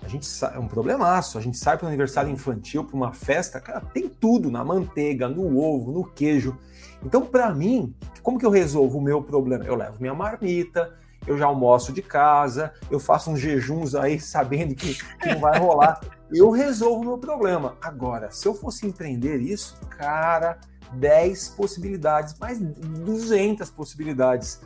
A 0.02 0.08
gente 0.08 0.26
sai, 0.26 0.56
é 0.56 0.60
um 0.60 0.68
problemaço. 0.68 1.38
A 1.38 1.42
gente 1.42 1.58
sai 1.58 1.78
para 1.78 1.86
um 1.86 1.88
aniversário 1.88 2.30
infantil, 2.30 2.84
para 2.84 2.96
uma 2.96 3.14
festa, 3.14 3.60
cara, 3.60 3.82
tem 3.82 4.08
tudo 4.08 4.52
na 4.52 4.64
manteiga, 4.64 5.30
no 5.30 5.58
ovo, 5.58 5.92
no 5.92 6.04
queijo. 6.04 6.58
Então, 7.04 7.26
para 7.26 7.54
mim, 7.54 7.96
como 8.22 8.38
que 8.38 8.46
eu 8.46 8.50
resolvo 8.50 8.98
o 8.98 9.02
meu 9.02 9.22
problema? 9.22 9.64
Eu 9.64 9.76
levo 9.76 10.00
minha 10.00 10.14
marmita, 10.14 10.94
eu 11.28 11.38
já 11.38 11.46
almoço 11.46 11.94
de 11.94 12.02
casa, 12.02 12.74
eu 12.90 13.00
faço 13.00 13.32
uns 13.32 13.40
jejuns 13.40 13.96
aí 13.96 14.20
sabendo 14.20 14.76
que, 14.76 14.96
que 14.96 15.30
não 15.30 15.40
vai 15.40 15.58
rolar. 15.60 16.00
Eu 16.36 16.50
resolvo 16.50 17.02
o 17.02 17.06
meu 17.06 17.18
problema. 17.20 17.78
Agora, 17.80 18.32
se 18.32 18.48
eu 18.48 18.56
fosse 18.56 18.88
empreender 18.88 19.38
isso, 19.38 19.80
cara, 20.00 20.60
10 20.94 21.50
possibilidades, 21.50 22.34
mais 22.40 22.60
200 22.60 23.70
possibilidades. 23.70 24.60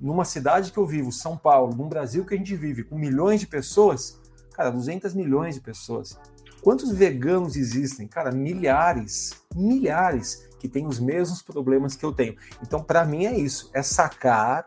Numa 0.00 0.24
cidade 0.24 0.72
que 0.72 0.78
eu 0.78 0.84
vivo, 0.84 1.12
São 1.12 1.36
Paulo, 1.36 1.76
num 1.76 1.88
Brasil 1.88 2.24
que 2.24 2.34
a 2.34 2.36
gente 2.36 2.56
vive 2.56 2.82
com 2.82 2.98
milhões 2.98 3.38
de 3.38 3.46
pessoas, 3.46 4.20
Cara, 4.52 4.70
200 4.70 5.14
milhões 5.14 5.54
de 5.54 5.60
pessoas. 5.60 6.18
Quantos 6.60 6.92
veganos 6.92 7.56
existem? 7.56 8.06
Cara, 8.06 8.30
milhares, 8.30 9.32
milhares 9.54 10.48
que 10.60 10.68
têm 10.68 10.86
os 10.86 11.00
mesmos 11.00 11.42
problemas 11.42 11.96
que 11.96 12.04
eu 12.04 12.12
tenho. 12.12 12.36
Então, 12.62 12.82
para 12.82 13.04
mim 13.04 13.26
é 13.26 13.36
isso, 13.36 13.70
é 13.74 13.82
sacar 13.82 14.66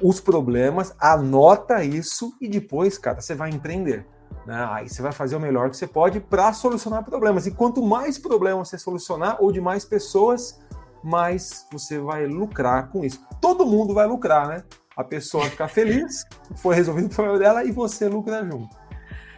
os 0.00 0.20
problemas, 0.20 0.94
anota 0.98 1.84
isso 1.84 2.34
e 2.40 2.48
depois, 2.48 2.98
cara, 2.98 3.20
você 3.20 3.34
vai 3.34 3.50
empreender. 3.50 4.06
Né? 4.46 4.66
Aí 4.70 4.88
você 4.88 5.00
vai 5.00 5.12
fazer 5.12 5.36
o 5.36 5.40
melhor 5.40 5.70
que 5.70 5.76
você 5.76 5.86
pode 5.86 6.20
para 6.20 6.52
solucionar 6.52 7.04
problemas. 7.04 7.46
E 7.46 7.50
quanto 7.52 7.82
mais 7.82 8.18
problemas 8.18 8.68
você 8.68 8.78
solucionar, 8.78 9.36
ou 9.40 9.52
de 9.52 9.60
mais 9.60 9.84
pessoas, 9.84 10.58
mais 11.02 11.66
você 11.70 11.98
vai 11.98 12.26
lucrar 12.26 12.90
com 12.90 13.04
isso. 13.04 13.24
Todo 13.40 13.66
mundo 13.66 13.94
vai 13.94 14.06
lucrar, 14.06 14.48
né? 14.48 14.64
A 14.96 15.04
pessoa 15.04 15.44
ficar 15.46 15.68
feliz, 15.68 16.24
foi 16.56 16.74
resolvido 16.74 17.06
o 17.06 17.14
problema 17.14 17.38
dela 17.38 17.64
e 17.64 17.70
você 17.70 18.08
lucra 18.08 18.44
junto. 18.44 18.76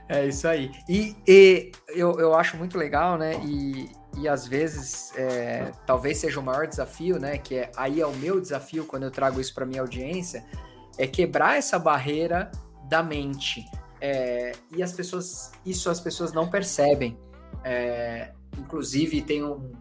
É 0.08 0.26
isso 0.26 0.46
aí. 0.46 0.70
E, 0.88 1.16
e 1.26 1.72
eu, 1.88 2.18
eu 2.18 2.34
acho 2.34 2.56
muito 2.56 2.76
legal, 2.76 3.16
né? 3.16 3.34
E, 3.42 3.90
e 4.16 4.28
às 4.28 4.46
vezes 4.46 5.12
é, 5.16 5.72
talvez 5.86 6.18
seja 6.18 6.40
o 6.40 6.42
maior 6.42 6.66
desafio, 6.66 7.18
né? 7.18 7.38
Que 7.38 7.56
é 7.56 7.72
aí 7.76 8.00
é 8.00 8.06
o 8.06 8.14
meu 8.14 8.40
desafio 8.40 8.84
quando 8.84 9.04
eu 9.04 9.10
trago 9.10 9.40
isso 9.40 9.54
para 9.54 9.66
minha 9.66 9.80
audiência, 9.80 10.44
é 10.98 11.06
quebrar 11.06 11.56
essa 11.56 11.78
barreira 11.78 12.50
da 12.88 13.02
mente. 13.02 13.64
É, 14.00 14.52
e 14.70 14.82
as 14.82 14.92
pessoas, 14.92 15.52
isso 15.64 15.88
as 15.88 16.00
pessoas 16.00 16.32
não 16.32 16.48
percebem. 16.48 17.18
É, 17.64 18.32
inclusive 18.58 19.22
tem 19.22 19.42
um, 19.42 19.72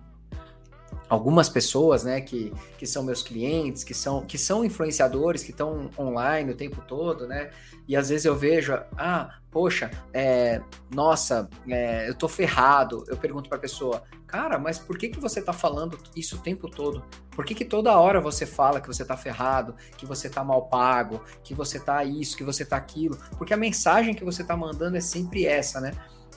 algumas 1.14 1.48
pessoas, 1.48 2.04
né, 2.04 2.22
que, 2.22 2.52
que 2.78 2.88
são 2.88 3.04
meus 3.04 3.22
clientes, 3.22 3.84
que 3.84 3.94
são, 3.94 4.26
que 4.26 4.38
são 4.38 4.66
influenciadores, 4.66 5.44
que 5.44 5.52
estão 5.52 5.90
online 5.98 6.52
o 6.52 6.56
tempo 6.56 6.82
todo, 6.88 7.28
né, 7.28 7.52
e 7.88 7.96
às 7.96 8.10
vezes 8.10 8.26
eu 8.26 8.36
vejo, 8.36 8.74
ah, 8.98 9.38
poxa, 9.52 9.92
é, 10.14 10.62
nossa, 10.90 11.50
é, 11.68 12.10
eu 12.10 12.16
tô 12.16 12.28
ferrado. 12.28 13.04
Eu 13.08 13.18
pergunto 13.18 13.50
para 13.50 13.58
a 13.58 13.62
pessoa, 13.62 14.04
cara, 14.26 14.58
mas 14.58 14.80
por 14.80 14.98
que, 14.98 15.10
que 15.10 15.20
você 15.20 15.42
tá 15.42 15.54
falando 15.54 15.98
isso 16.16 16.38
o 16.38 16.40
tempo 16.40 16.70
todo? 16.70 17.04
Por 17.32 17.46
que, 17.46 17.54
que 17.54 17.66
toda 17.66 17.98
hora 17.98 18.22
você 18.22 18.46
fala 18.46 18.80
que 18.80 18.88
você 18.88 19.04
tá 19.04 19.18
ferrado, 19.18 19.76
que 19.98 20.06
você 20.06 20.30
tá 20.30 20.44
mal 20.44 20.68
pago, 20.68 21.22
que 21.44 21.54
você 21.54 21.80
tá 21.80 22.04
isso, 22.04 22.38
que 22.38 22.44
você 22.44 22.66
tá 22.66 22.78
aquilo? 22.78 23.18
Porque 23.38 23.54
a 23.54 23.58
mensagem 23.58 24.16
que 24.16 24.24
você 24.24 24.44
tá 24.44 24.56
mandando 24.56 24.98
é 24.98 25.02
sempre 25.02 25.46
essa, 25.46 25.82
né? 25.82 25.92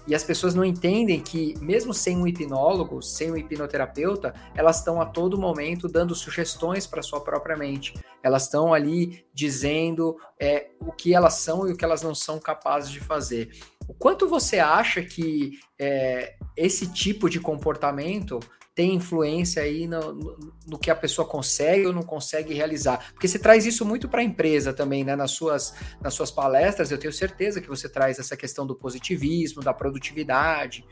E 0.06 0.14
as 0.14 0.22
pessoas 0.22 0.54
não 0.54 0.64
entendem 0.64 1.20
que, 1.20 1.54
mesmo 1.60 1.92
sem 1.92 2.16
um 2.16 2.26
hipnólogo, 2.26 3.02
sem 3.02 3.32
um 3.32 3.36
hipnoterapeuta, 3.36 4.32
elas 4.54 4.78
estão 4.78 5.00
a 5.00 5.06
todo 5.06 5.36
momento 5.36 5.88
dando 5.88 6.14
sugestões 6.14 6.86
para 6.86 7.02
sua 7.02 7.20
própria 7.20 7.56
mente. 7.56 7.92
Elas 8.22 8.44
estão 8.44 8.72
ali 8.72 9.24
dizendo 9.34 10.16
é, 10.40 10.70
o 10.80 10.92
que 10.92 11.12
elas 11.12 11.34
são 11.34 11.68
e 11.68 11.72
o 11.72 11.76
que 11.76 11.84
elas 11.84 12.02
não 12.02 12.14
são 12.14 12.38
capazes 12.38 12.90
de 12.90 13.00
fazer. 13.00 13.50
O 13.88 13.94
quanto 13.94 14.28
você 14.28 14.60
acha 14.60 15.02
que 15.02 15.58
é, 15.78 16.36
esse 16.56 16.92
tipo 16.92 17.28
de 17.28 17.40
comportamento 17.40 18.38
tem 18.76 18.94
influência 18.94 19.62
aí 19.62 19.86
no, 19.86 20.12
no, 20.12 20.50
no, 20.66 20.78
que 20.78 20.90
a 20.90 20.94
pessoa 20.94 21.26
consegue 21.26 21.86
ou 21.86 21.94
não 21.94 22.02
consegue 22.02 22.52
realizar. 22.52 23.10
Porque 23.14 23.26
você 23.26 23.38
traz 23.38 23.64
isso 23.64 23.86
muito 23.86 24.06
para 24.06 24.20
a 24.20 24.22
empresa 24.22 24.70
também, 24.70 25.02
né? 25.02 25.16
Nas 25.16 25.30
suas, 25.30 25.74
nas 25.98 26.12
suas 26.12 26.30
palestras, 26.30 26.90
eu 26.90 26.98
tenho 26.98 27.12
certeza 27.12 27.58
que 27.58 27.68
você 27.68 27.88
traz 27.88 28.18
essa 28.18 28.36
questão 28.36 28.66
do 28.66 28.76
positivismo, 28.76 29.62
da 29.62 29.72
produtividade. 29.72 30.84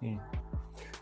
Sim. 0.00 0.18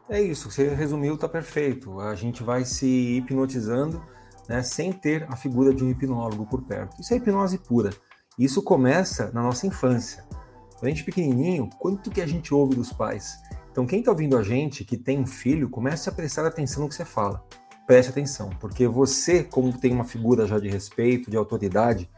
É 0.09 0.21
isso, 0.21 0.51
você 0.51 0.75
resumiu, 0.75 1.17
tá 1.17 1.29
perfeito. 1.29 2.01
A 2.01 2.17
gente 2.17 2.43
vai 2.43 2.65
se 2.65 3.17
hipnotizando, 3.19 4.05
né, 4.49 4.65
sem 4.65 4.93
ter 4.93 5.25
a 5.29 5.37
figura 5.37 5.73
de 5.73 5.85
um 5.85 5.91
hipnólogo 5.91 6.47
por 6.47 6.63
perto. 6.63 7.01
Isso 7.01 7.15
é 7.15 7.17
hipnose 7.17 7.59
pura. 7.59 7.91
Isso 8.37 8.61
começa 8.61 9.31
na 9.33 9.41
nossa 9.41 9.69
infância. 9.69 10.25
Quando 10.73 10.87
a 10.87 10.89
gente 10.89 11.03
é 11.03 11.05
pequenininho, 11.05 11.71
quanto 11.79 12.11
que 12.11 12.21
a 12.21 12.27
gente 12.27 12.53
ouve 12.53 12.75
dos 12.75 12.93
pais? 12.93 13.37
Então, 13.77 13.85
quem 13.85 13.99
está 13.99 14.11
ouvindo 14.11 14.39
a 14.39 14.43
gente 14.43 14.87
que 14.87 14.97
tem 14.97 15.21
um 15.21 15.27
filho, 15.27 15.69
comece 15.69 16.09
a 16.09 16.13
prestar 16.13 16.47
atenção 16.47 16.83
no 16.83 16.89
que 16.89 16.95
você 16.95 17.05
fala. 17.05 17.45
Preste 17.87 18.09
atenção, 18.09 18.49
porque 18.59 18.89
você, 18.89 19.43
como 19.43 19.71
tem 19.79 19.93
uma 19.93 20.05
figura 20.05 20.47
já 20.47 20.59
de 20.59 20.67
respeito, 20.67 21.31
de 21.31 21.37
autoridade, 21.37 22.09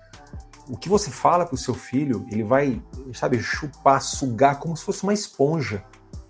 o 0.69 0.77
que 0.77 0.89
você 0.89 1.11
fala 1.11 1.45
para 1.45 1.57
o 1.57 1.59
seu 1.59 1.75
filho, 1.75 2.25
ele 2.31 2.45
vai, 2.45 2.81
sabe, 3.13 3.41
chupar, 3.43 4.01
sugar 4.01 4.61
como 4.61 4.77
se 4.77 4.85
fosse 4.85 5.03
uma 5.03 5.13
esponja. 5.13 5.83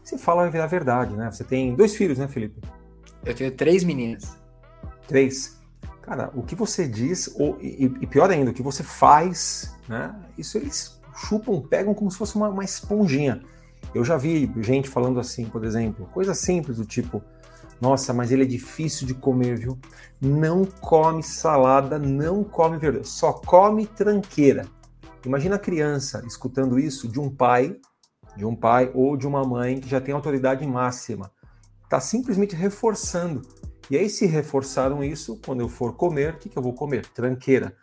Você 0.02 0.16
fala 0.16 0.44
vai 0.44 0.50
virar 0.50 0.66
verdade, 0.66 1.14
né? 1.14 1.30
Você 1.30 1.44
tem 1.44 1.74
dois 1.74 1.94
filhos, 1.94 2.16
né, 2.16 2.26
Felipe? 2.26 2.62
Eu 3.22 3.34
tenho 3.34 3.50
três 3.50 3.84
meninas. 3.84 4.34
Três. 5.06 5.60
Cara, 6.00 6.32
o 6.34 6.42
que 6.42 6.54
você 6.54 6.88
diz, 6.88 7.30
ou, 7.38 7.58
e, 7.60 7.84
e, 7.84 8.06
pior 8.06 8.30
ainda, 8.30 8.50
o 8.50 8.54
que 8.54 8.62
você 8.62 8.82
faz, 8.82 9.76
né? 9.86 10.18
Isso 10.38 10.56
eles 10.56 10.98
chupam, 11.14 11.60
pegam 11.60 11.92
como 11.92 12.10
se 12.10 12.16
fosse 12.16 12.34
uma, 12.34 12.48
uma 12.48 12.64
esponjinha. 12.64 13.42
Eu 13.94 14.04
já 14.04 14.16
vi 14.16 14.50
gente 14.58 14.88
falando 14.88 15.18
assim, 15.18 15.46
por 15.46 15.64
exemplo, 15.64 16.06
coisa 16.12 16.34
simples 16.34 16.76
do 16.76 16.84
tipo: 16.84 17.22
nossa, 17.80 18.12
mas 18.12 18.30
ele 18.32 18.42
é 18.42 18.46
difícil 18.46 19.06
de 19.06 19.14
comer, 19.14 19.56
viu? 19.56 19.78
Não 20.20 20.64
come 20.64 21.22
salada, 21.22 21.98
não 21.98 22.42
come 22.42 22.76
verdura, 22.76 23.04
só 23.04 23.32
come 23.32 23.86
tranqueira. 23.86 24.66
Imagina 25.24 25.56
a 25.56 25.58
criança 25.58 26.22
escutando 26.26 26.78
isso 26.78 27.08
de 27.08 27.20
um 27.20 27.30
pai, 27.30 27.76
de 28.36 28.44
um 28.44 28.54
pai 28.54 28.90
ou 28.94 29.16
de 29.16 29.26
uma 29.26 29.44
mãe 29.44 29.80
que 29.80 29.88
já 29.88 30.00
tem 30.00 30.14
autoridade 30.14 30.66
máxima. 30.66 31.30
Está 31.84 32.00
simplesmente 32.00 32.54
reforçando. 32.54 33.42
E 33.90 33.96
aí, 33.96 34.10
se 34.10 34.26
reforçaram 34.26 35.02
isso, 35.02 35.40
quando 35.44 35.60
eu 35.60 35.68
for 35.68 35.94
comer, 35.94 36.34
o 36.34 36.38
que, 36.38 36.48
que 36.48 36.58
eu 36.58 36.62
vou 36.62 36.74
comer? 36.74 37.06
Tranqueira. 37.06 37.74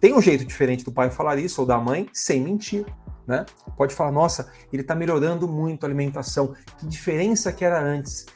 Tem 0.00 0.14
um 0.14 0.22
jeito 0.22 0.44
diferente 0.44 0.84
do 0.84 0.92
pai 0.92 1.10
falar 1.10 1.38
isso, 1.38 1.60
ou 1.60 1.66
da 1.66 1.78
mãe, 1.78 2.08
sem 2.12 2.40
mentir 2.40 2.86
né? 3.26 3.44
Pode 3.76 3.94
falar, 3.94 4.12
nossa, 4.12 4.50
ele 4.72 4.82
está 4.82 4.94
melhorando 4.94 5.46
muito 5.48 5.84
a 5.84 5.86
alimentação. 5.86 6.54
Que 6.78 6.86
diferença 6.86 7.52
que 7.52 7.64
era 7.64 7.80
antes? 7.80 8.26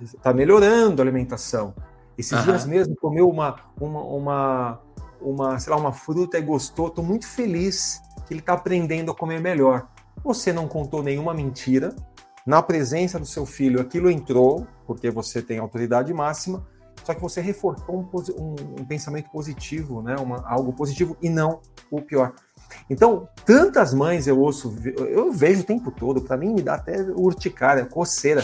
Está 0.00 0.32
melhorando 0.32 1.00
a 1.00 1.04
alimentação. 1.04 1.74
Esses 2.16 2.32
uhum. 2.32 2.44
dias 2.44 2.66
mesmo 2.66 2.94
comeu 2.96 3.28
uma, 3.28 3.56
uma, 3.80 4.02
uma, 4.02 4.80
uma, 5.20 5.58
sei 5.58 5.72
lá, 5.72 5.78
uma 5.78 5.92
fruta 5.92 6.38
e 6.38 6.42
gostou. 6.42 6.88
Estou 6.88 7.04
muito 7.04 7.26
feliz 7.26 8.00
que 8.26 8.34
ele 8.34 8.40
está 8.40 8.54
aprendendo 8.54 9.10
a 9.10 9.14
comer 9.14 9.40
melhor. 9.40 9.88
Você 10.22 10.52
não 10.52 10.68
contou 10.68 11.02
nenhuma 11.02 11.34
mentira. 11.34 11.94
Na 12.44 12.60
presença 12.60 13.20
do 13.20 13.26
seu 13.26 13.46
filho, 13.46 13.80
aquilo 13.80 14.10
entrou, 14.10 14.66
porque 14.84 15.10
você 15.10 15.40
tem 15.40 15.58
autoridade 15.58 16.12
máxima, 16.12 16.66
só 17.04 17.14
que 17.14 17.20
você 17.20 17.40
reforçou 17.40 18.00
um, 18.00 18.08
um, 18.40 18.80
um 18.80 18.84
pensamento 18.84 19.30
positivo, 19.30 20.02
né? 20.02 20.16
Uma, 20.16 20.44
algo 20.48 20.72
positivo 20.72 21.16
e 21.22 21.28
não 21.28 21.60
o 21.90 22.00
pior. 22.00 22.32
Então, 22.88 23.28
tantas 23.44 23.94
mães 23.94 24.26
eu 24.26 24.38
ouço, 24.40 24.74
eu 24.84 25.32
vejo 25.32 25.62
o 25.62 25.64
tempo 25.64 25.90
todo, 25.90 26.20
para 26.20 26.36
mim 26.36 26.54
me 26.54 26.62
dá 26.62 26.74
até 26.74 27.00
urticária, 27.00 27.86
coceira. 27.86 28.42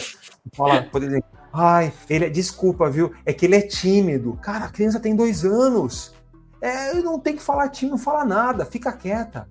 Fala, 0.54 0.82
por 0.90 1.02
exemplo, 1.02 1.28
ai, 1.52 1.92
ele 2.08 2.26
é, 2.26 2.30
desculpa, 2.30 2.90
viu? 2.90 3.12
É 3.24 3.32
que 3.32 3.46
ele 3.46 3.56
é 3.56 3.62
tímido. 3.62 4.38
Cara, 4.42 4.66
a 4.66 4.70
criança 4.70 5.00
tem 5.00 5.14
dois 5.14 5.44
anos. 5.44 6.14
É, 6.60 6.94
não 6.94 7.18
tem 7.18 7.36
que 7.36 7.42
falar 7.42 7.68
tímido, 7.68 7.96
não 7.96 8.02
fala 8.02 8.24
nada, 8.24 8.64
fica 8.64 8.92
quieta. 8.92 9.48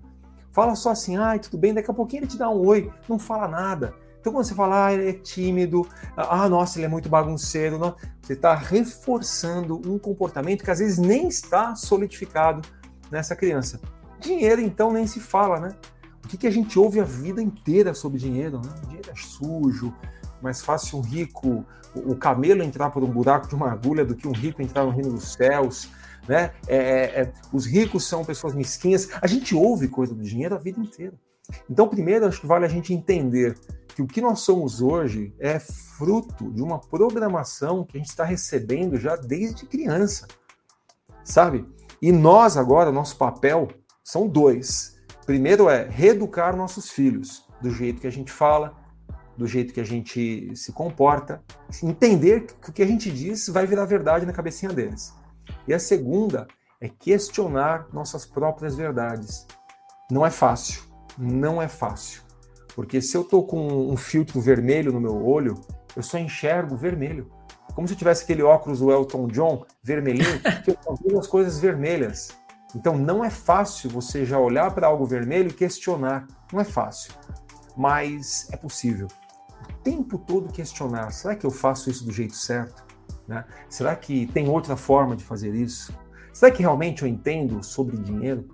Fala 0.50 0.74
só 0.74 0.90
assim, 0.90 1.16
ai, 1.16 1.38
tudo 1.38 1.56
bem, 1.56 1.72
daqui 1.72 1.90
a 1.90 1.94
pouquinho 1.94 2.20
ele 2.20 2.26
te 2.26 2.36
dá 2.36 2.50
um 2.50 2.66
oi, 2.66 2.90
não 3.08 3.18
fala 3.18 3.46
nada. 3.46 3.94
Então, 4.20 4.32
quando 4.32 4.44
você 4.44 4.54
fala, 4.54 4.86
ah, 4.86 4.92
ele 4.92 5.08
é 5.08 5.12
tímido, 5.12 5.86
ah, 6.16 6.48
nossa, 6.48 6.78
ele 6.78 6.86
é 6.86 6.88
muito 6.88 7.08
bagunceiro, 7.08 7.78
não, 7.78 7.94
você 8.20 8.32
está 8.32 8.54
reforçando 8.54 9.80
um 9.86 9.98
comportamento 9.98 10.64
que 10.64 10.70
às 10.70 10.80
vezes 10.80 10.98
nem 10.98 11.28
está 11.28 11.74
solidificado 11.76 12.62
nessa 13.10 13.36
criança. 13.36 13.80
Dinheiro, 14.20 14.60
então, 14.60 14.92
nem 14.92 15.06
se 15.06 15.20
fala, 15.20 15.60
né? 15.60 15.76
O 16.24 16.28
que, 16.28 16.36
que 16.36 16.46
a 16.46 16.50
gente 16.50 16.78
ouve 16.78 17.00
a 17.00 17.04
vida 17.04 17.40
inteira 17.40 17.94
sobre 17.94 18.18
dinheiro? 18.18 18.60
Né? 18.62 18.70
Dinheiro 18.86 19.10
é 19.10 19.14
sujo, 19.14 19.94
mais 20.42 20.60
fácil 20.60 20.98
um 20.98 21.00
rico, 21.00 21.64
o 21.94 22.14
camelo 22.14 22.62
entrar 22.62 22.90
por 22.90 23.02
um 23.02 23.10
buraco 23.10 23.48
de 23.48 23.54
uma 23.54 23.70
agulha 23.70 24.04
do 24.04 24.14
que 24.14 24.28
um 24.28 24.32
rico 24.32 24.60
entrar 24.60 24.84
no 24.84 24.90
reino 24.90 25.10
dos 25.10 25.32
céus. 25.32 25.88
Né? 26.26 26.52
É, 26.66 26.76
é, 26.76 27.20
é, 27.22 27.32
os 27.52 27.64
ricos 27.66 28.06
são 28.06 28.24
pessoas 28.24 28.54
mesquinhas. 28.54 29.08
A 29.22 29.26
gente 29.26 29.54
ouve 29.54 29.88
coisa 29.88 30.14
do 30.14 30.22
dinheiro 30.22 30.54
a 30.54 30.58
vida 30.58 30.78
inteira. 30.78 31.14
Então, 31.70 31.88
primeiro, 31.88 32.26
acho 32.26 32.40
que 32.40 32.46
vale 32.46 32.66
a 32.66 32.68
gente 32.68 32.92
entender 32.92 33.56
que 33.94 34.02
o 34.02 34.06
que 34.06 34.20
nós 34.20 34.40
somos 34.40 34.82
hoje 34.82 35.34
é 35.38 35.58
fruto 35.58 36.52
de 36.52 36.62
uma 36.62 36.78
programação 36.78 37.84
que 37.84 37.96
a 37.96 38.00
gente 38.00 38.10
está 38.10 38.24
recebendo 38.24 38.98
já 38.98 39.16
desde 39.16 39.64
criança, 39.64 40.28
sabe? 41.24 41.66
E 42.00 42.12
nós 42.12 42.56
agora, 42.56 42.92
nosso 42.92 43.16
papel 43.16 43.68
são 44.08 44.26
dois. 44.26 44.98
Primeiro 45.26 45.68
é 45.68 45.86
reeducar 45.86 46.56
nossos 46.56 46.88
filhos 46.88 47.46
do 47.60 47.70
jeito 47.70 48.00
que 48.00 48.06
a 48.06 48.10
gente 48.10 48.32
fala, 48.32 48.74
do 49.36 49.46
jeito 49.46 49.74
que 49.74 49.80
a 49.80 49.84
gente 49.84 50.50
se 50.56 50.72
comporta, 50.72 51.44
entender 51.82 52.46
que 52.46 52.70
o 52.70 52.72
que 52.72 52.82
a 52.82 52.86
gente 52.86 53.10
diz 53.10 53.48
vai 53.48 53.66
virar 53.66 53.84
verdade 53.84 54.24
na 54.24 54.32
cabecinha 54.32 54.72
deles. 54.72 55.12
E 55.66 55.74
a 55.74 55.78
segunda 55.78 56.48
é 56.80 56.88
questionar 56.88 57.86
nossas 57.92 58.24
próprias 58.24 58.74
verdades. 58.74 59.46
Não 60.10 60.24
é 60.24 60.30
fácil, 60.30 60.84
não 61.18 61.60
é 61.60 61.68
fácil. 61.68 62.22
Porque 62.74 63.02
se 63.02 63.14
eu 63.14 63.24
tô 63.24 63.42
com 63.42 63.90
um 63.90 63.96
filtro 63.96 64.40
vermelho 64.40 64.90
no 64.90 65.02
meu 65.02 65.22
olho, 65.22 65.54
eu 65.94 66.02
só 66.02 66.16
enxergo 66.16 66.78
vermelho. 66.78 67.30
Como 67.74 67.86
se 67.86 67.92
eu 67.92 67.98
tivesse 67.98 68.24
aquele 68.24 68.42
óculos 68.42 68.78
do 68.78 68.90
Elton 68.90 69.26
John 69.28 69.66
vermelhinho, 69.82 70.40
que 70.64 70.70
eu 70.70 70.78
só 70.82 70.94
vejo 70.94 71.18
as 71.18 71.26
coisas 71.26 71.60
vermelhas. 71.60 72.37
Então 72.74 72.96
não 72.98 73.24
é 73.24 73.30
fácil 73.30 73.90
você 73.90 74.24
já 74.24 74.38
olhar 74.38 74.70
para 74.72 74.86
algo 74.86 75.06
vermelho 75.06 75.48
e 75.48 75.54
questionar. 75.54 76.26
Não 76.52 76.60
é 76.60 76.64
fácil, 76.64 77.12
mas 77.76 78.48
é 78.52 78.56
possível. 78.56 79.08
O 79.68 79.72
tempo 79.82 80.18
todo 80.18 80.52
questionar: 80.52 81.10
será 81.10 81.34
que 81.34 81.46
eu 81.46 81.50
faço 81.50 81.90
isso 81.90 82.04
do 82.04 82.12
jeito 82.12 82.36
certo? 82.36 82.84
Né? 83.26 83.44
Será 83.68 83.94
que 83.94 84.26
tem 84.26 84.48
outra 84.48 84.76
forma 84.76 85.16
de 85.16 85.24
fazer 85.24 85.54
isso? 85.54 85.92
Será 86.32 86.50
que 86.50 86.62
realmente 86.62 87.02
eu 87.02 87.08
entendo 87.08 87.62
sobre 87.62 87.96
dinheiro? 87.96 88.48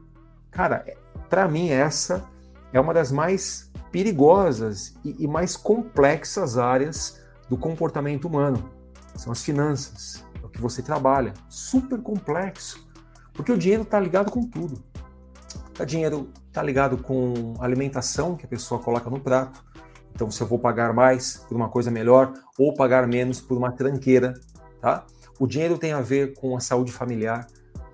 Cara, 0.51 0.85
para 1.29 1.47
mim 1.49 1.71
essa 1.71 2.25
é 2.73 2.81
uma 2.81 2.95
das 2.95 3.13
mais 3.13 3.71
perigosas 3.93 4.95
e, 5.05 5.25
e 5.25 5.29
mais 5.29 5.57
complexas 5.57 6.59
áreas 6.59 7.21
do 7.49 7.57
comportamento 7.57 8.27
humano. 8.27 8.71
São 9.15 9.31
as 9.31 9.45
finanças, 9.45 10.25
é 10.43 10.47
o 10.47 10.49
que 10.49 10.61
você 10.61 10.83
trabalha. 10.83 11.35
Super 11.49 12.01
complexo, 12.01 12.84
porque 13.35 13.53
o 13.53 13.59
dinheiro 13.59 13.83
está 13.83 14.01
ligado 14.01 14.31
com 14.31 14.43
tudo. 14.49 14.83
O 15.79 15.85
dinheiro 15.85 16.31
está 16.47 16.63
ligado 16.63 16.97
com 16.99 17.55
alimentação 17.59 18.37
que 18.37 18.47
a 18.47 18.49
pessoa 18.49 18.81
coloca 18.81 19.11
no 19.11 19.21
prato. 19.21 19.63
Então, 20.15 20.31
se 20.31 20.41
eu 20.41 20.47
vou 20.47 20.59
pagar 20.59 20.95
mais 20.95 21.39
por 21.49 21.57
uma 21.57 21.69
coisa 21.69 21.91
melhor 21.91 22.33
ou 22.57 22.73
pagar 22.73 23.07
menos 23.07 23.41
por 23.41 23.59
uma 23.59 23.73
tranqueira, 23.73 24.33
tá? 24.81 25.05
O 25.39 25.47
dinheiro 25.47 25.77
tem 25.77 25.93
a 25.93 26.01
ver 26.01 26.35
com 26.35 26.57
a 26.57 26.61
saúde 26.61 26.93
familiar, 26.93 27.47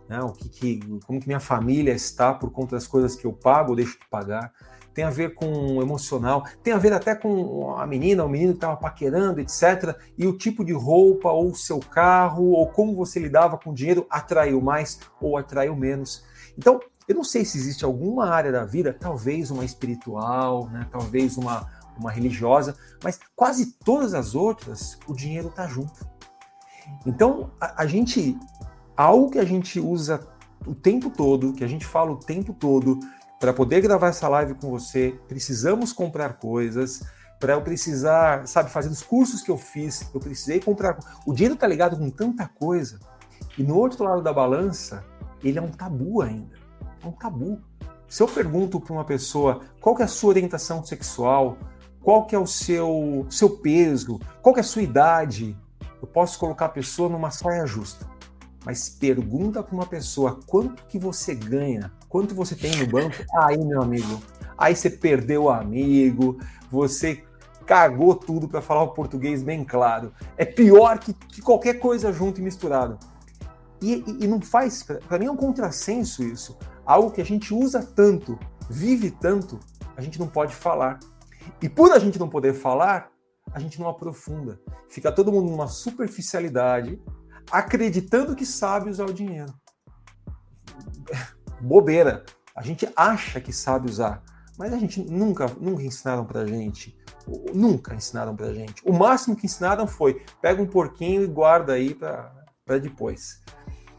né? 0.07 0.21
O 0.21 0.33
que, 0.33 0.49
que, 0.51 1.01
como 1.07 1.19
que 1.19 1.27
minha 1.27 1.41
família 1.41 1.93
está 1.93 2.35
por 2.35 2.51
conta 2.51 2.77
das 2.77 2.87
coisas 2.87 3.17
que 3.17 3.27
eu 3.27 3.33
pago 3.33 3.71
ou 3.71 3.77
deixo 3.77 3.99
de 3.99 4.07
pagar 4.11 4.53
tem 4.95 5.05
a 5.05 5.11
ver 5.11 5.35
com 5.35 5.81
emocional, 5.81 6.45
tem 6.63 6.73
a 6.73 6.79
ver 6.79 6.93
até 6.93 7.15
com 7.15 7.75
a 7.77 7.87
menina, 7.87 8.25
o 8.25 8.29
menino 8.29 8.53
que 8.53 8.59
estava 8.59 8.77
paquerando, 8.77 9.41
etc. 9.41 9.97
E 10.19 10.27
o 10.27 10.37
tipo 10.37 10.65
de 10.65 10.73
roupa, 10.73 11.31
ou 11.31 11.55
seu 11.55 11.79
carro, 11.79 12.51
ou 12.51 12.67
como 12.67 12.95
você 12.95 13.19
lidava 13.19 13.57
com 13.57 13.71
o 13.71 13.75
dinheiro 13.75 14.07
atraiu 14.11 14.61
mais 14.61 14.99
ou 15.21 15.37
atraiu 15.37 15.77
menos. 15.77 16.25
Então, 16.59 16.81
eu 17.09 17.15
não 17.15 17.25
sei 17.25 17.45
se 17.45 17.59
existe 17.59 17.85
alguma 17.85 18.29
área 18.29 18.53
da 18.53 18.65
vida, 18.65 18.97
talvez 18.99 19.51
uma 19.51 19.65
espiritual, 19.65 20.69
né? 20.69 20.87
talvez 20.93 21.37
uma, 21.37 21.67
uma 21.99 22.11
religiosa, 22.11 22.77
mas 23.03 23.19
quase 23.35 23.73
todas 23.85 24.15
as 24.15 24.35
outras, 24.35 24.99
o 25.07 25.15
dinheiro 25.15 25.49
está 25.49 25.67
junto. 25.67 26.07
Então, 27.07 27.51
a, 27.61 27.83
a 27.83 27.87
gente, 27.87 28.39
algo 28.97 29.31
que 29.31 29.39
a 29.39 29.45
gente 29.45 29.81
usa 29.81 30.27
o 30.67 30.75
tempo 30.75 31.11
todo, 31.11 31.53
que 31.53 31.65
a 31.65 31.67
gente 31.67 31.87
fala 31.87 32.13
o 32.13 32.17
tempo 32.17 32.53
todo, 32.53 33.01
para 33.41 33.55
poder 33.55 33.81
gravar 33.81 34.09
essa 34.09 34.29
live 34.29 34.53
com 34.53 34.69
você, 34.69 35.19
precisamos 35.27 35.95
comprar 35.95 36.35
coisas. 36.35 37.03
Para 37.39 37.55
eu 37.55 37.63
precisar, 37.63 38.47
sabe, 38.47 38.71
fazer 38.71 38.91
os 38.91 39.03
cursos 39.03 39.41
que 39.41 39.51
eu 39.51 39.57
fiz, 39.57 40.07
eu 40.13 40.21
precisei 40.21 40.61
comprar. 40.61 40.99
O 41.27 41.33
dinheiro 41.33 41.55
está 41.55 41.67
ligado 41.67 41.97
com 41.97 42.11
tanta 42.11 42.47
coisa. 42.47 43.01
E 43.57 43.63
no 43.63 43.77
outro 43.77 44.05
lado 44.05 44.21
da 44.21 44.31
balança, 44.31 45.03
ele 45.43 45.59
é 45.59 45.63
um 45.63 45.71
tabu 45.71 46.21
ainda. 46.21 46.55
É 47.03 47.07
um 47.07 47.13
tabu. 47.13 47.59
Se 48.07 48.23
eu 48.23 48.29
pergunto 48.29 48.79
para 48.79 48.93
uma 48.93 49.07
pessoa 49.07 49.63
qual 49.81 49.97
é 50.01 50.03
a 50.03 50.09
sua 50.09 50.29
orientação 50.29 50.85
sexual, 50.85 51.57
qual 52.03 52.27
que 52.27 52.37
é 52.37 52.39
o 52.39 52.47
seu, 52.47 53.27
seu 53.31 53.49
peso, 53.49 54.21
qual 54.43 54.55
é 54.59 54.61
a 54.61 54.65
sua 54.65 54.83
idade, 54.83 55.57
eu 56.03 56.07
posso 56.07 56.39
colocar 56.39 56.67
a 56.67 56.71
pessoa 56.71 57.09
numa 57.09 57.31
saia 57.31 57.65
justa. 57.65 58.07
Mas 58.65 58.89
pergunta 58.89 59.63
para 59.63 59.75
uma 59.75 59.87
pessoa 59.87 60.41
quanto 60.47 60.85
que 60.85 60.99
você 60.99 61.35
ganha 61.35 61.93
quanto 62.11 62.35
você 62.35 62.55
tem 62.55 62.77
no 62.77 62.87
banco, 62.87 63.17
aí, 63.35 63.65
meu 63.65 63.81
amigo, 63.81 64.21
aí 64.59 64.77
você 64.77 64.91
perdeu 64.91 65.45
o 65.45 65.51
amigo, 65.51 66.39
você 66.71 67.25
cagou 67.65 68.17
tudo 68.17 68.49
para 68.49 68.61
falar 68.61 68.83
o 68.83 68.89
português 68.89 69.43
bem 69.43 69.65
claro. 69.65 70.13
É 70.37 70.45
pior 70.45 70.99
que, 70.99 71.15
que 71.15 71.41
qualquer 71.41 71.75
coisa 71.75 72.13
junto 72.13 72.41
e 72.41 72.43
misturado. 72.43 72.99
E, 73.81 74.05
e, 74.07 74.25
e 74.25 74.27
não 74.27 74.43
faz, 74.43 74.83
para 74.83 75.19
mim 75.19 75.27
é 75.27 75.31
um 75.31 75.37
contrassenso 75.37 76.23
isso. 76.25 76.59
Algo 76.85 77.13
que 77.13 77.21
a 77.21 77.25
gente 77.25 77.55
usa 77.55 77.81
tanto, 77.81 78.39
vive 78.69 79.11
tanto, 79.11 79.61
a 79.97 80.03
gente 80.03 80.19
não 80.19 80.27
pode 80.27 80.53
falar. 80.53 80.99
E 81.63 81.69
por 81.69 81.93
a 81.93 81.99
gente 81.99 82.19
não 82.19 82.29
poder 82.29 82.55
falar, 82.55 83.11
a 83.53 83.61
gente 83.61 83.79
não 83.79 83.89
aprofunda. 83.89 84.61
Fica 84.89 85.13
todo 85.13 85.31
mundo 85.31 85.51
numa 85.51 85.69
superficialidade, 85.69 87.01
acreditando 87.51 88.37
que 88.37 88.47
sabe 88.47 88.91
usar 88.91 89.07
o 89.07 89.13
dinheiro 89.13 89.53
bobeira. 91.61 92.25
A 92.55 92.63
gente 92.63 92.89
acha 92.97 93.41
que 93.41 93.53
sabe 93.53 93.89
usar, 93.89 94.23
mas 94.59 94.73
a 94.73 94.79
gente 94.79 95.01
nunca, 95.01 95.47
nunca 95.61 95.83
ensinaram 95.83 96.25
pra 96.25 96.47
gente. 96.47 96.97
Nunca 97.55 97.95
ensinaram 97.95 98.35
pra 98.35 98.53
gente. 98.53 98.83
O 98.85 98.93
máximo 98.93 99.37
que 99.37 99.47
ensinaram 99.47 99.87
foi 99.87 100.23
pega 100.43 100.61
um 100.61 100.67
porquinho 100.67 101.23
e 101.23 101.27
guarda 101.27 101.75
aí 101.75 101.95
para 101.95 102.79
depois. 102.81 103.41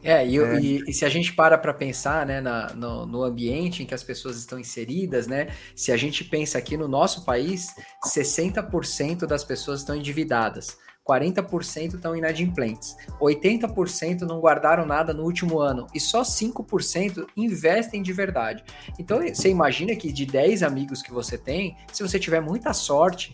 É, 0.04 0.26
e, 0.28 0.40
é. 0.40 0.60
E, 0.60 0.84
e, 0.88 0.94
se 0.94 1.06
a 1.06 1.10
gente 1.10 1.34
para 1.34 1.58
para 1.58 1.74
pensar 1.74 2.26
né, 2.26 2.42
na, 2.42 2.74
no, 2.74 3.06
no, 3.06 3.24
ambiente 3.24 3.84
em 3.84 3.86
que 3.86 3.94
as 3.94 4.04
pessoas 4.04 4.38
estão 4.38 4.60
inseridas, 4.60 5.28
né? 5.28 5.50
Se 5.76 5.92
a 5.92 5.98
gente 5.98 6.24
pensa 6.24 6.58
aqui 6.58 6.76
no 6.76 6.88
nosso 6.88 7.24
país, 7.24 7.68
60% 8.08 9.28
das 9.28 9.44
pessoas 9.44 9.82
estão 9.82 9.96
endividadas. 9.96 10.76
40% 11.12 11.96
estão 11.96 12.16
inadimplentes, 12.16 12.96
80% 13.20 14.22
não 14.22 14.40
guardaram 14.40 14.86
nada 14.86 15.14
no 15.14 15.24
último 15.24 15.60
ano. 15.60 15.88
E 15.94 16.00
só 16.00 16.22
5% 16.22 17.28
investem 17.36 18.02
de 18.02 18.14
verdade. 18.14 18.64
Então 18.98 19.20
você 19.28 19.50
imagina 19.50 19.96
que 19.96 20.12
de 20.12 20.26
10 20.26 20.64
amigos 20.64 21.02
que 21.02 21.12
você 21.12 21.38
tem, 21.38 21.76
se 21.92 22.02
você 22.02 22.18
tiver 22.18 22.40
muita 22.40 22.74
sorte, 22.74 23.34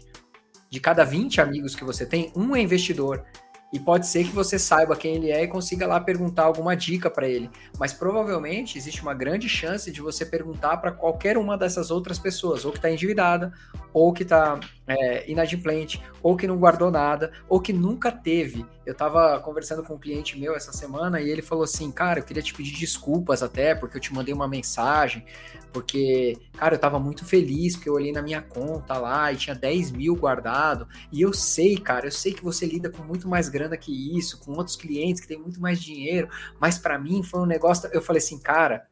de 0.69 0.79
cada 0.79 1.05
20 1.05 1.39
amigos 1.39 1.75
que 1.75 1.83
você 1.83 2.05
tem, 2.05 2.31
um 2.35 2.55
é 2.55 2.61
investidor 2.61 3.23
e 3.71 3.79
pode 3.79 4.07
ser 4.07 4.23
que 4.23 4.31
você 4.31 4.57
saiba 4.57 4.95
quem 4.95 5.15
ele 5.15 5.31
é 5.31 5.43
e 5.43 5.47
consiga 5.47 5.85
lá 5.85 5.99
perguntar 5.99 6.43
alguma 6.43 6.75
dica 6.75 7.09
para 7.09 7.27
ele. 7.27 7.49
Mas 7.77 7.93
provavelmente 7.93 8.77
existe 8.77 9.01
uma 9.01 9.13
grande 9.13 9.49
chance 9.49 9.91
de 9.91 10.01
você 10.01 10.25
perguntar 10.25 10.77
para 10.77 10.91
qualquer 10.91 11.37
uma 11.37 11.57
dessas 11.57 11.91
outras 11.91 12.17
pessoas, 12.17 12.63
ou 12.63 12.71
que 12.71 12.77
está 12.77 12.89
endividada, 12.89 13.51
ou 13.93 14.13
que 14.13 14.23
está 14.23 14.59
é, 14.87 15.29
inadimplente, 15.29 16.01
ou 16.23 16.37
que 16.37 16.47
não 16.47 16.57
guardou 16.57 16.89
nada, 16.89 17.31
ou 17.49 17.59
que 17.59 17.73
nunca 17.73 18.11
teve. 18.11 18.65
Eu 18.85 18.93
estava 18.93 19.37
conversando 19.41 19.83
com 19.83 19.95
um 19.95 19.99
cliente 19.99 20.39
meu 20.39 20.55
essa 20.55 20.71
semana 20.71 21.19
e 21.19 21.29
ele 21.29 21.41
falou 21.41 21.65
assim: 21.65 21.91
Cara, 21.91 22.19
eu 22.19 22.23
queria 22.23 22.43
te 22.43 22.53
pedir 22.53 22.73
desculpas 22.77 23.43
até, 23.43 23.75
porque 23.75 23.97
eu 23.97 24.01
te 24.01 24.13
mandei 24.13 24.33
uma 24.33 24.47
mensagem, 24.47 25.25
porque, 25.71 26.37
cara, 26.53 26.73
eu 26.73 26.77
estava 26.77 26.99
muito 26.99 27.25
feliz, 27.25 27.75
porque 27.75 27.89
eu 27.89 27.93
olhei 27.93 28.11
na 28.11 28.21
minha 28.21 28.41
conta 28.41 28.97
lá 28.97 29.31
e 29.31 29.35
tinha 29.35 29.55
10 29.55 29.91
mil 29.91 30.15
guardado. 30.15 30.87
E 31.11 31.21
eu 31.21 31.33
sei, 31.33 31.77
cara, 31.77 32.07
eu 32.07 32.11
sei 32.11 32.33
que 32.33 32.43
você 32.43 32.65
lida 32.65 32.89
com 32.89 33.03
muito 33.03 33.27
mais 33.27 33.49
grana 33.49 33.77
que 33.77 34.17
isso, 34.17 34.39
com 34.39 34.53
outros 34.53 34.75
clientes 34.75 35.21
que 35.21 35.27
têm 35.27 35.39
muito 35.39 35.61
mais 35.61 35.81
dinheiro, 35.81 36.29
mas 36.59 36.77
para 36.77 36.97
mim 36.97 37.23
foi 37.23 37.41
um 37.41 37.45
negócio. 37.45 37.89
Eu 37.93 38.01
falei 38.01 38.19
assim, 38.19 38.39
cara, 38.39 38.87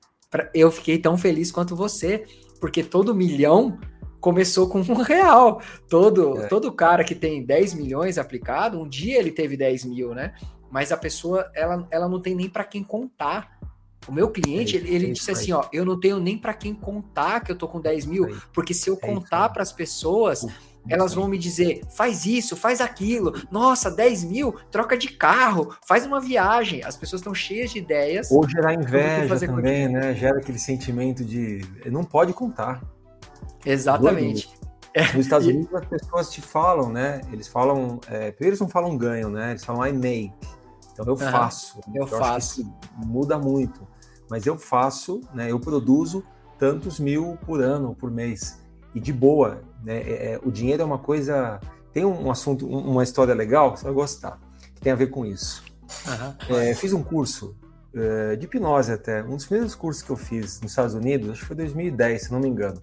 eu 0.53 0.71
fiquei 0.71 0.97
tão 0.97 1.17
feliz 1.17 1.51
quanto 1.51 1.75
você, 1.75 2.25
porque 2.59 2.83
todo 2.83 3.15
milhão 3.15 3.79
começou 4.19 4.67
com 4.67 4.79
um 4.79 5.01
real. 5.01 5.61
Todo, 5.87 6.41
é. 6.41 6.47
todo 6.47 6.71
cara 6.71 7.03
que 7.03 7.13
tem 7.13 7.45
10 7.45 7.75
milhões 7.75 8.17
aplicado, 8.17 8.79
um 8.79 8.87
dia 8.87 9.19
ele 9.19 9.31
teve 9.31 9.55
10 9.55 9.85
mil, 9.85 10.15
né? 10.15 10.33
Mas 10.71 10.91
a 10.91 10.97
pessoa, 10.97 11.49
ela, 11.53 11.87
ela 11.91 12.09
não 12.09 12.19
tem 12.19 12.35
nem 12.35 12.49
para 12.49 12.63
quem 12.63 12.83
contar. 12.83 13.54
O 14.07 14.11
meu 14.11 14.29
cliente, 14.29 14.77
é, 14.77 14.79
ele, 14.79 14.95
ele 14.95 15.11
disse 15.11 15.31
assim, 15.31 15.51
ó, 15.51 15.65
eu 15.73 15.83
não 15.83 15.99
tenho 15.99 16.19
nem 16.19 16.37
para 16.37 16.53
quem 16.53 16.73
contar 16.73 17.41
que 17.41 17.51
eu 17.51 17.55
tô 17.55 17.67
com 17.67 17.81
10 17.81 18.05
mil, 18.05 18.37
porque 18.53 18.73
se 18.73 18.89
eu 18.89 18.97
contar 18.97 19.49
para 19.49 19.63
as 19.63 19.71
pessoas, 19.71 20.45
elas 20.87 21.13
vão 21.13 21.27
me 21.27 21.37
dizer, 21.37 21.81
faz 21.89 22.25
isso, 22.25 22.55
faz 22.55 22.79
aquilo, 22.79 23.33
nossa, 23.51 23.89
10 23.89 24.23
mil, 24.25 24.53
troca 24.69 24.97
de 24.97 25.09
carro, 25.09 25.75
faz 25.87 26.05
uma 26.05 26.21
viagem. 26.21 26.83
As 26.83 26.95
pessoas 26.95 27.21
estão 27.21 27.33
cheias 27.33 27.71
de 27.71 27.79
ideias. 27.79 28.29
Ou 28.31 28.47
gerar 28.47 28.73
inveja 28.73 29.39
também, 29.39 29.89
né? 29.89 30.13
Gera 30.13 30.37
aquele 30.37 30.59
sentimento 30.59 31.23
de 31.23 31.61
não 31.87 32.03
pode 32.03 32.33
contar. 32.33 32.83
Exatamente. 33.65 34.49
Nos 35.13 35.25
Estados 35.25 35.47
Unidos 35.47 35.73
as 35.73 35.85
pessoas 35.85 36.31
te 36.31 36.41
falam, 36.41 36.89
né? 36.89 37.21
Eles 37.31 37.47
falam, 37.47 37.99
é, 38.07 38.31
primeiro 38.31 38.51
eles 38.51 38.59
não 38.59 38.69
falam 38.69 38.97
ganho, 38.97 39.29
né? 39.29 39.51
Eles 39.51 39.65
falam 39.65 39.85
I 39.85 39.91
make. 39.91 40.33
Então 40.93 41.05
eu 41.05 41.17
faço. 41.17 41.81
Eu, 41.93 42.03
eu 42.03 42.07
faço. 42.07 42.65
muda 42.95 43.37
muito. 43.37 43.85
Mas 44.29 44.45
eu 44.45 44.57
faço, 44.57 45.21
né? 45.33 45.51
Eu 45.51 45.59
produzo 45.59 46.23
tantos 46.57 46.99
mil 46.99 47.37
por 47.45 47.61
ano, 47.61 47.95
por 47.95 48.09
mês 48.09 48.59
e 48.93 48.99
de 48.99 49.11
boa. 49.11 49.61
Né? 49.83 49.97
É, 49.97 50.33
é, 50.33 50.39
o 50.43 50.51
dinheiro 50.51 50.81
é 50.81 50.85
uma 50.85 50.97
coisa. 50.97 51.59
Tem 51.93 52.05
um 52.05 52.29
assunto, 52.29 52.67
uma 52.67 53.03
história 53.03 53.33
legal, 53.33 53.75
você 53.75 53.85
vai 53.85 53.93
gostar, 53.93 54.39
que 54.73 54.81
tem 54.81 54.91
a 54.91 54.95
ver 54.95 55.07
com 55.07 55.25
isso. 55.25 55.63
Uhum. 56.49 56.57
É, 56.57 56.75
fiz 56.75 56.91
um 56.91 57.01
curso 57.01 57.55
é, 57.95 58.35
de 58.35 58.45
hipnose 58.45 58.91
até, 58.91 59.23
um 59.23 59.35
dos 59.35 59.45
primeiros 59.45 59.73
cursos 59.75 60.03
que 60.03 60.09
eu 60.09 60.17
fiz 60.17 60.59
nos 60.59 60.71
Estados 60.71 60.93
Unidos, 60.93 61.29
acho 61.29 61.39
que 61.41 61.45
foi 61.45 61.55
2010, 61.55 62.23
se 62.23 62.31
não 62.33 62.39
me 62.41 62.49
engano. 62.49 62.77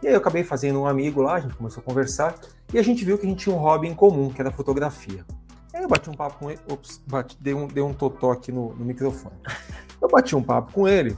E 0.00 0.06
aí 0.06 0.12
eu 0.12 0.18
acabei 0.18 0.44
fazendo 0.44 0.80
um 0.80 0.86
amigo 0.86 1.20
lá, 1.20 1.34
a 1.34 1.40
gente 1.40 1.54
começou 1.54 1.80
a 1.80 1.84
conversar, 1.84 2.36
e 2.72 2.78
a 2.78 2.82
gente 2.82 3.04
viu 3.04 3.18
que 3.18 3.26
a 3.26 3.28
gente 3.28 3.42
tinha 3.42 3.54
um 3.54 3.58
hobby 3.58 3.88
em 3.88 3.94
comum, 3.94 4.30
que 4.30 4.40
era 4.40 4.52
fotografia. 4.52 5.24
Aí 5.74 5.82
eu 5.82 5.88
bati 5.88 6.08
um 6.08 6.14
papo 6.14 6.38
com 6.38 6.50
ele, 6.50 6.60
ops, 6.70 7.02
bati, 7.06 7.36
dei, 7.40 7.54
um, 7.54 7.66
dei 7.66 7.82
um 7.82 7.92
totó 7.92 8.30
aqui 8.30 8.52
no, 8.52 8.74
no 8.74 8.84
microfone. 8.84 9.34
Eu 10.02 10.08
bati 10.08 10.36
um 10.36 10.42
papo 10.42 10.72
com 10.72 10.88
ele, 10.88 11.16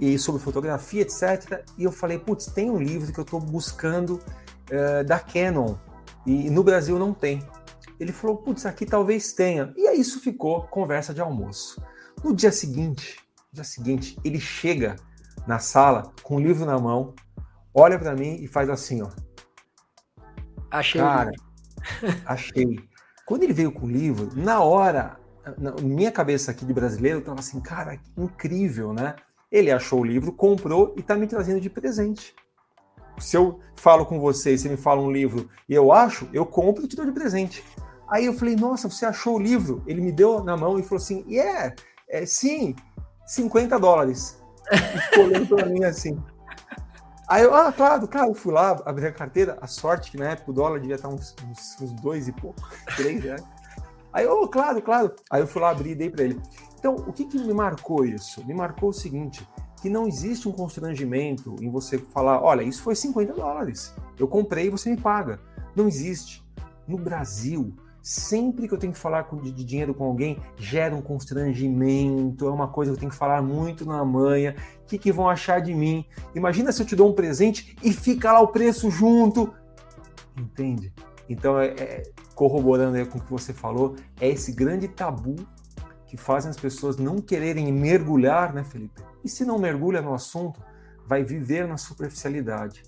e 0.00 0.18
sobre 0.18 0.40
fotografia, 0.40 1.02
etc. 1.02 1.62
E 1.76 1.84
eu 1.84 1.92
falei, 1.92 2.18
putz, 2.18 2.46
tem 2.46 2.70
um 2.70 2.78
livro 2.78 3.12
que 3.12 3.20
eu 3.20 3.24
estou 3.24 3.38
buscando 3.38 4.14
uh, 4.14 5.04
da 5.04 5.18
Canon 5.18 5.76
e 6.26 6.48
no 6.48 6.64
Brasil 6.64 6.98
não 6.98 7.12
tem. 7.12 7.46
Ele 7.98 8.12
falou, 8.12 8.38
putz, 8.38 8.64
aqui 8.64 8.86
talvez 8.86 9.34
tenha. 9.34 9.74
E 9.76 9.86
aí 9.86 10.00
isso 10.00 10.20
ficou 10.20 10.62
conversa 10.62 11.12
de 11.12 11.20
almoço. 11.20 11.82
No 12.24 12.34
dia 12.34 12.50
seguinte, 12.50 13.18
no 13.48 13.56
dia 13.56 13.64
seguinte, 13.64 14.18
ele 14.24 14.40
chega 14.40 14.96
na 15.46 15.58
sala 15.58 16.12
com 16.22 16.36
o 16.36 16.40
livro 16.40 16.64
na 16.64 16.78
mão, 16.78 17.14
olha 17.74 17.98
para 17.98 18.14
mim 18.14 18.36
e 18.40 18.46
faz 18.46 18.70
assim, 18.70 19.02
ó. 19.02 19.10
Achei. 20.70 21.00
Cara, 21.00 21.30
achei. 22.24 22.88
Quando 23.26 23.42
ele 23.42 23.52
veio 23.52 23.70
com 23.70 23.86
o 23.86 23.90
livro, 23.90 24.30
na 24.34 24.60
hora 24.60 25.19
na 25.58 25.72
minha 25.82 26.12
cabeça 26.12 26.50
aqui 26.50 26.64
de 26.64 26.72
brasileiro, 26.72 27.18
eu 27.18 27.24
tava 27.24 27.40
assim, 27.40 27.60
cara, 27.60 27.98
incrível, 28.16 28.92
né? 28.92 29.16
Ele 29.50 29.70
achou 29.70 30.00
o 30.00 30.04
livro, 30.04 30.32
comprou 30.32 30.94
e 30.96 31.02
tá 31.02 31.16
me 31.16 31.26
trazendo 31.26 31.60
de 31.60 31.70
presente. 31.70 32.34
Se 33.18 33.36
eu 33.36 33.60
falo 33.76 34.06
com 34.06 34.18
você, 34.20 34.56
você 34.56 34.68
me 34.68 34.76
fala 34.76 35.00
um 35.00 35.10
livro 35.10 35.48
e 35.68 35.74
eu 35.74 35.92
acho, 35.92 36.28
eu 36.32 36.46
compro 36.46 36.84
e 36.84 36.88
te 36.88 36.96
dou 36.96 37.04
de 37.04 37.12
presente. 37.12 37.64
Aí 38.08 38.26
eu 38.26 38.34
falei, 38.34 38.56
nossa, 38.56 38.88
você 38.88 39.06
achou 39.06 39.36
o 39.36 39.38
livro? 39.38 39.82
Ele 39.86 40.00
me 40.00 40.12
deu 40.12 40.42
na 40.42 40.56
mão 40.56 40.78
e 40.78 40.82
falou 40.82 40.96
assim, 40.96 41.24
yeah, 41.28 41.74
é, 42.08 42.24
sim, 42.26 42.74
50 43.26 43.78
dólares. 43.78 44.40
E 44.72 44.98
ficou 45.00 45.24
olhando 45.24 45.46
pra 45.46 45.66
mim 45.66 45.84
assim. 45.84 46.20
Aí 47.28 47.44
eu, 47.44 47.54
ah, 47.54 47.72
claro, 47.72 48.08
claro, 48.08 48.30
eu 48.30 48.34
fui 48.34 48.52
lá, 48.52 48.70
abri 48.84 49.06
a 49.06 49.12
carteira, 49.12 49.56
a 49.60 49.66
sorte 49.68 50.10
que 50.10 50.16
na 50.16 50.30
época 50.30 50.50
o 50.50 50.54
dólar 50.54 50.80
devia 50.80 50.96
estar 50.96 51.08
uns, 51.08 51.36
uns, 51.48 51.80
uns 51.80 51.92
dois 52.00 52.26
e 52.26 52.32
pouco, 52.32 52.60
três, 52.96 53.22
né? 53.22 53.36
Aí, 54.12 54.26
oh, 54.26 54.48
claro, 54.48 54.82
claro. 54.82 55.12
Aí 55.30 55.40
eu 55.40 55.46
fui 55.46 55.62
lá 55.62 55.70
abrir 55.70 55.90
e 55.90 55.94
dei 55.94 56.10
para 56.10 56.24
ele. 56.24 56.40
Então, 56.78 56.94
o 56.94 57.12
que, 57.12 57.24
que 57.24 57.38
me 57.38 57.52
marcou 57.52 58.04
isso? 58.04 58.44
Me 58.46 58.54
marcou 58.54 58.88
o 58.88 58.92
seguinte, 58.92 59.46
que 59.80 59.88
não 59.88 60.06
existe 60.06 60.48
um 60.48 60.52
constrangimento 60.52 61.56
em 61.60 61.70
você 61.70 61.98
falar, 61.98 62.42
olha, 62.42 62.62
isso 62.62 62.82
foi 62.82 62.94
50 62.94 63.34
dólares, 63.34 63.94
eu 64.18 64.26
comprei 64.26 64.66
e 64.66 64.70
você 64.70 64.90
me 64.90 64.96
paga. 64.96 65.40
Não 65.74 65.86
existe. 65.86 66.44
No 66.88 66.96
Brasil, 66.96 67.74
sempre 68.02 68.66
que 68.66 68.74
eu 68.74 68.78
tenho 68.78 68.92
que 68.92 68.98
falar 68.98 69.28
de, 69.42 69.52
dinheiro 69.64 69.94
com 69.94 70.04
alguém, 70.04 70.38
gera 70.56 70.94
um 70.94 71.02
constrangimento, 71.02 72.46
é 72.46 72.50
uma 72.50 72.68
coisa 72.68 72.90
que 72.90 72.96
eu 72.96 73.00
tenho 73.00 73.12
que 73.12 73.18
falar 73.18 73.42
muito 73.42 73.84
na 73.84 74.04
manha. 74.04 74.56
O 74.82 74.86
que, 74.86 74.98
que 74.98 75.12
vão 75.12 75.28
achar 75.28 75.60
de 75.60 75.74
mim? 75.74 76.04
Imagina 76.34 76.72
se 76.72 76.82
eu 76.82 76.86
te 76.86 76.96
dou 76.96 77.10
um 77.10 77.14
presente 77.14 77.76
e 77.82 77.92
fica 77.92 78.32
lá 78.32 78.40
o 78.40 78.48
preço 78.48 78.90
junto. 78.90 79.52
Entende? 80.36 80.92
Então, 81.28 81.58
é, 81.58 81.68
é, 81.68 82.02
corroborando 82.40 83.06
com 83.10 83.18
o 83.18 83.20
que 83.20 83.30
você 83.30 83.52
falou, 83.52 83.96
é 84.18 84.26
esse 84.26 84.50
grande 84.50 84.88
tabu 84.88 85.36
que 86.06 86.16
fazem 86.16 86.48
as 86.48 86.56
pessoas 86.56 86.96
não 86.96 87.18
quererem 87.18 87.70
mergulhar, 87.70 88.54
né, 88.54 88.64
Felipe? 88.64 89.02
E 89.22 89.28
se 89.28 89.44
não 89.44 89.58
mergulha 89.58 90.00
no 90.00 90.14
assunto, 90.14 90.58
vai 91.06 91.22
viver 91.22 91.68
na 91.68 91.76
superficialidade. 91.76 92.82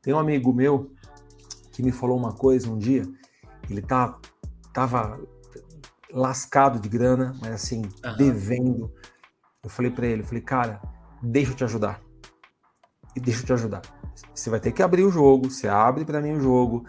Tem 0.00 0.14
um 0.14 0.20
amigo 0.20 0.52
meu 0.52 0.92
que 1.72 1.82
me 1.82 1.90
falou 1.90 2.16
uma 2.16 2.32
coisa 2.32 2.70
um 2.70 2.78
dia, 2.78 3.02
ele 3.68 3.82
tá 3.82 4.20
tava 4.72 5.18
lascado 6.12 6.78
de 6.78 6.88
grana, 6.88 7.36
mas 7.40 7.54
assim, 7.54 7.82
uhum. 7.82 8.16
devendo. 8.16 8.94
Eu 9.64 9.68
falei 9.68 9.90
para 9.90 10.06
ele, 10.06 10.22
eu 10.22 10.26
falei, 10.26 10.42
cara, 10.42 10.80
deixa 11.20 11.50
eu 11.50 11.56
te 11.56 11.64
ajudar. 11.64 12.00
E 13.16 13.18
deixa 13.18 13.42
eu 13.42 13.46
te 13.46 13.52
ajudar. 13.52 13.82
Você 14.32 14.48
vai 14.48 14.60
ter 14.60 14.70
que 14.70 14.80
abrir 14.80 15.02
o 15.02 15.10
jogo, 15.10 15.50
você 15.50 15.66
abre 15.66 16.04
para 16.04 16.20
mim 16.20 16.34
o 16.34 16.40
jogo, 16.40 16.84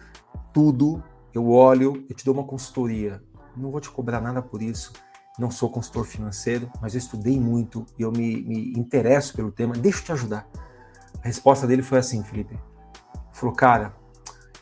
tudo, 0.53 1.03
eu 1.38 1.50
olho, 1.50 2.06
eu 2.10 2.15
te 2.15 2.26
dou 2.26 2.34
uma 2.34 2.43
consultoria. 2.43 3.21
Não 3.56 3.71
vou 3.71 3.80
te 3.80 3.89
cobrar 3.89 4.19
nada 4.19 4.41
por 4.41 4.62
isso. 4.62 4.91
Não 5.38 5.52
sou 5.52 5.69
consultor 5.69 6.06
financeiro, 6.06 6.69
mas 6.82 6.95
eu 6.95 7.00
estudei 7.00 7.39
muito 7.39 7.86
e 7.97 8.02
eu 8.02 8.12
me, 8.12 8.41
me 8.41 8.73
interesso 8.73 9.36
pelo 9.36 9.52
tema. 9.52 9.73
Deixa 9.76 10.00
eu 10.00 10.04
te 10.06 10.12
ajudar. 10.13 10.50
A 11.23 11.28
resposta 11.28 11.67
dele 11.67 11.84
foi 11.84 12.00
assim, 12.00 12.23
Felipe. 12.23 12.54
Ele 12.56 12.62
falou, 13.32 13.54
cara, 13.56 13.93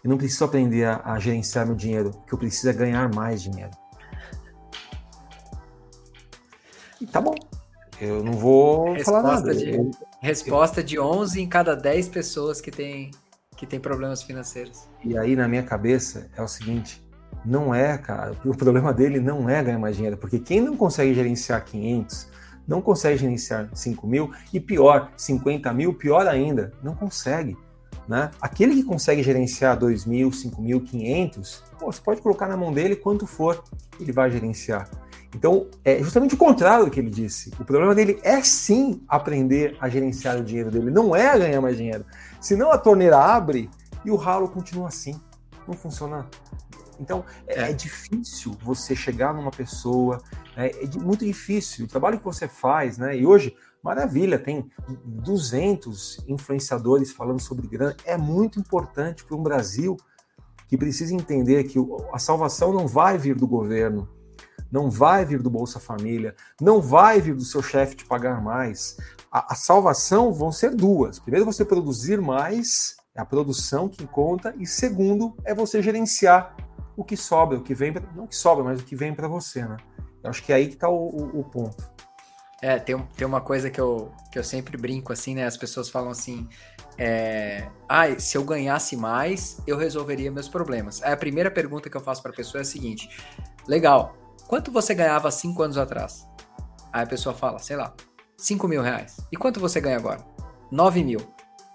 eu 0.03 0.09
não 0.09 0.17
preciso 0.17 0.43
aprender 0.43 0.83
a, 0.83 1.01
a 1.03 1.19
gerenciar 1.19 1.65
meu 1.65 1.75
dinheiro, 1.75 2.11
que 2.27 2.33
eu 2.33 2.37
preciso 2.37 2.69
é 2.69 2.73
ganhar 2.73 3.09
mais 3.13 3.41
dinheiro. 3.41 3.71
E 6.99 7.07
tá 7.07 7.21
bom. 7.21 7.35
Eu 7.99 8.21
não 8.21 8.33
vou 8.33 8.91
resposta 8.93 9.03
falar 9.05 9.23
nada. 9.23 9.55
De, 9.55 9.69
eu, 9.69 9.91
resposta 10.19 10.81
eu... 10.81 10.83
de 10.83 10.99
11 10.99 11.41
em 11.41 11.47
cada 11.47 11.75
10 11.75 12.09
pessoas 12.09 12.59
que 12.59 12.69
tem, 12.69 13.11
que 13.55 13.65
tem 13.65 13.79
problemas 13.79 14.23
financeiros. 14.23 14.87
E 15.03 15.17
aí, 15.17 15.35
na 15.35 15.47
minha 15.47 15.63
cabeça, 15.63 16.29
é 16.35 16.41
o 16.41 16.47
seguinte: 16.47 17.03
não 17.45 17.73
é, 17.73 17.97
cara, 17.97 18.35
o 18.45 18.55
problema 18.55 18.93
dele 18.93 19.19
não 19.19 19.49
é 19.49 19.63
ganhar 19.63 19.79
mais 19.79 19.95
dinheiro, 19.95 20.17
porque 20.17 20.39
quem 20.39 20.61
não 20.61 20.75
consegue 20.75 21.13
gerenciar 21.13 21.63
500, 21.63 22.29
não 22.67 22.81
consegue 22.81 23.17
gerenciar 23.17 23.69
5 23.73 24.07
mil, 24.07 24.31
e 24.53 24.59
pior, 24.59 25.11
50 25.15 25.71
mil, 25.73 25.93
pior 25.93 26.27
ainda, 26.27 26.73
não 26.83 26.95
consegue. 26.95 27.57
Né? 28.07 28.29
Aquele 28.39 28.75
que 28.75 28.83
consegue 28.83 29.23
gerenciar 29.23 29.79
2.000, 29.79 30.29
5.500, 30.29 31.63
você 31.79 32.01
pode 32.01 32.21
colocar 32.21 32.47
na 32.47 32.55
mão 32.55 32.71
dele 32.71 32.95
quanto 32.95 33.25
for, 33.25 33.63
ele 33.99 34.11
vai 34.11 34.29
gerenciar. 34.29 34.89
Então, 35.35 35.67
é 35.83 36.01
justamente 36.01 36.33
o 36.33 36.37
contrário 36.37 36.85
do 36.85 36.91
que 36.91 36.99
ele 36.99 37.09
disse. 37.09 37.51
O 37.59 37.65
problema 37.65 37.93
dele 37.93 38.17
é 38.23 38.41
sim 38.41 39.03
aprender 39.07 39.75
a 39.81 39.89
gerenciar 39.89 40.37
o 40.37 40.43
dinheiro 40.43 40.71
dele, 40.71 40.89
não 40.89 41.13
é 41.13 41.37
ganhar 41.37 41.59
mais 41.59 41.75
dinheiro. 41.75 42.05
Senão 42.39 42.71
a 42.71 42.77
torneira 42.77 43.17
abre 43.17 43.69
e 44.05 44.09
o 44.09 44.15
ralo 44.15 44.47
continua 44.47 44.87
assim. 44.87 45.19
Não 45.67 45.73
funciona. 45.73 46.25
Então, 46.99 47.25
é, 47.45 47.63
é. 47.63 47.71
é 47.71 47.73
difícil 47.73 48.55
você 48.63 48.95
chegar 48.95 49.33
numa 49.33 49.51
pessoa, 49.51 50.21
né? 50.55 50.69
é 50.69 50.87
muito 50.97 51.25
difícil. 51.25 51.83
O 51.83 51.87
trabalho 51.87 52.17
que 52.17 52.23
você 52.23 52.47
faz, 52.47 52.97
né? 52.97 53.17
E 53.17 53.25
hoje 53.25 53.53
Maravilha, 53.85 54.39
tem 54.39 54.67
200 55.05 56.25
influenciadores 56.27 57.11
falando 57.11 57.39
sobre 57.39 57.67
grana. 57.67 57.95
É 58.03 58.17
muito 58.17 58.59
importante 58.59 59.23
para 59.23 59.37
um 59.37 59.43
Brasil 59.43 59.95
que 60.67 60.75
precisa 60.75 61.13
entender 61.13 61.65
que 61.65 61.77
a 62.11 62.17
salvação 62.17 62.73
não 62.73 62.87
vai 62.87 63.15
vir 63.15 63.35
do 63.35 63.45
governo, 63.45 64.09
não 64.75 64.91
vai 64.91 65.23
vir 65.23 65.41
do 65.41 65.49
Bolsa 65.49 65.79
Família, 65.79 66.35
não 66.59 66.81
vai 66.81 67.21
vir 67.21 67.33
do 67.33 67.45
seu 67.45 67.63
chefe 67.63 67.95
te 67.95 68.03
pagar 68.03 68.43
mais. 68.43 68.97
A, 69.31 69.53
a, 69.53 69.55
salvação 69.55 70.33
vão 70.33 70.51
ser 70.51 70.75
duas. 70.75 71.17
Primeiro, 71.17 71.45
você 71.45 71.63
produzir 71.63 72.19
mais, 72.19 72.97
é 73.15 73.21
a 73.21 73.25
produção 73.25 73.87
que 73.87 74.05
conta, 74.05 74.53
e 74.59 74.67
segundo, 74.67 75.33
é 75.45 75.55
você 75.55 75.81
gerenciar 75.81 76.53
o 76.97 77.05
que 77.05 77.15
sobra, 77.15 77.57
o 77.57 77.63
que 77.63 77.73
vem, 77.73 77.93
pra, 77.93 78.03
não 78.13 78.25
o 78.25 78.27
que 78.27 78.35
sobra, 78.35 78.65
mas 78.65 78.81
o 78.81 78.83
que 78.83 78.97
vem 78.97 79.15
para 79.15 79.29
você, 79.29 79.63
né? 79.63 79.77
Eu 80.21 80.29
acho 80.29 80.43
que 80.43 80.51
é 80.51 80.55
aí 80.57 80.67
que 80.67 80.73
está 80.73 80.89
o, 80.89 81.07
o, 81.07 81.39
o 81.39 81.43
ponto. 81.45 81.89
É, 82.61 82.77
tem, 82.77 82.97
tem 83.15 83.25
uma 83.25 83.39
coisa 83.39 83.69
que 83.69 83.79
eu, 83.79 84.11
que 84.29 84.37
eu 84.37 84.43
sempre 84.43 84.75
brinco, 84.75 85.13
assim, 85.13 85.35
né? 85.35 85.45
As 85.45 85.55
pessoas 85.55 85.87
falam 85.87 86.09
assim, 86.09 86.49
é, 86.97 87.69
ah, 87.87 88.19
se 88.19 88.37
eu 88.37 88.43
ganhasse 88.43 88.97
mais, 88.97 89.57
eu 89.65 89.77
resolveria 89.77 90.29
meus 90.29 90.49
problemas. 90.49 91.01
Aí 91.01 91.13
a 91.13 91.17
primeira 91.17 91.49
pergunta 91.49 91.89
que 91.89 91.95
eu 91.95 92.01
faço 92.01 92.21
para 92.21 92.31
a 92.31 92.35
pessoa 92.35 92.59
é 92.59 92.63
a 92.63 92.65
seguinte: 92.65 93.09
legal, 93.67 94.24
quanto 94.47 94.71
você 94.71 94.93
ganhava 94.93 95.29
cinco 95.31 95.63
anos 95.63 95.77
atrás? 95.77 96.27
Aí 96.91 97.03
a 97.03 97.07
pessoa 97.07 97.35
fala, 97.35 97.59
sei 97.59 97.75
lá, 97.75 97.93
5 98.37 98.67
mil 98.67 98.81
reais. 98.81 99.17
E 99.31 99.37
quanto 99.37 99.59
você 99.59 99.79
ganha 99.81 99.97
agora? 99.97 100.21
9 100.71 101.03
mil. 101.03 101.19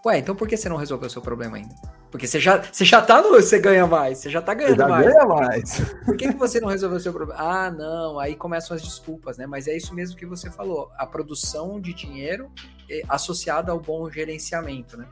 Ué, 0.05 0.19
então 0.19 0.35
por 0.35 0.49
que 0.49 0.57
você 0.57 0.69
não 0.69 0.77
resolveu 0.77 1.09
o 1.09 1.11
seu 1.11 1.21
problema 1.21 1.57
ainda? 1.57 1.75
Porque 2.11 2.27
você 2.27 2.41
já, 2.41 2.61
você 2.61 2.85
já 2.85 3.01
tá 3.01 3.23
no. 3.23 3.31
Você 3.31 3.59
ganha 3.59 3.87
mais, 3.87 4.19
você 4.19 4.29
já 4.31 4.43
tá 4.43 4.53
ganhando 4.53 4.79
já 4.79 4.89
mais. 4.89 5.07
Ganha 5.07 5.27
mais. 5.27 5.81
Por 6.05 6.17
que, 6.17 6.29
que 6.29 6.37
você 6.37 6.61
não 6.61 6.69
resolveu 6.69 6.99
o 6.99 7.01
seu 7.01 7.13
problema? 7.13 7.41
Ah, 7.41 7.71
não, 7.71 8.19
aí 8.19 8.35
começam 8.35 8.75
as 8.75 8.83
desculpas, 8.83 9.39
né? 9.39 9.47
Mas 9.47 9.69
é 9.69 9.77
isso 9.77 9.95
mesmo 9.95 10.17
que 10.17 10.27
você 10.27 10.51
falou. 10.51 10.91
A 10.99 11.07
produção 11.07 11.81
de 11.81 11.95
dinheiro 11.95 12.51
é 12.91 13.03
associada 13.09 13.71
ao 13.71 13.79
bom 13.79 14.11
gerenciamento, 14.11 14.97
né? 14.97 15.07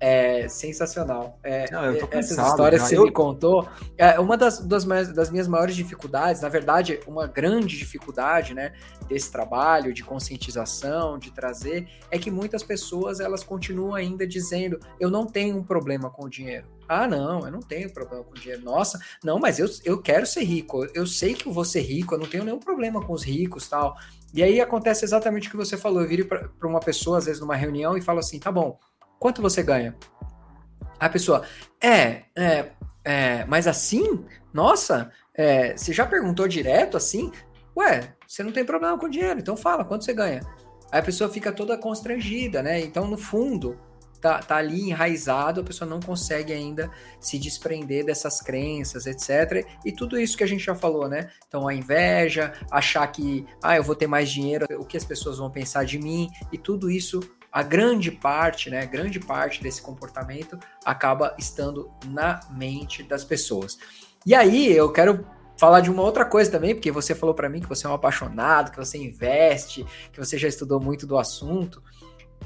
É 0.00 0.46
sensacional. 0.48 1.40
É, 1.42 1.68
Não, 1.72 1.84
é, 1.84 1.98
essas 2.12 2.38
histórias 2.38 2.82
que 2.82 2.88
você 2.88 2.96
eu... 2.96 3.04
me 3.04 3.10
contou. 3.10 3.68
É 3.96 4.18
uma 4.20 4.36
das, 4.36 4.60
das, 4.60 4.84
das, 4.84 5.28
minhas 5.28 5.48
maiores 5.48 5.74
dificuldades, 5.74 6.40
na 6.40 6.48
verdade, 6.48 7.00
uma 7.06 7.26
grande 7.26 7.76
dificuldade 7.76 8.54
né, 8.54 8.72
desse 9.08 9.32
trabalho 9.32 9.92
de 9.92 10.04
conscientização, 10.04 11.18
de 11.18 11.32
trazer, 11.32 11.88
é 12.12 12.18
que 12.18 12.30
muitas 12.30 12.62
pessoas 12.62 13.18
elas 13.18 13.42
continuam 13.42 13.94
ainda 13.94 14.24
dizendo: 14.24 14.78
eu 15.00 15.10
não 15.10 15.26
tenho 15.26 15.56
um 15.56 15.64
problema 15.64 16.08
com 16.08 16.26
o 16.26 16.28
dinheiro. 16.28 16.66
Ah, 16.88 17.06
não, 17.06 17.44
eu 17.44 17.50
não 17.50 17.60
tenho 17.60 17.92
problema 17.92 18.22
com 18.22 18.30
o 18.30 18.38
dinheiro. 18.38 18.62
Nossa, 18.62 18.98
não, 19.22 19.38
mas 19.38 19.58
eu, 19.58 19.68
eu 19.84 20.00
quero 20.00 20.26
ser 20.26 20.44
rico. 20.44 20.86
Eu 20.94 21.06
sei 21.06 21.34
que 21.34 21.46
eu 21.46 21.52
vou 21.52 21.64
ser 21.64 21.80
rico, 21.80 22.14
eu 22.14 22.18
não 22.18 22.26
tenho 22.26 22.44
nenhum 22.44 22.60
problema 22.60 23.04
com 23.04 23.12
os 23.12 23.24
ricos 23.24 23.68
tal. 23.68 23.96
E 24.32 24.42
aí 24.42 24.60
acontece 24.60 25.04
exatamente 25.04 25.48
o 25.48 25.50
que 25.50 25.56
você 25.56 25.76
falou. 25.76 26.02
Eu 26.02 26.08
viro 26.08 26.26
para 26.26 26.68
uma 26.68 26.80
pessoa, 26.80 27.18
às 27.18 27.26
vezes, 27.26 27.40
numa 27.40 27.56
reunião, 27.56 27.96
e 27.96 28.00
falo 28.00 28.20
assim: 28.20 28.38
tá 28.38 28.52
bom 28.52 28.78
quanto 29.18 29.42
você 29.42 29.62
ganha? 29.62 29.96
A 30.98 31.08
pessoa, 31.08 31.42
é, 31.80 32.22
é, 32.36 32.70
é 33.04 33.44
mas 33.46 33.66
assim? 33.66 34.24
Nossa, 34.52 35.12
é, 35.34 35.76
você 35.76 35.92
já 35.92 36.06
perguntou 36.06 36.48
direto 36.48 36.96
assim? 36.96 37.30
Ué, 37.76 38.14
você 38.26 38.42
não 38.42 38.50
tem 38.50 38.64
problema 38.64 38.98
com 38.98 39.08
dinheiro, 39.08 39.38
então 39.38 39.56
fala, 39.56 39.84
quanto 39.84 40.04
você 40.04 40.12
ganha? 40.12 40.40
Aí 40.90 41.00
a 41.00 41.02
pessoa 41.02 41.30
fica 41.30 41.52
toda 41.52 41.78
constrangida, 41.78 42.62
né? 42.62 42.80
Então, 42.80 43.06
no 43.06 43.16
fundo, 43.16 43.78
tá, 44.20 44.38
tá 44.40 44.56
ali 44.56 44.88
enraizado, 44.88 45.60
a 45.60 45.64
pessoa 45.64 45.88
não 45.88 46.00
consegue 46.00 46.52
ainda 46.52 46.90
se 47.20 47.38
desprender 47.38 48.04
dessas 48.04 48.40
crenças, 48.40 49.06
etc. 49.06 49.66
E 49.84 49.92
tudo 49.92 50.18
isso 50.18 50.36
que 50.36 50.44
a 50.44 50.46
gente 50.46 50.64
já 50.64 50.74
falou, 50.74 51.08
né? 51.08 51.30
Então, 51.46 51.68
a 51.68 51.74
inveja, 51.74 52.52
achar 52.70 53.06
que, 53.08 53.46
ah, 53.62 53.76
eu 53.76 53.82
vou 53.82 53.94
ter 53.94 54.06
mais 54.06 54.30
dinheiro, 54.30 54.66
o 54.78 54.84
que 54.84 54.96
as 54.96 55.04
pessoas 55.04 55.38
vão 55.38 55.50
pensar 55.50 55.84
de 55.84 55.98
mim, 55.98 56.28
e 56.52 56.58
tudo 56.58 56.90
isso 56.90 57.20
a 57.52 57.62
grande 57.62 58.10
parte, 58.10 58.70
né, 58.70 58.86
grande 58.86 59.18
parte 59.18 59.62
desse 59.62 59.80
comportamento 59.80 60.58
acaba 60.84 61.34
estando 61.38 61.90
na 62.06 62.40
mente 62.50 63.02
das 63.02 63.24
pessoas. 63.24 63.78
E 64.26 64.34
aí 64.34 64.70
eu 64.70 64.92
quero 64.92 65.26
falar 65.56 65.80
de 65.80 65.90
uma 65.90 66.02
outra 66.02 66.24
coisa 66.24 66.50
também, 66.50 66.74
porque 66.74 66.90
você 66.90 67.14
falou 67.14 67.34
para 67.34 67.48
mim 67.48 67.60
que 67.60 67.68
você 67.68 67.86
é 67.86 67.90
um 67.90 67.94
apaixonado, 67.94 68.70
que 68.70 68.76
você 68.76 68.98
investe, 68.98 69.84
que 70.12 70.18
você 70.18 70.38
já 70.38 70.46
estudou 70.46 70.80
muito 70.80 71.06
do 71.06 71.18
assunto. 71.18 71.82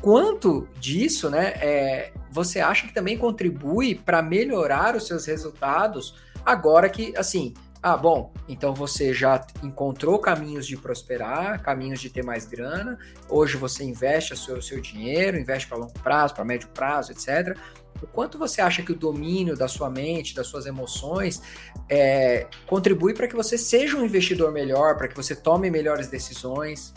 Quanto 0.00 0.66
disso, 0.80 1.28
né, 1.28 1.52
é, 1.60 2.12
você 2.30 2.60
acha 2.60 2.86
que 2.86 2.94
também 2.94 3.18
contribui 3.18 3.94
para 3.94 4.22
melhorar 4.22 4.96
os 4.96 5.06
seus 5.06 5.26
resultados 5.26 6.14
agora 6.44 6.88
que, 6.88 7.14
assim, 7.16 7.52
Ah, 7.82 7.96
bom, 7.96 8.32
então 8.48 8.72
você 8.72 9.12
já 9.12 9.44
encontrou 9.60 10.16
caminhos 10.20 10.68
de 10.68 10.76
prosperar, 10.76 11.60
caminhos 11.62 12.00
de 12.00 12.10
ter 12.10 12.24
mais 12.24 12.46
grana. 12.46 12.96
Hoje 13.28 13.56
você 13.56 13.82
investe 13.82 14.34
o 14.34 14.36
seu, 14.36 14.62
seu 14.62 14.80
dinheiro, 14.80 15.36
investe 15.36 15.66
para 15.66 15.78
longo 15.78 15.92
prazo, 15.94 16.32
para 16.32 16.44
médio 16.44 16.68
prazo, 16.68 17.10
etc. 17.10 17.58
O 18.00 18.06
quanto 18.06 18.38
você 18.38 18.60
acha 18.60 18.84
que 18.84 18.92
o 18.92 18.94
domínio 18.94 19.56
da 19.56 19.66
sua 19.66 19.90
mente, 19.90 20.32
das 20.32 20.46
suas 20.46 20.64
emoções, 20.64 21.42
é, 21.88 22.46
contribui 22.68 23.14
para 23.14 23.26
que 23.26 23.34
você 23.34 23.58
seja 23.58 23.96
um 23.96 24.04
investidor 24.04 24.52
melhor, 24.52 24.96
para 24.96 25.08
que 25.08 25.16
você 25.16 25.34
tome 25.34 25.68
melhores 25.68 26.06
decisões? 26.06 26.94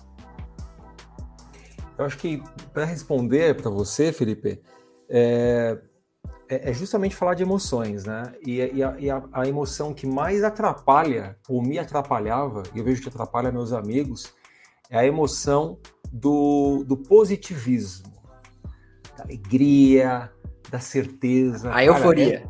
Eu 1.97 2.05
acho 2.05 2.17
que 2.19 2.43
para 2.71 2.86
responder 2.86 3.55
para 3.55 3.71
você, 3.71 4.13
Felipe, 4.13 4.61
é, 5.09 5.79
é, 6.47 6.69
é, 6.69 6.73
justamente 6.73 7.15
falar 7.15 7.33
de 7.33 7.43
emoções, 7.43 8.05
né? 8.05 8.33
E, 8.45 8.57
e, 8.57 8.83
a, 8.83 8.95
e 8.99 9.09
a, 9.09 9.23
a, 9.33 9.47
emoção 9.47 9.93
que 9.93 10.05
mais 10.05 10.43
atrapalha, 10.43 11.37
ou 11.49 11.61
me 11.61 11.79
atrapalhava, 11.79 12.63
e 12.73 12.79
eu 12.79 12.85
vejo 12.85 13.01
que 13.01 13.09
atrapalha 13.09 13.51
meus 13.51 13.73
amigos, 13.73 14.33
é 14.89 14.99
a 14.99 15.05
emoção 15.05 15.79
do, 16.11 16.83
do 16.85 16.95
positivismo, 16.95 18.13
da 19.17 19.23
alegria, 19.23 20.31
da 20.69 20.79
certeza. 20.79 21.69
A 21.69 21.73
cara, 21.73 21.85
euforia. 21.85 22.35
É, 22.35 22.47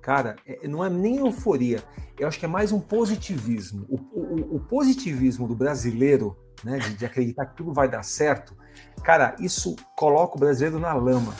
cara, 0.00 0.36
é, 0.46 0.68
não 0.68 0.84
é 0.84 0.88
nem 0.88 1.18
euforia, 1.18 1.82
eu 2.18 2.28
acho 2.28 2.38
que 2.38 2.44
é 2.44 2.48
mais 2.48 2.70
um 2.70 2.80
positivismo. 2.80 3.86
O, 3.88 3.96
o, 3.96 4.56
o 4.56 4.60
positivismo 4.60 5.48
do 5.48 5.54
brasileiro, 5.54 6.36
né, 6.62 6.78
de, 6.78 6.94
de 6.94 7.06
acreditar 7.06 7.46
que 7.46 7.56
tudo 7.56 7.72
vai 7.72 7.88
dar 7.88 8.04
certo, 8.04 8.56
cara, 9.02 9.34
isso 9.40 9.74
coloca 9.96 10.36
o 10.36 10.40
brasileiro 10.40 10.78
na 10.78 10.92
lama. 10.92 11.34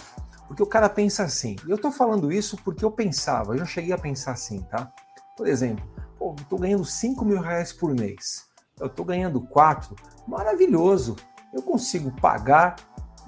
Porque 0.49 0.63
o 0.63 0.67
cara 0.67 0.89
pensa 0.89 1.23
assim. 1.23 1.55
Eu 1.69 1.77
estou 1.77 1.93
falando 1.93 2.33
isso 2.33 2.57
porque 2.65 2.85
eu 2.85 2.91
pensava, 2.91 3.53
eu 3.53 3.59
já 3.59 3.67
cheguei 3.67 3.93
a 3.93 3.99
pensar 3.99 4.33
assim, 4.33 4.63
tá? 4.63 4.91
Por 5.37 5.47
exemplo, 5.47 5.87
pô, 6.19 6.35
eu 6.37 6.45
tô 6.47 6.57
ganhando 6.57 6.85
5 6.85 7.25
mil 7.25 7.41
reais 7.41 7.73
por 7.73 7.95
mês. 7.95 8.49
Eu 8.81 8.87
estou 8.87 9.05
ganhando 9.05 9.41
4. 9.41 9.95
Maravilhoso. 10.27 11.17
Eu 11.53 11.63
consigo 11.63 12.11
pagar 12.21 12.77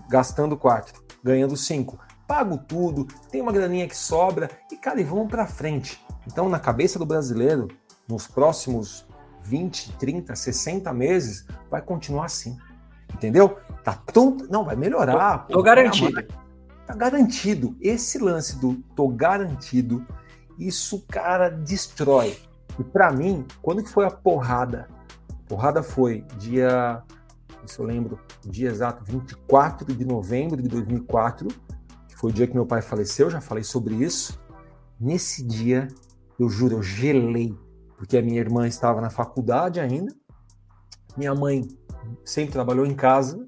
gastando 0.09 0.57
4, 0.57 1.03
ganhando 1.23 1.57
5. 1.57 1.99
Pago 2.27 2.59
tudo, 2.59 3.07
tem 3.31 3.41
uma 3.41 3.53
graninha 3.53 3.87
que 3.89 3.97
sobra 3.97 4.51
e, 4.71 4.77
cara, 4.77 5.01
e 5.01 5.05
vamos 5.05 5.29
para 5.29 5.47
frente. 5.47 6.05
Então, 6.27 6.49
na 6.49 6.59
cabeça 6.59 6.99
do 6.99 7.07
brasileiro, 7.07 7.69
nos 8.09 8.27
próximos 8.27 9.07
20, 9.43 9.93
30, 9.93 10.35
60 10.35 10.93
meses, 10.93 11.47
vai 11.71 11.83
continuar 11.83 12.27
assim. 12.27 12.57
Entendeu? 13.13 13.59
Tá 13.83 13.95
tão. 13.95 14.37
Não, 14.49 14.65
vai 14.65 14.77
melhorar. 14.77 15.47
Tô, 15.47 15.55
tô 15.55 15.63
garantido. 15.63 16.25
Tá 16.91 16.97
garantido. 16.97 17.77
Esse 17.81 18.19
lance 18.19 18.59
do 18.59 18.75
tô 18.97 19.07
garantido, 19.07 20.05
isso, 20.59 21.05
cara, 21.07 21.49
destrói. 21.49 22.37
E 22.79 22.83
para 22.83 23.13
mim, 23.13 23.47
quando 23.63 23.83
que 23.83 23.89
foi 23.89 24.05
a 24.05 24.11
porrada? 24.11 24.89
Porrada 25.47 25.85
foi 25.85 26.25
dia, 26.37 27.01
se 27.65 27.79
eu 27.79 27.85
lembro, 27.85 28.19
dia 28.45 28.69
exato, 28.69 29.05
24 29.05 29.95
de 29.95 30.05
novembro 30.05 30.61
de 30.61 30.69
2004, 30.69 31.47
que 32.09 32.17
foi 32.17 32.31
o 32.31 32.33
dia 32.33 32.49
que 32.49 32.55
meu 32.55 32.67
pai 32.67 32.83
faleceu, 32.83 33.31
já 33.31 33.41
falei 33.41 33.63
sobre 33.63 33.95
isso. 33.95 34.41
Nesse 34.99 35.45
dia, 35.45 35.87
eu 36.41 36.49
juro, 36.49 36.77
eu 36.79 36.83
gelei, 36.83 37.57
porque 37.97 38.19
a 38.19 38.23
minha 38.23 38.41
irmã 38.41 38.67
estava 38.67 39.01
na 39.01 39.11
faculdade 39.11 39.79
ainda, 39.79 40.13
minha 41.17 41.35
mãe 41.37 41.69
sempre 42.25 42.53
trabalhou 42.53 42.85
em 42.85 42.95
casa, 42.95 43.47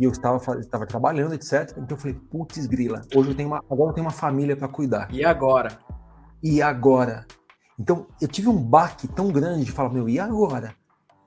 e 0.00 0.04
eu 0.04 0.10
estava, 0.10 0.58
estava 0.58 0.86
trabalhando, 0.86 1.34
etc. 1.34 1.72
Então 1.76 1.90
eu 1.90 1.98
falei, 1.98 2.14
putz, 2.14 2.66
grila, 2.66 3.02
hoje 3.14 3.28
eu 3.28 3.34
tenho 3.34 3.50
uma, 3.50 3.58
agora 3.58 3.90
eu 3.90 3.92
tenho 3.92 4.06
uma 4.06 4.12
família 4.12 4.56
para 4.56 4.66
cuidar. 4.66 5.12
E 5.12 5.22
agora? 5.22 5.78
E 6.42 6.62
agora? 6.62 7.26
Então 7.78 8.06
eu 8.18 8.26
tive 8.26 8.48
um 8.48 8.56
baque 8.56 9.06
tão 9.06 9.30
grande 9.30 9.66
de 9.66 9.72
falar, 9.72 9.90
meu, 9.90 10.08
e 10.08 10.18
agora? 10.18 10.74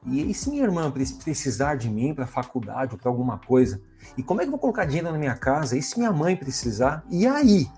E, 0.08 0.34
se 0.34 0.50
minha 0.50 0.64
irmã 0.64 0.92
precisar 0.92 1.76
de 1.76 1.88
mim 1.88 2.16
para 2.16 2.26
faculdade 2.26 2.94
ou 2.94 3.00
para 3.00 3.10
alguma 3.10 3.38
coisa? 3.38 3.80
E 4.18 4.24
como 4.24 4.42
é 4.42 4.44
que 4.44 4.48
eu 4.48 4.52
vou 4.52 4.60
colocar 4.60 4.86
dinheiro 4.86 5.12
na 5.12 5.18
minha 5.18 5.36
casa? 5.36 5.78
E 5.78 5.82
se 5.82 5.98
minha 5.98 6.12
mãe 6.12 6.36
precisar? 6.36 7.06
E 7.12 7.28
aí? 7.28 7.70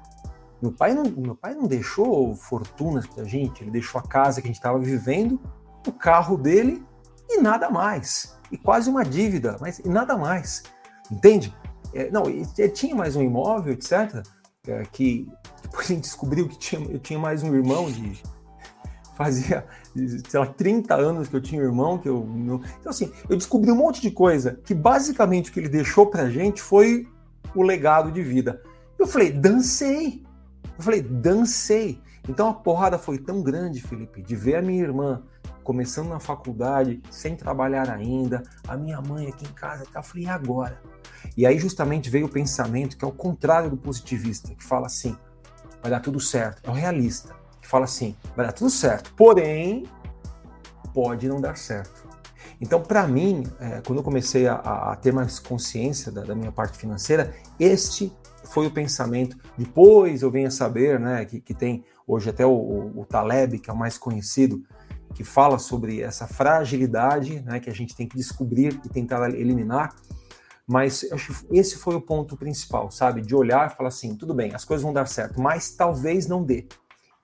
Meu 0.62 0.72
pai 0.72 0.94
não, 0.94 1.04
meu 1.04 1.36
pai 1.36 1.54
não 1.54 1.68
deixou 1.68 2.34
fortunas 2.36 3.06
para 3.06 3.24
a 3.24 3.28
gente, 3.28 3.62
ele 3.62 3.70
deixou 3.70 4.00
a 4.00 4.04
casa 4.04 4.42
que 4.42 4.48
a 4.48 4.50
gente 4.50 4.56
estava 4.56 4.80
vivendo, 4.80 5.40
o 5.86 5.92
carro 5.92 6.38
dele 6.38 6.84
e 7.30 7.42
nada 7.42 7.70
mais. 7.70 8.40
E 8.50 8.58
quase 8.58 8.90
uma 8.90 9.04
dívida, 9.04 9.58
mas 9.60 9.80
e 9.80 9.90
nada 9.90 10.18
mais. 10.18 10.64
Entende? 11.12 11.54
É, 11.94 12.10
não, 12.12 12.24
tinha 12.74 12.96
mais 12.96 13.16
um 13.16 13.24
imóvel, 13.24 13.74
etc. 13.74 14.26
É, 14.68 14.84
que 14.92 15.28
depois 15.62 15.86
a 15.86 15.94
gente 15.94 16.02
descobriu 16.02 16.48
que 16.48 16.58
tinha, 16.58 16.82
eu 16.90 17.00
tinha 17.00 17.20
mais 17.20 17.44
um 17.44 17.54
irmão 17.54 17.92
de. 17.92 18.22
Fazia, 19.16 19.66
sei 20.28 20.40
lá, 20.40 20.46
30 20.46 20.94
anos 20.94 21.30
que 21.30 21.36
eu 21.36 21.42
tinha 21.42 21.62
um 21.62 21.66
irmão, 21.66 21.98
que 21.98 22.10
eu. 22.10 22.26
Não, 22.26 22.62
então, 22.80 22.90
assim, 22.90 23.12
eu 23.30 23.38
descobri 23.38 23.72
um 23.72 23.76
monte 23.76 24.02
de 24.02 24.12
coisa 24.12 24.60
que 24.66 24.74
basicamente 24.74 25.50
o 25.50 25.54
que 25.54 25.60
ele 25.60 25.70
deixou 25.70 26.08
pra 26.08 26.30
gente 26.30 26.62
foi 26.62 27.08
o 27.56 27.64
legado 27.64 28.12
de 28.12 28.22
vida. 28.22 28.62
Eu 29.00 29.08
falei, 29.08 29.32
dancei. 29.32 30.22
Eu 30.78 30.84
falei, 30.84 31.02
dancei. 31.02 32.02
Então 32.28 32.50
a 32.50 32.54
porrada 32.54 32.98
foi 32.98 33.18
tão 33.18 33.42
grande, 33.42 33.82
Felipe, 33.82 34.22
de 34.22 34.36
ver 34.36 34.56
a 34.56 34.62
minha 34.62 34.82
irmã 34.82 35.24
começando 35.64 36.10
na 36.10 36.20
faculdade, 36.20 37.02
sem 37.10 37.36
trabalhar 37.36 37.90
ainda, 37.90 38.44
a 38.68 38.78
minha 38.78 39.02
mãe 39.02 39.28
aqui 39.28 39.46
em 39.46 39.54
casa, 39.54 39.84
tá, 39.92 40.04
e 40.16 40.28
agora? 40.28 40.80
E 41.36 41.46
aí 41.46 41.58
justamente 41.58 42.10
veio 42.10 42.28
o 42.28 42.30
pensamento 42.30 42.96
que 42.96 43.04
é 43.04 43.08
o 43.08 43.12
contrário 43.12 43.70
do 43.70 43.78
positivista, 43.78 44.54
que 44.54 44.64
fala 44.64 44.86
assim, 44.86 45.18
vai 45.82 45.90
dar 45.90 46.00
tudo 46.00 46.20
certo. 46.20 46.62
É 46.68 46.70
o 46.70 46.74
realista, 46.74 47.36
que 47.62 47.68
fala 47.68 47.86
assim, 47.86 48.16
vai 48.36 48.46
dar 48.46 48.52
tudo 48.54 48.70
certo, 48.70 49.12
porém, 49.16 49.86
pode 50.94 51.28
não 51.28 51.42
dar 51.42 51.58
certo. 51.58 52.06
Então, 52.62 52.82
para 52.82 53.08
mim, 53.08 53.44
é, 53.60 53.82
quando 53.86 54.00
eu 54.00 54.04
comecei 54.04 54.48
a, 54.48 54.56
a, 54.56 54.96
ter 54.96 55.12
mais 55.12 55.40
consciência 55.40 56.12
da, 56.12 56.22
da, 56.22 56.36
minha 56.36 56.52
parte 56.52 56.78
financeira, 56.78 57.36
este 57.60 58.14
foi 58.46 58.68
o 58.68 58.72
pensamento. 58.72 59.38
Depois 59.58 60.22
eu 60.22 60.32
venho 60.32 60.48
a 60.48 60.52
saber 60.52 61.00
né, 61.00 61.26
que, 61.26 61.42
que 61.42 61.54
tem 61.54 61.84
hoje 62.08 62.30
até 62.30 62.46
o, 62.46 62.52
o, 62.52 63.02
o 63.02 63.06
Taleb, 63.06 63.60
que 63.60 63.70
é 63.70 63.74
o 63.74 63.78
mais 63.78 63.98
conhecido, 63.98 64.64
que 65.14 65.24
fala 65.24 65.58
sobre 65.58 66.02
essa 66.02 66.28
fragilidade 66.28 67.42
né, 67.42 67.60
que 67.60 67.70
a 67.70 67.74
gente 67.74 67.96
tem 67.96 68.08
que 68.08 68.18
descobrir 68.18 68.80
e 68.86 68.90
tentar 68.90 69.30
eliminar. 69.30 69.96
Mas 70.68 71.06
acho 71.12 71.46
que 71.46 71.58
esse 71.58 71.78
foi 71.78 71.96
o 71.96 72.02
ponto 72.02 72.36
principal, 72.36 72.90
sabe? 72.90 73.22
De 73.22 73.36
olhar 73.36 73.70
e 73.72 73.76
falar 73.76 73.90
assim: 73.90 74.16
tudo 74.16 74.34
bem, 74.34 74.54
as 74.54 74.66
coisas 74.66 74.84
vão 74.84 74.92
dar 74.92 75.08
certo, 75.08 75.40
mas 75.40 75.70
talvez 75.72 76.28
não 76.28 76.44
dê. 76.44 76.68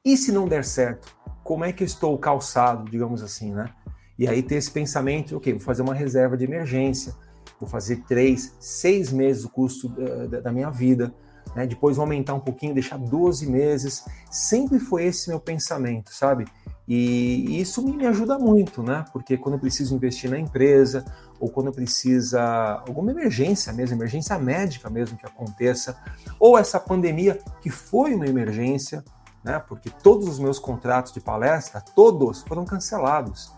E 0.06 0.16
se 0.16 0.32
não 0.32 0.48
der 0.48 0.64
certo, 0.64 1.16
como 1.44 1.66
é 1.66 1.74
que 1.74 1.84
eu 1.84 1.86
estou 1.86 2.18
calçado, 2.18 2.90
digamos 2.90 3.24
assim, 3.24 3.52
né? 3.52 3.74
E 4.18 4.28
aí 4.28 4.44
ter 4.44 4.56
esse 4.56 4.70
pensamento: 4.70 5.38
ok, 5.38 5.54
vou 5.54 5.62
fazer 5.62 5.82
uma 5.82 5.94
reserva 5.94 6.38
de 6.38 6.46
emergência, 6.46 7.16
vou 7.60 7.68
fazer 7.68 8.04
três, 8.08 8.56
seis 8.60 9.12
meses 9.12 9.44
o 9.44 9.50
custo 9.50 9.90
da, 9.90 10.42
da 10.42 10.52
minha 10.52 10.70
vida, 10.70 11.14
né? 11.56 11.68
depois 11.68 11.98
vou 11.98 12.04
aumentar 12.04 12.34
um 12.34 12.40
pouquinho, 12.40 12.74
deixar 12.74 12.98
12 12.98 13.50
meses. 13.50 14.06
Sempre 14.30 14.80
foi 14.80 15.06
esse 15.06 15.30
meu 15.30 15.40
pensamento, 15.40 16.14
sabe? 16.14 16.46
E 16.88 17.62
isso 17.62 17.82
me 17.86 18.06
ajuda 18.06 18.38
muito, 18.38 18.84
né? 18.84 19.06
Porque 19.14 19.38
quando 19.38 19.56
eu 19.56 19.60
preciso 19.60 19.96
investir 19.96 20.30
na 20.30 20.38
empresa, 20.38 21.06
ou 21.40 21.50
quando 21.50 21.72
precisa 21.72 22.42
alguma 22.88 23.12
emergência 23.12 23.72
mesmo, 23.72 23.96
emergência 23.96 24.38
médica 24.38 24.90
mesmo 24.90 25.18
que 25.18 25.26
aconteça, 25.26 25.96
ou 26.40 26.58
essa 26.58 26.80
pandemia 26.80 27.40
que 27.62 27.70
foi 27.70 28.14
uma 28.14 28.28
emergência, 28.28 29.04
né? 29.44 29.58
Porque 29.60 29.90
todos 29.90 30.28
os 30.28 30.38
meus 30.38 30.60
contratos 30.60 31.14
de 31.14 31.22
palestra, 31.22 31.80
todos 31.80 32.42
foram 32.42 32.66
cancelados. 32.66 33.54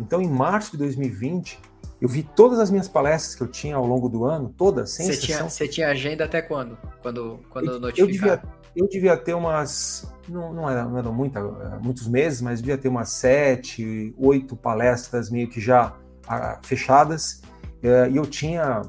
Então, 0.00 0.22
em 0.22 0.28
março 0.28 0.72
de 0.72 0.78
2020, 0.78 1.60
eu 2.00 2.08
vi 2.08 2.22
todas 2.22 2.58
as 2.58 2.70
minhas 2.70 2.88
palestras 2.88 3.34
que 3.34 3.42
eu 3.42 3.48
tinha 3.48 3.76
ao 3.76 3.86
longo 3.86 4.08
do 4.08 4.24
ano, 4.24 4.54
todas, 4.56 4.90
sem 4.90 5.06
você 5.06 5.18
Tinha, 5.18 5.42
você 5.48 5.66
tinha 5.66 5.88
agenda 5.88 6.24
até 6.24 6.40
quando? 6.40 6.78
Quando, 7.02 7.40
quando 7.50 7.72
eu, 7.72 7.92
eu 7.96 8.06
devia, 8.06 8.42
eu 8.76 8.88
devia 8.88 9.16
ter 9.16 9.34
umas 9.34 10.06
não, 10.28 10.52
não, 10.52 10.70
era, 10.70 10.84
não 10.84 10.98
eram 10.98 11.12
muita, 11.12 11.40
eh, 11.40 11.78
muitos 11.82 12.06
meses, 12.06 12.40
mas 12.40 12.60
devia 12.60 12.78
ter 12.78 12.88
umas 12.88 13.10
sete, 13.10 14.14
oito 14.18 14.54
palestras 14.56 15.30
meio 15.30 15.48
que 15.48 15.60
já 15.60 15.94
ah, 16.26 16.58
fechadas, 16.62 17.42
eh, 17.82 18.10
e 18.10 18.16
eu 18.16 18.26
tinha 18.26 18.82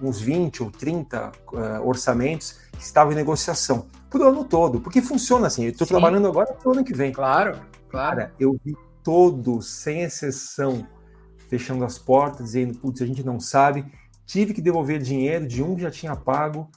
uns 0.00 0.20
20 0.20 0.62
ou 0.62 0.70
30 0.70 1.32
eh, 1.54 1.80
orçamentos 1.80 2.60
que 2.72 2.82
estavam 2.82 3.12
em 3.12 3.16
negociação 3.16 3.86
para 4.08 4.20
o 4.20 4.28
ano 4.28 4.44
todo, 4.44 4.80
porque 4.80 5.02
funciona 5.02 5.48
assim, 5.48 5.64
eu 5.64 5.70
estou 5.70 5.86
trabalhando 5.86 6.28
agora 6.28 6.52
para 6.54 6.68
o 6.68 6.72
ano 6.72 6.84
que 6.84 6.94
vem. 6.94 7.12
Claro, 7.12 7.58
claro. 7.90 8.16
Cara, 8.16 8.32
eu 8.38 8.58
vi 8.64 8.76
todos, 9.02 9.68
sem 9.68 10.02
exceção, 10.02 10.86
fechando 11.48 11.84
as 11.84 11.98
portas, 11.98 12.46
dizendo, 12.46 12.78
putz, 12.78 13.02
a 13.02 13.06
gente 13.06 13.24
não 13.24 13.40
sabe, 13.40 13.84
tive 14.26 14.54
que 14.54 14.60
devolver 14.60 15.00
dinheiro 15.00 15.46
de 15.46 15.62
um 15.62 15.74
que 15.74 15.82
já 15.82 15.90
tinha 15.90 16.14
pago, 16.14 16.70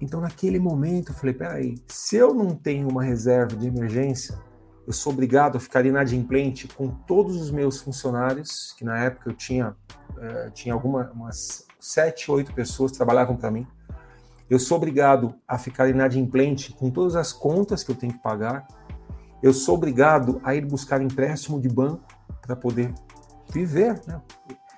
então, 0.00 0.20
naquele 0.20 0.58
momento, 0.58 1.12
eu 1.12 1.14
falei: 1.14 1.34
peraí, 1.34 1.74
se 1.88 2.16
eu 2.16 2.34
não 2.34 2.54
tenho 2.54 2.88
uma 2.88 3.02
reserva 3.02 3.56
de 3.56 3.66
emergência, 3.66 4.38
eu 4.86 4.92
sou 4.92 5.12
obrigado 5.12 5.56
a 5.56 5.60
ficar 5.60 5.86
inadimplente 5.86 6.68
com 6.68 6.88
todos 6.88 7.40
os 7.40 7.50
meus 7.50 7.80
funcionários, 7.80 8.74
que 8.76 8.84
na 8.84 8.98
época 8.98 9.30
eu 9.30 9.34
tinha, 9.34 9.70
uh, 9.70 10.50
tinha 10.52 10.74
algumas 10.74 11.10
umas 11.10 11.66
sete, 11.80 12.30
oito 12.30 12.52
pessoas 12.52 12.90
que 12.90 12.98
trabalhavam 12.98 13.36
para 13.36 13.50
mim. 13.50 13.66
Eu 14.50 14.58
sou 14.58 14.76
obrigado 14.76 15.34
a 15.48 15.56
ficar 15.56 15.88
inadimplente 15.88 16.72
com 16.74 16.90
todas 16.90 17.16
as 17.16 17.32
contas 17.32 17.82
que 17.82 17.90
eu 17.90 17.94
tenho 17.94 18.12
que 18.12 18.22
pagar. 18.22 18.66
eu 19.42 19.54
sou 19.54 19.74
obrigado 19.74 20.38
a 20.44 20.54
ir 20.54 20.66
buscar 20.66 21.00
empréstimo 21.00 21.58
de 21.60 21.68
banco 21.68 22.04
para 22.42 22.54
poder 22.54 22.92
viver, 23.50 24.00
né? 24.06 24.20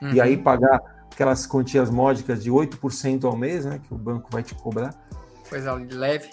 Uhum. 0.03 0.13
E 0.13 0.21
aí 0.21 0.37
pagar 0.37 0.81
aquelas 1.13 1.47
quantias 1.47 1.91
módicas 1.91 2.43
de 2.43 2.51
8% 2.51 3.25
ao 3.25 3.37
mês, 3.37 3.65
né? 3.65 3.81
Que 3.83 3.93
o 3.93 3.99
banco 3.99 4.29
vai 4.31 4.43
te 4.43 4.55
cobrar. 4.55 4.95
Coisa 5.49 5.73
leve. 5.73 6.31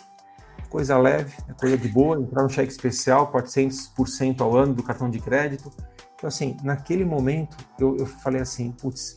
Coisa 0.69 0.97
leve, 0.97 1.35
né, 1.47 1.53
coisa 1.59 1.77
de 1.77 1.87
boa, 1.87 2.19
entrar 2.19 2.41
no 2.41 2.49
cheque 2.49 2.71
especial, 2.71 3.31
400% 3.31 4.41
ao 4.41 4.57
ano 4.57 4.73
do 4.73 4.81
cartão 4.81 5.07
de 5.07 5.19
crédito. 5.19 5.71
Então, 6.15 6.27
assim, 6.27 6.57
naquele 6.63 7.05
momento, 7.05 7.55
eu, 7.77 7.95
eu 7.97 8.07
falei 8.07 8.41
assim, 8.41 8.71
putz, 8.71 9.15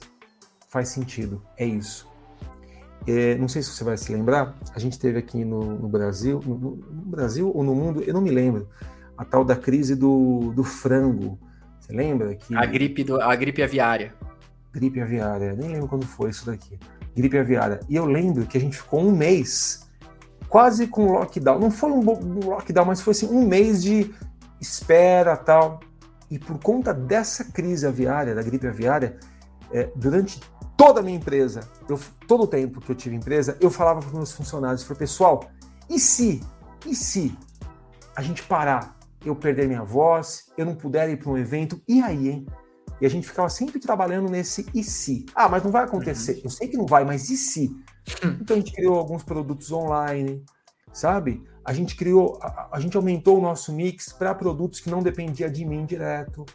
faz 0.69 0.91
sentido, 0.91 1.43
é 1.57 1.65
isso. 1.65 2.07
É, 3.07 3.37
não 3.37 3.49
sei 3.49 3.63
se 3.63 3.71
você 3.71 3.85
vai 3.85 3.97
se 3.97 4.13
lembrar, 4.13 4.55
a 4.75 4.79
gente 4.79 4.99
teve 4.99 5.19
aqui 5.19 5.47
no, 5.47 5.79
no 5.79 5.89
Brasil, 5.89 6.43
no, 6.45 6.57
no, 6.57 6.77
Brasil 7.07 7.51
ou 7.55 7.65
no 7.65 7.75
mundo, 7.75 8.03
eu 8.03 8.13
não 8.13 8.21
me 8.21 8.31
lembro, 8.31 8.69
a 9.17 9.25
tal 9.25 9.45
da 9.45 9.57
crise 9.57 9.95
do, 9.95 10.53
do 10.55 10.63
frango. 10.63 11.39
Você 11.87 11.93
lembra? 11.93 12.35
Que... 12.35 12.57
A, 12.57 12.67
gripe 12.67 13.05
do, 13.05 13.21
a 13.21 13.35
gripe 13.37 13.63
aviária. 13.63 14.13
Gripe 14.73 15.01
aviária, 15.01 15.55
nem 15.55 15.71
lembro 15.73 15.89
quando 15.89 16.05
foi 16.05 16.31
isso 16.31 16.45
daqui. 16.47 16.79
Gripe 17.15 17.39
aviária. 17.39 17.81
E 17.89 17.95
eu 17.95 18.05
lembro 18.05 18.45
que 18.47 18.59
a 18.59 18.61
gente 18.61 18.77
ficou 18.77 19.01
um 19.01 19.13
mês 19.13 19.89
quase 20.49 20.87
com 20.89 21.13
lockdown. 21.13 21.59
Não 21.59 21.71
foi 21.71 21.91
um, 21.91 22.01
um 22.01 22.49
lockdown, 22.49 22.85
mas 22.85 23.01
foi 23.01 23.13
assim, 23.13 23.29
um 23.29 23.47
mês 23.47 23.83
de 23.83 24.13
espera 24.61 25.37
tal. 25.37 25.81
E 26.29 26.39
por 26.39 26.59
conta 26.59 26.93
dessa 26.93 27.45
crise 27.45 27.87
aviária, 27.87 28.35
da 28.35 28.43
gripe 28.43 28.67
aviária, 28.67 29.17
é, 29.73 29.89
durante 29.95 30.41
toda 30.77 31.01
a 31.01 31.03
minha 31.03 31.17
empresa, 31.17 31.69
eu, 31.89 31.99
todo 32.27 32.43
o 32.43 32.47
tempo 32.47 32.81
que 32.81 32.91
eu 32.91 32.97
tive 32.97 33.15
empresa, 33.15 33.57
eu 33.61 33.71
falava 33.71 34.01
para 34.01 34.09
os 34.09 34.15
meus 34.15 34.33
funcionários, 34.33 34.83
falei, 34.83 34.99
pessoal, 34.99 35.49
e 35.89 36.01
se, 36.01 36.43
e 36.85 36.95
se 36.95 37.37
a 38.15 38.23
gente 38.23 38.43
parar, 38.43 38.96
eu 39.29 39.37
perder 39.37 39.67
minha 39.67 39.85
voz, 39.85 40.53
eu 40.57 40.65
não 40.65 40.75
puder 40.75 41.09
ir 41.09 41.19
para 41.19 41.31
um 41.31 41.39
evento, 41.39 41.81
e 41.87 42.01
aí, 42.01 42.29
hein? 42.29 42.47
E 43.01 43.07
a 43.07 43.11
gente 43.11 43.27
ficava 43.27 43.49
sempre 43.49 43.79
trabalhando 43.79 44.31
nesse 44.31 44.67
e 44.75 44.83
se. 44.83 45.27
Ah, 45.35 45.49
mas 45.49 45.63
não 45.63 45.71
vai 45.71 45.85
acontecer. 45.85 46.37
Uhum. 46.37 46.41
Eu 46.45 46.51
sei 46.51 46.69
que 46.69 46.77
não 46.77 46.87
vai, 46.87 47.05
mas 47.05 47.29
e 47.31 47.37
se? 47.37 47.77
Então 48.41 48.57
a 48.57 48.59
gente 48.59 48.73
criou 48.73 48.97
alguns 48.97 49.23
produtos 49.23 49.71
online, 49.71 50.43
sabe? 50.93 51.43
A 51.65 51.73
gente 51.73 51.97
criou, 51.97 52.39
a, 52.41 52.71
a 52.73 52.81
gente 52.81 52.97
aumentou 52.97 53.39
o 53.39 53.43
nosso 53.43 53.73
mix 53.73 54.13
para 54.13 54.35
produtos 54.35 54.81
que 54.81 54.89
não 54.89 55.03
dependia 55.03 55.51
de 55.51 55.65
mim 55.65 55.85
direto. 55.85 56.47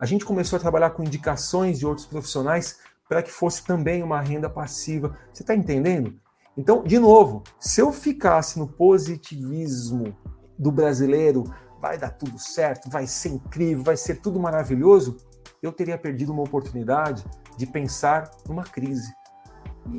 A 0.00 0.06
gente 0.06 0.24
começou 0.24 0.56
a 0.56 0.60
trabalhar 0.60 0.90
com 0.90 1.04
indicações 1.04 1.78
de 1.78 1.86
outros 1.86 2.06
profissionais 2.06 2.80
para 3.08 3.22
que 3.22 3.30
fosse 3.30 3.64
também 3.64 4.02
uma 4.02 4.20
renda 4.20 4.48
passiva. 4.50 5.16
Você 5.32 5.42
está 5.42 5.54
entendendo? 5.54 6.18
Então, 6.56 6.82
de 6.82 6.98
novo, 6.98 7.42
se 7.58 7.80
eu 7.80 7.92
ficasse 7.92 8.58
no 8.58 8.66
positivismo 8.66 10.16
do 10.58 10.70
brasileiro, 10.70 11.44
vai 11.84 11.98
dar 11.98 12.08
tudo 12.08 12.38
certo, 12.38 12.88
vai 12.88 13.06
ser 13.06 13.28
incrível, 13.28 13.84
vai 13.84 13.96
ser 13.96 14.14
tudo 14.22 14.40
maravilhoso, 14.40 15.18
eu 15.62 15.70
teria 15.70 15.98
perdido 15.98 16.32
uma 16.32 16.42
oportunidade 16.42 17.22
de 17.58 17.66
pensar 17.66 18.30
numa 18.48 18.64
crise. 18.64 19.12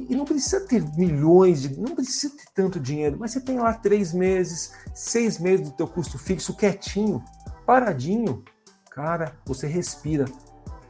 E 0.10 0.16
não 0.16 0.26
precisa 0.26 0.62
ter 0.62 0.84
milhões 0.98 1.62
de. 1.62 1.80
não 1.80 1.94
precisa 1.94 2.36
ter 2.36 2.46
tanto 2.56 2.80
dinheiro, 2.80 3.18
mas 3.20 3.32
você 3.32 3.40
tem 3.40 3.60
lá 3.60 3.72
três 3.72 4.14
meses, 4.14 4.74
seis 4.96 5.38
meses 5.38 5.70
do 5.70 5.76
teu 5.76 5.88
custo 5.88 6.18
fixo 6.18 6.58
quietinho, 6.58 7.24
paradinho. 7.68 8.44
Cara, 8.90 9.38
você 9.46 9.68
respira, 9.68 10.26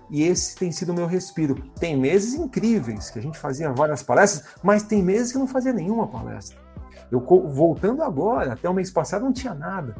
e 0.09 0.23
esse 0.23 0.55
tem 0.55 0.71
sido 0.71 0.93
o 0.93 0.95
meu 0.95 1.07
respiro. 1.07 1.55
Tem 1.77 1.97
meses 1.97 2.35
incríveis 2.35 3.09
que 3.09 3.19
a 3.19 3.21
gente 3.21 3.37
fazia 3.37 3.69
várias 3.73 4.01
palestras, 4.01 4.55
mas 4.63 4.83
tem 4.83 5.03
meses 5.03 5.33
que 5.33 5.37
não 5.37 5.47
fazia 5.47 5.73
nenhuma 5.73 6.07
palestra. 6.07 6.57
Eu 7.11 7.19
voltando 7.19 8.01
agora, 8.01 8.53
até 8.53 8.69
o 8.69 8.73
mês 8.73 8.89
passado 8.89 9.25
não 9.25 9.33
tinha 9.33 9.53
nada. 9.53 9.93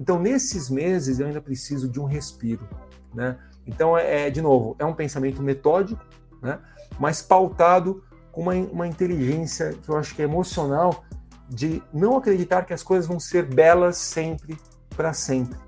Então, 0.00 0.18
nesses 0.18 0.70
meses, 0.70 1.20
eu 1.20 1.26
ainda 1.26 1.42
preciso 1.42 1.86
de 1.86 2.00
um 2.00 2.06
respiro. 2.06 2.66
Né? 3.14 3.36
Então, 3.66 3.96
é, 3.96 4.28
é 4.28 4.30
de 4.30 4.40
novo, 4.40 4.74
é 4.78 4.84
um 4.84 4.94
pensamento 4.94 5.42
metódico, 5.42 6.02
né? 6.40 6.58
mas 6.98 7.20
pautado 7.20 8.02
com 8.32 8.40
uma, 8.40 8.54
uma 8.54 8.86
inteligência 8.88 9.74
que 9.74 9.88
eu 9.90 9.98
acho 9.98 10.14
que 10.14 10.22
é 10.22 10.24
emocional, 10.24 11.04
de 11.48 11.82
não 11.92 12.16
acreditar 12.16 12.64
que 12.64 12.72
as 12.72 12.82
coisas 12.82 13.06
vão 13.06 13.20
ser 13.20 13.44
belas 13.44 13.98
sempre, 13.98 14.56
para 14.96 15.12
sempre. 15.12 15.58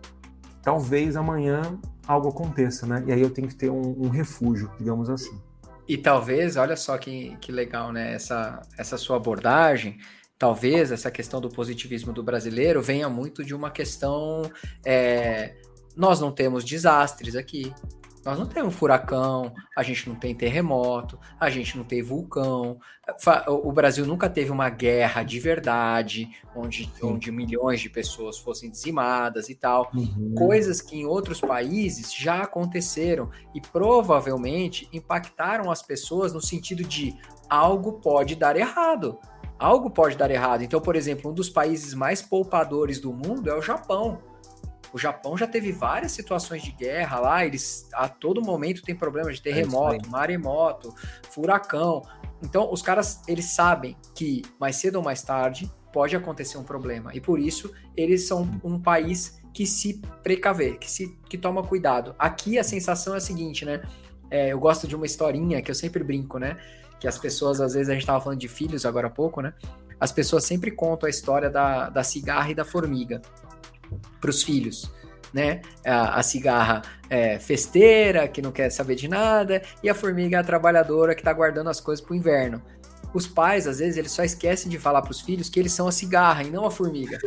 Talvez 0.63 1.17
amanhã 1.17 1.79
algo 2.07 2.29
aconteça, 2.29 2.87
né? 2.87 3.03
E 3.07 3.13
aí 3.13 3.21
eu 3.21 3.31
tenho 3.31 3.49
que 3.49 3.55
ter 3.55 3.69
um, 3.69 4.05
um 4.05 4.09
refúgio, 4.09 4.71
digamos 4.79 5.11
assim. 5.11 5.37
E 5.89 5.99
talvez, 5.99 6.57
olha 6.57 6.77
só 6.77 6.97
que, 6.97 7.37
que 7.41 7.51
legal, 7.51 7.93
né? 7.93 8.15
Essa, 8.15 8.63
essa 8.79 8.97
sua 8.97 9.17
abordagem, 9.17 9.99
talvez 10.43 10.91
essa 10.91 11.09
questão 11.09 11.41
do 11.41 11.49
positivismo 11.49 12.13
do 12.13 12.21
brasileiro 12.21 12.83
venha 12.83 13.09
muito 13.09 13.45
de 13.45 13.55
uma 13.55 13.71
questão. 13.71 14.43
É, 14.85 15.55
nós 15.97 16.19
não 16.19 16.33
temos 16.33 16.65
desastres 16.65 17.37
aqui, 17.37 17.73
nós 18.25 18.37
não 18.37 18.47
temos 18.47 18.75
furacão, 18.75 19.55
a 19.79 19.85
gente 19.85 20.09
não 20.09 20.17
tem 20.17 20.35
terremoto, 20.35 21.17
a 21.39 21.49
gente 21.49 21.79
não 21.79 21.85
tem 21.85 22.03
vulcão. 22.03 22.81
O 23.47 23.71
Brasil 23.71 24.05
nunca 24.05 24.29
teve 24.29 24.51
uma 24.51 24.69
guerra 24.69 25.23
de 25.23 25.39
verdade, 25.39 26.29
onde, 26.57 26.93
onde 27.01 27.31
milhões 27.31 27.81
de 27.81 27.89
pessoas 27.89 28.37
fossem 28.37 28.69
dizimadas 28.69 29.49
e 29.49 29.55
tal. 29.55 29.93
Uhum. 29.95 30.35
Coisas 30.37 30.81
que 30.81 30.97
em 30.97 31.07
outros 31.07 31.41
países 31.41 32.13
já 32.13 32.43
aconteceram 32.43 33.31
e 33.55 33.61
provavelmente 33.61 34.89
impactaram 34.93 35.71
as 35.71 35.83
pessoas 35.83 36.33
no 36.33 36.41
sentido 36.41 36.83
de 36.83 37.17
algo 37.49 38.01
pode 38.01 38.35
dar 38.35 38.57
errado. 38.57 39.21
Algo 39.63 39.91
pode 39.91 40.17
dar 40.17 40.31
errado. 40.31 40.63
Então, 40.63 40.81
por 40.81 40.97
exemplo, 40.97 41.31
um 41.31 41.35
dos 41.35 41.49
países 41.49 41.95
mais 41.95 42.21
poupadores 42.21 42.99
do 42.99 43.13
mundo 43.13 43.49
é 43.49 43.55
o 43.55 43.63
Japão 43.63 44.21
o 44.93 44.99
Japão 44.99 45.37
já 45.37 45.47
teve 45.47 45.73
várias 45.73 46.13
situações 46.13 46.63
de 46.63 46.71
guerra 46.71 47.19
lá, 47.19 47.47
eles 47.47 47.89
a 47.95 48.09
todo 48.09 48.43
momento 48.43 48.83
tem 48.83 48.95
problema 48.95 49.33
de 49.33 49.41
terremoto, 49.41 50.07
é 50.07 50.09
maremoto, 50.09 50.95
furacão. 51.31 52.03
Então, 52.43 52.71
os 52.71 52.83
caras, 52.83 53.23
eles 53.27 53.47
sabem 53.55 53.97
que 54.15 54.43
mais 54.61 54.77
cedo 54.77 54.97
ou 54.97 55.03
mais 55.03 55.23
tarde 55.23 55.71
pode 55.93 56.15
acontecer 56.15 56.59
um 56.59 56.65
problema. 56.65 57.15
E 57.15 57.21
por 57.21 57.39
isso, 57.39 57.73
eles 57.97 58.27
são 58.27 58.49
um 58.63 58.79
país 58.79 59.41
que 59.55 59.67
se 59.67 60.01
precaver, 60.23 60.79
que 60.79 60.91
se 60.91 61.19
que 61.29 61.39
toma 61.39 61.63
cuidado. 61.63 62.15
Aqui 62.19 62.59
a 62.59 62.65
sensação 62.65 63.15
é 63.15 63.19
a 63.19 63.21
seguinte, 63.21 63.65
né? 63.65 63.83
É, 64.31 64.53
eu 64.53 64.59
gosto 64.59 64.87
de 64.87 64.97
uma 64.97 65.07
historinha 65.07 65.63
que 65.63 65.71
eu 65.71 65.75
sempre 65.75 66.03
brinco, 66.03 66.39
né? 66.39 66.57
Que 67.03 67.09
as 67.09 67.19
pessoas, 67.19 67.61
às 67.61 67.75
vezes, 67.75 67.89
a 67.89 67.95
gente 67.95 68.03
estava 68.03 68.21
falando 68.21 68.39
de 68.39 68.47
filhos 68.47 68.87
agora 68.87 69.09
há 69.09 69.11
pouco, 69.11 69.43
né? 69.43 69.53
As 69.99 70.13
pessoas 70.13 70.45
sempre 70.45 70.71
contam 70.71 71.09
a 71.09 71.11
história 71.11 71.51
da, 71.51 71.91
da 71.91 72.05
cigarra 72.05 72.53
e 72.53 72.55
da 72.55 72.65
formiga 72.65 73.21
para 74.21 74.31
os 74.31 74.45
filhos. 74.45 74.89
Né? 75.35 75.63
A, 75.85 76.21
a 76.21 76.23
cigarra 76.23 76.83
é, 77.11 77.41
festeira, 77.41 78.29
que 78.29 78.41
não 78.41 78.53
quer 78.53 78.71
saber 78.71 78.95
de 78.95 79.09
nada, 79.09 79.61
e 79.83 79.91
a 79.91 79.95
formiga 79.97 80.37
é 80.37 80.41
a 80.41 80.45
trabalhadora 80.45 81.13
que 81.13 81.23
está 81.23 81.33
guardando 81.33 81.71
as 81.71 81.81
coisas 81.81 82.05
para 82.05 82.13
o 82.13 82.17
inverno. 82.17 82.63
Os 83.13 83.27
pais, 83.27 83.67
às 83.67 83.81
vezes, 83.81 83.97
eles 83.97 84.13
só 84.13 84.23
esquecem 84.23 84.71
de 84.71 84.79
falar 84.79 85.03
para 85.03 85.11
os 85.11 85.21
filhos 85.21 85.49
que 85.49 85.59
eles 85.59 85.73
são 85.73 85.89
a 85.89 85.93
cigarra 85.93 86.45
e 86.45 86.51
não 86.51 86.65
a 86.65 86.71
formiga. 86.71 87.19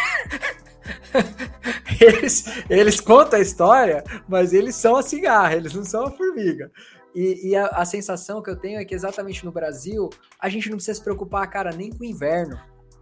eles, 2.00 2.46
eles 2.70 3.00
contam 3.00 3.38
a 3.38 3.42
história, 3.42 4.02
mas 4.26 4.54
eles 4.54 4.74
são 4.74 4.96
a 4.96 5.02
cigarra, 5.02 5.56
eles 5.56 5.74
não 5.74 5.84
são 5.84 6.06
a 6.06 6.10
formiga. 6.10 6.70
E, 7.14 7.50
e 7.50 7.56
a, 7.56 7.66
a, 7.66 7.84
sensação 7.84 8.42
que 8.42 8.50
eu 8.50 8.56
tenho 8.56 8.78
é 8.78 8.84
que 8.84 8.94
exatamente 8.94 9.44
no 9.44 9.52
Brasil, 9.52 10.10
a 10.38 10.48
gente 10.48 10.68
não 10.68 10.76
precisa 10.76 10.98
se 10.98 11.04
preocupar, 11.04 11.48
cara, 11.48 11.70
nem 11.70 11.90
com 11.90 12.02
o 12.02 12.06
inverno. 12.06 12.58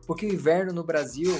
Porque 0.07 0.27
o 0.27 0.33
inverno 0.33 0.73
no 0.73 0.85
Brasil 0.85 1.33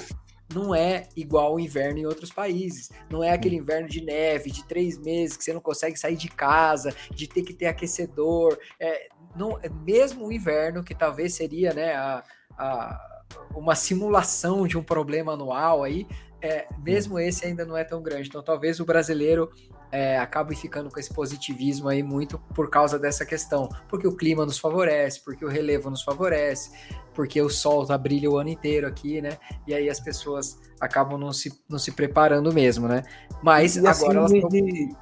não 0.53 0.73
é 0.73 1.07
igual 1.15 1.55
o 1.55 1.59
inverno 1.59 1.99
em 1.99 2.05
outros 2.05 2.31
países. 2.31 2.91
Não 3.09 3.23
é 3.23 3.31
aquele 3.31 3.55
inverno 3.55 3.87
de 3.87 4.03
neve, 4.03 4.51
de 4.51 4.65
três 4.65 4.97
meses, 4.97 5.37
que 5.37 5.43
você 5.43 5.53
não 5.53 5.61
consegue 5.61 5.97
sair 5.97 6.15
de 6.15 6.29
casa, 6.29 6.93
de 7.11 7.27
ter 7.27 7.43
que 7.43 7.53
ter 7.53 7.67
aquecedor. 7.67 8.57
É, 8.79 9.09
não, 9.35 9.59
é 9.61 9.69
mesmo 9.69 10.27
o 10.27 10.31
inverno, 10.31 10.83
que 10.83 10.95
talvez 10.95 11.33
seria 11.33 11.73
né, 11.73 11.93
a, 11.95 12.23
a, 12.57 13.27
uma 13.55 13.75
simulação 13.75 14.67
de 14.67 14.77
um 14.77 14.83
problema 14.83 15.33
anual 15.33 15.83
aí, 15.83 16.07
é, 16.41 16.67
mesmo 16.79 17.17
esse 17.17 17.45
ainda 17.45 17.65
não 17.65 17.77
é 17.77 17.83
tão 17.83 18.01
grande. 18.01 18.27
Então, 18.27 18.43
talvez 18.43 18.79
o 18.79 18.85
brasileiro 18.85 19.49
é, 19.93 20.17
acabe 20.17 20.55
ficando 20.55 20.89
com 20.89 20.99
esse 20.99 21.13
positivismo 21.13 21.87
aí 21.87 22.01
muito 22.01 22.39
por 22.55 22.67
causa 22.67 22.97
dessa 22.97 23.23
questão. 23.23 23.69
Porque 23.87 24.07
o 24.07 24.15
clima 24.17 24.43
nos 24.43 24.57
favorece, 24.57 25.23
porque 25.23 25.45
o 25.45 25.47
relevo 25.47 25.87
nos 25.91 26.01
favorece, 26.01 26.71
porque 27.13 27.39
o 27.39 27.47
sol 27.47 27.85
tá 27.85 27.95
brilha 27.95 28.27
o 28.27 28.39
ano 28.39 28.49
inteiro 28.49 28.87
aqui, 28.87 29.21
né? 29.21 29.37
E 29.67 29.73
aí 29.73 29.87
as 29.87 29.99
pessoas 29.99 30.59
acabam 30.81 31.19
não 31.19 31.31
se, 31.31 31.53
não 31.69 31.77
se 31.77 31.91
preparando 31.91 32.51
mesmo, 32.51 32.87
né? 32.87 33.03
Mas 33.43 33.75
e 33.75 33.87
assim 33.87 34.05
agora 34.05 34.25
assim, 34.25 34.39
elas. 34.39 34.51
De... 34.51 34.95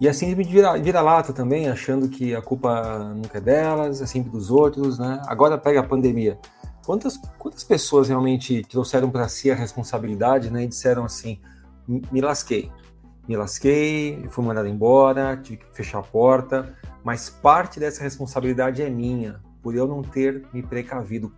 E 0.00 0.08
assim 0.08 0.34
de 0.34 0.42
vira, 0.42 0.76
vira 0.76 1.00
lata 1.00 1.32
também, 1.32 1.68
achando 1.68 2.08
que 2.08 2.34
a 2.34 2.42
culpa 2.42 2.98
nunca 3.14 3.38
é 3.38 3.40
delas, 3.40 4.02
é 4.02 4.06
sempre 4.06 4.28
dos 4.28 4.50
outros, 4.50 4.98
né? 4.98 5.22
Agora 5.28 5.56
pega 5.56 5.78
a 5.78 5.84
pandemia. 5.84 6.36
Quantas, 6.84 7.16
quantas 7.38 7.62
pessoas 7.62 8.08
realmente 8.08 8.62
trouxeram 8.68 9.08
para 9.08 9.28
si 9.28 9.52
a 9.52 9.54
responsabilidade, 9.54 10.50
né? 10.50 10.64
E 10.64 10.66
disseram 10.66 11.04
assim: 11.04 11.40
me 11.86 12.20
lasquei, 12.20 12.72
me 13.28 13.36
lasquei, 13.36 14.24
fui 14.30 14.44
mandado 14.44 14.68
embora, 14.68 15.36
tive 15.36 15.58
que 15.58 15.66
fechar 15.72 15.98
a 15.98 16.02
porta, 16.02 16.76
mas 17.02 17.28
parte 17.28 17.80
dessa 17.80 18.02
responsabilidade 18.02 18.82
é 18.82 18.90
minha, 18.90 19.40
por 19.62 19.74
eu 19.74 19.86
não 19.86 20.02
ter 20.02 20.46
me 20.52 20.62
precavido. 20.62 21.32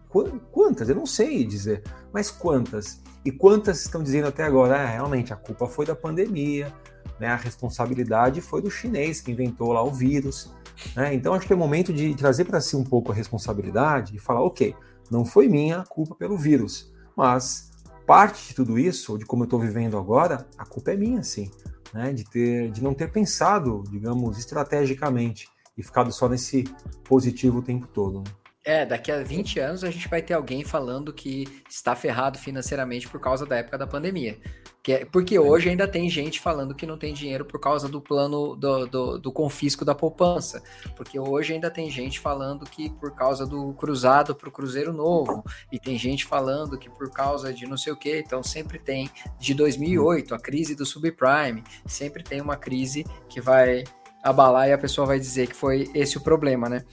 Quantas? 0.52 0.88
Eu 0.88 0.96
não 0.96 1.06
sei 1.06 1.44
dizer, 1.44 1.82
mas 2.12 2.30
quantas? 2.30 3.02
E 3.24 3.32
quantas 3.32 3.80
estão 3.80 4.02
dizendo 4.02 4.28
até 4.28 4.44
agora, 4.44 4.76
ah, 4.76 4.86
realmente, 4.86 5.32
a 5.32 5.36
culpa 5.36 5.66
foi 5.66 5.86
da 5.86 5.94
pandemia, 5.94 6.72
né? 7.18 7.28
a 7.28 7.36
responsabilidade 7.36 8.40
foi 8.40 8.62
do 8.62 8.70
chinês 8.70 9.20
que 9.20 9.30
inventou 9.30 9.72
lá 9.72 9.82
o 9.82 9.90
vírus. 9.90 10.52
Né? 10.94 11.14
Então, 11.14 11.34
acho 11.34 11.46
que 11.46 11.52
é 11.52 11.56
momento 11.56 11.92
de 11.92 12.14
trazer 12.14 12.44
para 12.44 12.60
si 12.60 12.76
um 12.76 12.84
pouco 12.84 13.12
a 13.12 13.14
responsabilidade 13.14 14.16
e 14.16 14.18
falar, 14.18 14.42
ok, 14.42 14.74
não 15.10 15.24
foi 15.24 15.48
minha 15.48 15.84
culpa 15.88 16.14
pelo 16.14 16.36
vírus, 16.36 16.92
mas 17.16 17.70
parte 18.06 18.48
de 18.48 18.54
tudo 18.54 18.78
isso, 18.78 19.18
de 19.18 19.26
como 19.26 19.42
eu 19.42 19.46
estou 19.46 19.58
vivendo 19.58 19.98
agora, 19.98 20.46
a 20.56 20.64
culpa 20.64 20.92
é 20.92 20.96
minha, 20.96 21.22
sim. 21.22 21.50
Né? 21.92 22.12
De, 22.12 22.24
ter, 22.24 22.70
de 22.70 22.82
não 22.82 22.94
ter 22.94 23.10
pensado, 23.10 23.82
digamos, 23.90 24.38
estrategicamente 24.38 25.48
e 25.76 25.82
ficado 25.82 26.12
só 26.12 26.28
nesse 26.28 26.64
positivo 27.04 27.58
o 27.58 27.62
tempo 27.62 27.86
todo. 27.86 28.20
Né? 28.20 28.30
É, 28.68 28.84
daqui 28.84 29.10
a 29.10 29.22
20 29.22 29.60
anos 29.60 29.82
a 29.82 29.90
gente 29.90 30.06
vai 30.08 30.20
ter 30.20 30.34
alguém 30.34 30.62
falando 30.62 31.10
que 31.10 31.48
está 31.70 31.96
ferrado 31.96 32.38
financeiramente 32.38 33.08
por 33.08 33.18
causa 33.18 33.46
da 33.46 33.56
época 33.56 33.78
da 33.78 33.86
pandemia. 33.86 34.38
Que 34.82 34.92
é, 34.92 35.04
porque 35.06 35.38
hoje 35.38 35.70
ainda 35.70 35.88
tem 35.88 36.10
gente 36.10 36.38
falando 36.38 36.74
que 36.74 36.84
não 36.84 36.98
tem 36.98 37.14
dinheiro 37.14 37.46
por 37.46 37.58
causa 37.58 37.88
do 37.88 37.98
plano 37.98 38.54
do, 38.54 38.86
do, 38.86 39.18
do, 39.18 39.32
confisco 39.32 39.86
da 39.86 39.94
poupança. 39.94 40.62
Porque 40.94 41.18
hoje 41.18 41.54
ainda 41.54 41.70
tem 41.70 41.90
gente 41.90 42.20
falando 42.20 42.66
que 42.66 42.90
por 42.90 43.14
causa 43.14 43.46
do 43.46 43.72
cruzado 43.72 44.34
para 44.34 44.50
o 44.50 44.52
Cruzeiro 44.52 44.92
Novo. 44.92 45.42
E 45.72 45.80
tem 45.80 45.96
gente 45.96 46.26
falando 46.26 46.76
que 46.76 46.90
por 46.90 47.10
causa 47.10 47.54
de 47.54 47.66
não 47.66 47.78
sei 47.78 47.94
o 47.94 47.96
que. 47.96 48.18
Então 48.18 48.42
sempre 48.42 48.78
tem, 48.78 49.08
de 49.38 49.54
2008, 49.54 50.34
a 50.34 50.38
crise 50.38 50.74
do 50.74 50.84
subprime. 50.84 51.64
Sempre 51.86 52.22
tem 52.22 52.42
uma 52.42 52.56
crise 52.56 53.06
que 53.30 53.40
vai 53.40 53.84
abalar 54.22 54.68
e 54.68 54.74
a 54.74 54.78
pessoa 54.78 55.06
vai 55.06 55.18
dizer 55.18 55.46
que 55.46 55.56
foi 55.56 55.90
esse 55.94 56.18
o 56.18 56.20
problema, 56.20 56.68
né? 56.68 56.84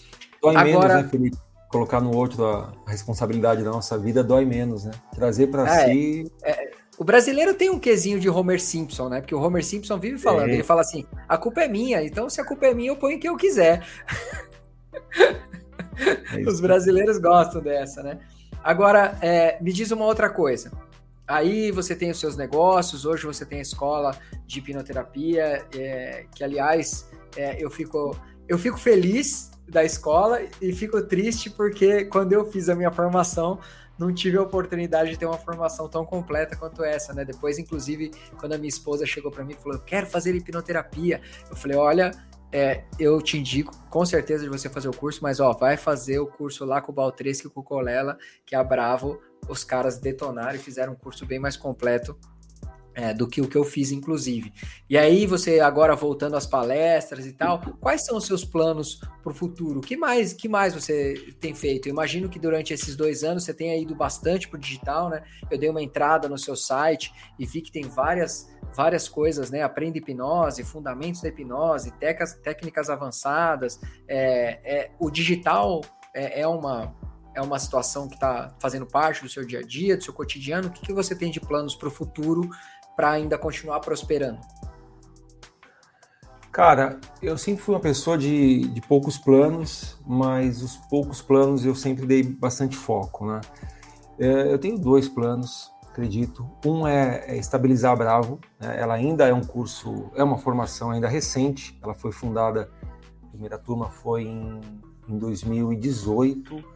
Dói 0.42 0.56
Agora, 0.56 0.88
menos, 0.88 1.04
né, 1.04 1.10
Felipe? 1.10 1.46
Colocar 1.76 2.00
no 2.00 2.16
outro 2.16 2.46
a, 2.46 2.74
responsabilidade 2.88 3.62
da 3.62 3.70
nossa 3.70 3.98
vida 4.00 4.24
dói 4.24 4.46
menos, 4.46 4.86
né? 4.86 4.92
Trazer 5.14 5.48
para 5.48 5.68
é, 5.68 5.86
si. 5.86 6.32
É, 6.42 6.72
o 6.98 7.04
brasileiro 7.04 7.54
tem 7.54 7.70
um 7.70 7.78
quesinho 7.78 8.18
de 8.18 8.30
Homer 8.30 8.62
Simpson, 8.62 9.10
né? 9.10 9.20
Porque 9.20 9.36
o 9.36 9.42
Homer 9.42 9.62
Simpson 9.62 10.00
vive 10.00 10.18
falando, 10.18 10.52
é. 10.52 10.54
ele 10.54 10.64
fala 10.64 10.80
assim: 10.80 11.06
a 11.28 11.38
culpa 11.38 11.64
é 11.64 11.68
minha, 11.68 12.02
então 12.02 12.30
se 12.30 12.40
a 12.40 12.46
culpa 12.46 12.68
é 12.68 12.74
minha, 12.74 12.92
eu 12.92 12.96
ponho 12.96 13.20
quem 13.20 13.30
eu 13.30 13.36
quiser. 13.36 13.86
É 16.34 16.48
Os 16.48 16.62
brasileiros 16.62 17.18
gostam 17.18 17.62
dessa, 17.62 18.02
né? 18.02 18.20
Agora, 18.64 19.18
é, 19.22 19.62
me 19.62 19.74
diz 19.74 19.92
uma 19.92 20.06
outra 20.06 20.30
coisa. 20.30 20.72
Aí 21.28 21.72
você 21.72 21.94
tem 21.94 22.10
os 22.10 22.20
seus 22.20 22.38
negócios, 22.38 23.06
hoje 23.06 23.26
você 23.26 23.46
tem 23.46 23.60
a 23.60 23.62
escola 23.62 24.18
de 24.46 24.60
hipnoterapia, 24.60 25.66
que 26.34 26.44
aliás 26.44 27.10
eu, 27.58 27.70
fico, 27.70 28.16
eu 28.48 28.58
fico 28.58 28.78
feliz 28.78 29.52
da 29.68 29.84
escola 29.84 30.42
e 30.62 30.72
fico 30.72 31.02
triste 31.02 31.50
porque 31.50 32.06
quando 32.06 32.34
eu 32.34 32.46
fiz 32.52 32.70
a 32.70 32.76
minha 32.76 32.92
formação 32.92 33.60
não 33.98 34.14
tive 34.14 34.38
a 34.38 34.42
oportunidade 34.42 35.12
de 35.12 35.18
ter 35.18 35.26
uma 35.26 35.38
formação 35.38 35.88
tão 35.88 36.06
completa 36.06 36.56
quanto 36.56 36.84
essa, 36.84 37.14
né? 37.14 37.24
Depois, 37.24 37.58
inclusive, 37.58 38.12
quando 38.38 38.54
a 38.54 38.58
minha 38.58 38.70
esposa 38.70 39.06
chegou 39.06 39.32
para 39.32 39.44
mim 39.44 39.54
e 39.54 39.56
falou: 39.56 39.78
Eu 39.78 39.84
quero 39.84 40.06
fazer 40.06 40.36
hipnoterapia, 40.36 41.22
eu 41.50 41.56
falei: 41.56 41.78
Olha, 41.78 42.12
é, 42.52 42.84
eu 43.00 43.22
te 43.22 43.38
indico 43.38 43.74
com 43.90 44.06
certeza 44.06 44.44
de 44.44 44.50
você 44.50 44.70
fazer 44.70 44.88
o 44.90 44.94
curso, 44.94 45.20
mas 45.22 45.40
ó, 45.40 45.54
vai 45.54 45.78
fazer 45.78 46.20
o 46.20 46.28
curso 46.28 46.66
lá 46.66 46.82
com 46.82 46.92
o 46.92 46.96
Baltresque 46.96 47.48
e 47.48 47.50
com 47.50 47.62
o 47.62 47.64
Colela, 47.64 48.18
que 48.46 48.56
a 48.56 48.64
Bravo, 48.64 49.22
os 49.48 49.64
caras 49.64 49.98
detonaram 49.98 50.56
e 50.56 50.60
fizeram 50.60 50.94
um 50.94 50.96
curso 50.96 51.26
bem 51.26 51.40
mais 51.40 51.56
completo 51.56 52.18
é, 52.96 53.14
do 53.14 53.28
que 53.28 53.42
o 53.42 53.48
que 53.48 53.58
eu 53.58 53.64
fiz, 53.66 53.92
inclusive. 53.92 54.54
E 54.90 54.98
aí, 54.98 55.28
você 55.28 55.60
agora 55.60 55.96
voltando 55.96 56.36
às 56.36 56.48
palestras 56.48 57.26
e 57.26 57.34
tal, 57.34 57.60
quais 57.80 58.06
são 58.06 58.18
os 58.18 58.26
seus 58.26 58.46
planos 58.46 59.00
para 59.22 59.32
o 59.32 59.36
futuro? 59.36 59.82
que 59.82 59.98
mais, 59.98 60.32
que 60.34 60.48
mais 60.48 60.74
você 60.74 61.14
tem 61.40 61.54
feito? 61.54 61.88
Eu 61.88 61.92
imagino 61.92 62.30
que 62.30 62.40
durante 62.40 62.74
esses 62.74 62.96
dois 62.96 63.24
anos 63.24 63.44
você 63.44 63.54
tenha 63.54 63.78
ido 63.78 63.94
bastante 63.94 64.48
para 64.48 64.58
o 64.58 64.60
digital, 64.60 65.10
né? 65.10 65.24
Eu 65.52 65.58
dei 65.58 65.70
uma 65.70 65.82
entrada 65.82 66.30
no 66.30 66.38
seu 66.38 66.56
site 66.56 67.14
e 67.38 67.46
vi 67.46 67.62
que 67.62 67.72
tem 67.72 67.84
várias, 67.84 68.50
várias 68.74 69.10
coisas, 69.10 69.52
né? 69.52 69.62
Aprenda 69.62 69.98
hipnose, 69.98 70.64
fundamentos 70.64 71.22
da 71.22 71.28
hipnose, 71.28 71.92
técnicas, 72.00 72.34
técnicas 72.36 72.90
avançadas. 72.90 73.80
É, 74.08 74.60
é, 74.64 74.92
o 75.00 75.12
digital 75.12 75.82
é, 76.14 76.42
é 76.42 76.48
uma 76.48 76.96
é 77.36 77.42
uma 77.42 77.60
situação 77.60 78.08
que 78.08 78.16
está 78.16 78.56
fazendo 78.60 78.86
parte 78.86 79.22
do 79.22 79.30
seu 79.30 79.46
dia 79.46 79.60
a 79.60 79.62
dia, 79.62 79.98
do 79.98 80.04
seu 80.04 80.14
cotidiano? 80.14 80.70
O 80.70 80.72
que, 80.72 80.86
que 80.86 80.94
você 80.94 81.14
tem 81.14 81.30
de 81.30 81.42
planos 81.42 81.76
para 81.76 81.90
o 81.90 81.92
futuro 81.92 82.50
para 82.96 83.12
ainda 83.12 83.38
continuar 83.38 83.80
prosperando? 83.80 84.40
Cara, 86.52 87.00
eu 87.22 87.38
sempre 87.38 87.62
fui 87.62 87.76
uma 87.76 87.82
pessoa 87.82 88.18
de, 88.18 88.68
de 88.70 88.80
poucos 88.82 89.18
planos, 89.18 90.00
mas 90.08 90.62
os 90.62 90.78
poucos 90.78 91.22
planos 91.22 91.66
eu 91.66 91.76
sempre 91.76 92.06
dei 92.06 92.24
bastante 92.24 92.78
foco, 92.78 93.26
né? 93.26 93.42
É, 94.18 94.54
eu 94.54 94.58
tenho 94.58 94.80
dois 94.80 95.10
planos, 95.10 95.70
acredito. 95.90 96.50
Um 96.66 96.88
é, 96.88 97.26
é 97.28 97.38
estabilizar 97.38 97.92
a 97.92 97.96
Bravo. 97.96 98.40
Né? 98.60 98.80
Ela 98.80 98.94
ainda 98.94 99.28
é 99.28 99.34
um 99.34 99.44
curso, 99.44 100.10
é 100.16 100.24
uma 100.24 100.38
formação 100.38 100.92
ainda 100.92 101.10
recente. 101.10 101.78
Ela 101.84 101.94
foi 101.94 102.14
fundada, 102.14 102.70
a 103.24 103.28
primeira 103.28 103.58
turma 103.58 103.90
foi 103.90 104.24
em, 104.24 104.62
em 105.10 105.18
2018 105.18 106.75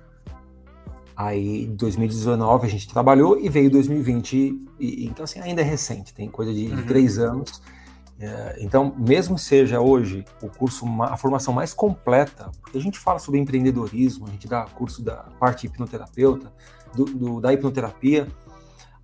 Aí, 1.20 1.66
em 1.66 1.76
2019, 1.76 2.66
a 2.66 2.70
gente 2.70 2.88
trabalhou 2.88 3.38
e 3.38 3.50
veio 3.50 3.70
2020. 3.70 4.70
E, 4.80 5.06
então, 5.06 5.26
assim, 5.26 5.42
ainda 5.42 5.60
é 5.60 5.66
recente, 5.66 6.14
tem 6.14 6.30
coisa 6.30 6.54
de, 6.54 6.68
uhum. 6.68 6.86
três 6.86 7.20
anos. 7.20 7.62
É, 8.18 8.56
então, 8.62 8.96
mesmo 8.98 9.38
seja 9.38 9.82
hoje 9.82 10.24
o 10.42 10.48
curso, 10.48 10.86
a 11.04 11.18
formação 11.18 11.54
mais 11.54 11.74
completa, 11.74 12.50
porque 12.62 12.78
a 12.78 12.82
gente 12.82 12.98
fala 12.98 13.20
sobre 13.20 13.38
empreendedorismo, 13.38 14.28
a 14.28 14.32
gente 14.32 14.48
dá 14.48 14.64
curso 14.64 15.02
da 15.02 15.26
parte 15.38 15.68
hipnoterapeuta, 15.68 16.54
do, 16.96 17.04
do, 17.04 17.42
da 17.42 17.52
hipnoterapia, 17.52 18.26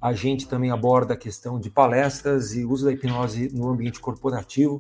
a 0.02 0.14
gente 0.14 0.48
também 0.48 0.72
aborda 0.72 1.16
a 1.16 1.18
questão 1.18 1.60
de 1.60 1.70
palestras 1.70 2.56
e 2.56 2.64
uso 2.64 2.86
da 2.86 2.94
hipnose 2.94 3.52
no 3.54 3.68
ambiente 3.68 4.00
corporativo. 4.00 4.80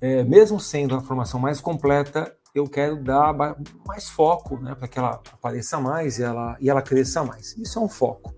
É, 0.00 0.24
mesmo 0.24 0.58
sendo 0.58 0.96
a 0.96 1.00
formação 1.00 1.38
mais 1.38 1.60
completa, 1.60 2.34
eu 2.54 2.68
quero 2.68 3.02
dar 3.02 3.34
mais 3.86 4.08
foco, 4.08 4.58
né, 4.58 4.74
para 4.74 4.88
que 4.88 4.98
ela 4.98 5.20
apareça 5.32 5.78
mais 5.78 6.18
e 6.18 6.22
ela, 6.22 6.56
e 6.60 6.68
ela 6.68 6.82
cresça 6.82 7.22
mais. 7.22 7.56
Isso 7.56 7.78
é 7.78 7.82
um 7.82 7.88
foco. 7.88 8.34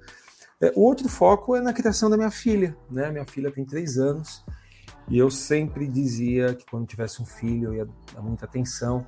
É, 0.60 0.72
o 0.76 0.82
outro 0.82 1.08
foco 1.08 1.56
é 1.56 1.60
na 1.60 1.72
criação 1.72 2.10
da 2.10 2.16
minha 2.16 2.30
filha, 2.30 2.76
né? 2.90 3.10
Minha 3.10 3.24
filha 3.24 3.50
tem 3.50 3.64
três 3.64 3.96
anos 3.96 4.44
e 5.08 5.18
eu 5.18 5.30
sempre 5.30 5.88
dizia 5.88 6.54
que 6.54 6.66
quando 6.66 6.86
tivesse 6.86 7.22
um 7.22 7.24
filho 7.24 7.70
eu 7.70 7.74
ia 7.74 7.88
dar 8.14 8.20
muita 8.20 8.44
atenção. 8.44 9.06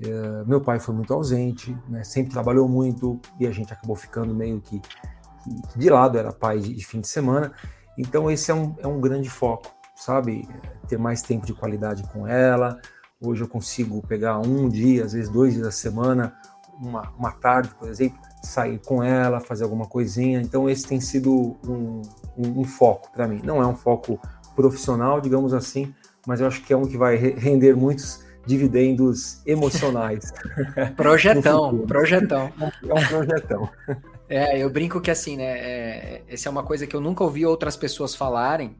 É, 0.00 0.44
meu 0.44 0.60
pai 0.60 0.80
foi 0.80 0.94
muito 0.94 1.12
ausente, 1.12 1.76
né? 1.88 2.02
Sempre 2.02 2.32
trabalhou 2.32 2.66
muito 2.66 3.20
e 3.38 3.46
a 3.46 3.50
gente 3.50 3.72
acabou 3.72 3.94
ficando 3.94 4.34
meio 4.34 4.60
que, 4.60 4.80
que 4.80 5.78
de 5.78 5.90
lado. 5.90 6.16
Era 6.16 6.32
pai 6.32 6.60
de, 6.60 6.74
de, 6.74 6.86
fim 6.86 7.02
de 7.02 7.08
semana. 7.08 7.52
Então 7.98 8.30
esse 8.30 8.50
é 8.50 8.54
um, 8.54 8.74
é 8.78 8.86
um 8.86 8.98
grande 8.98 9.28
foco, 9.28 9.70
sabe? 9.94 10.48
Ter 10.88 10.98
mais 10.98 11.20
tempo 11.20 11.44
de 11.44 11.52
qualidade 11.52 12.04
com 12.10 12.26
ela, 12.26 12.80
Hoje 13.20 13.42
eu 13.42 13.48
consigo 13.48 14.02
pegar 14.06 14.38
um 14.38 14.68
dia, 14.68 15.04
às 15.04 15.14
vezes 15.14 15.30
dois 15.30 15.54
dias 15.54 15.64
da 15.64 15.72
semana, 15.72 16.34
uma, 16.78 17.10
uma 17.18 17.32
tarde, 17.32 17.70
por 17.78 17.88
exemplo, 17.88 18.18
sair 18.42 18.78
com 18.78 19.02
ela, 19.02 19.40
fazer 19.40 19.64
alguma 19.64 19.86
coisinha. 19.86 20.40
Então, 20.40 20.68
esse 20.68 20.86
tem 20.86 21.00
sido 21.00 21.56
um, 21.66 22.02
um, 22.36 22.60
um 22.60 22.64
foco 22.64 23.10
para 23.12 23.26
mim. 23.26 23.40
Não 23.42 23.62
é 23.62 23.66
um 23.66 23.74
foco 23.74 24.20
profissional, 24.54 25.20
digamos 25.20 25.54
assim, 25.54 25.94
mas 26.26 26.40
eu 26.40 26.46
acho 26.46 26.62
que 26.62 26.72
é 26.72 26.76
um 26.76 26.86
que 26.86 26.98
vai 26.98 27.16
render 27.16 27.74
muitos 27.74 28.22
dividendos 28.44 29.40
emocionais. 29.46 30.32
Projetão, 30.94 31.78
projetão. 31.88 32.52
É 32.60 32.94
um 32.94 33.06
projetão. 33.06 33.68
É, 34.28 34.58
eu 34.58 34.68
brinco 34.68 35.00
que 35.00 35.08
assim, 35.08 35.36
né? 35.36 35.44
É, 35.44 36.22
essa 36.26 36.48
é 36.48 36.50
uma 36.50 36.64
coisa 36.64 36.84
que 36.84 36.96
eu 36.96 37.00
nunca 37.00 37.22
ouvi 37.22 37.46
outras 37.46 37.76
pessoas 37.76 38.12
falarem. 38.12 38.76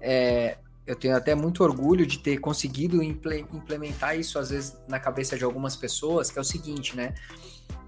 É, 0.00 0.56
eu 0.92 0.96
tenho 0.96 1.16
até 1.16 1.34
muito 1.34 1.64
orgulho 1.64 2.06
de 2.06 2.18
ter 2.18 2.36
conseguido 2.38 3.02
implementar 3.02 4.18
isso 4.18 4.38
às 4.38 4.50
vezes 4.50 4.76
na 4.86 5.00
cabeça 5.00 5.38
de 5.38 5.44
algumas 5.44 5.74
pessoas, 5.74 6.30
que 6.30 6.38
é 6.38 6.42
o 6.42 6.44
seguinte, 6.44 6.94
né? 6.94 7.14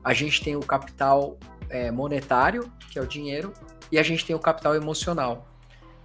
A 0.03 0.15
gente 0.15 0.43
tem 0.43 0.57
o 0.57 0.61
capital 0.61 1.39
é, 1.69 1.91
monetário, 1.91 2.73
que 2.91 2.99
é 2.99 3.03
o 3.03 3.07
dinheiro, 3.07 3.53
e 3.93 3.99
a 3.99 4.03
gente 4.03 4.25
tem 4.25 4.35
o 4.35 4.39
capital 4.39 4.75
emocional. 4.75 5.47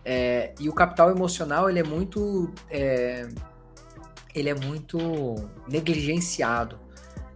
É, 0.04 0.54
e 0.60 0.68
o 0.68 0.74
capital 0.74 1.10
emocional 1.10 1.70
ele 1.70 1.80
é 1.80 1.84
muito 1.84 2.54
é, 2.70 3.30
ele 4.34 4.50
é 4.50 4.56
muito 4.56 5.36
negligenciado 5.68 6.79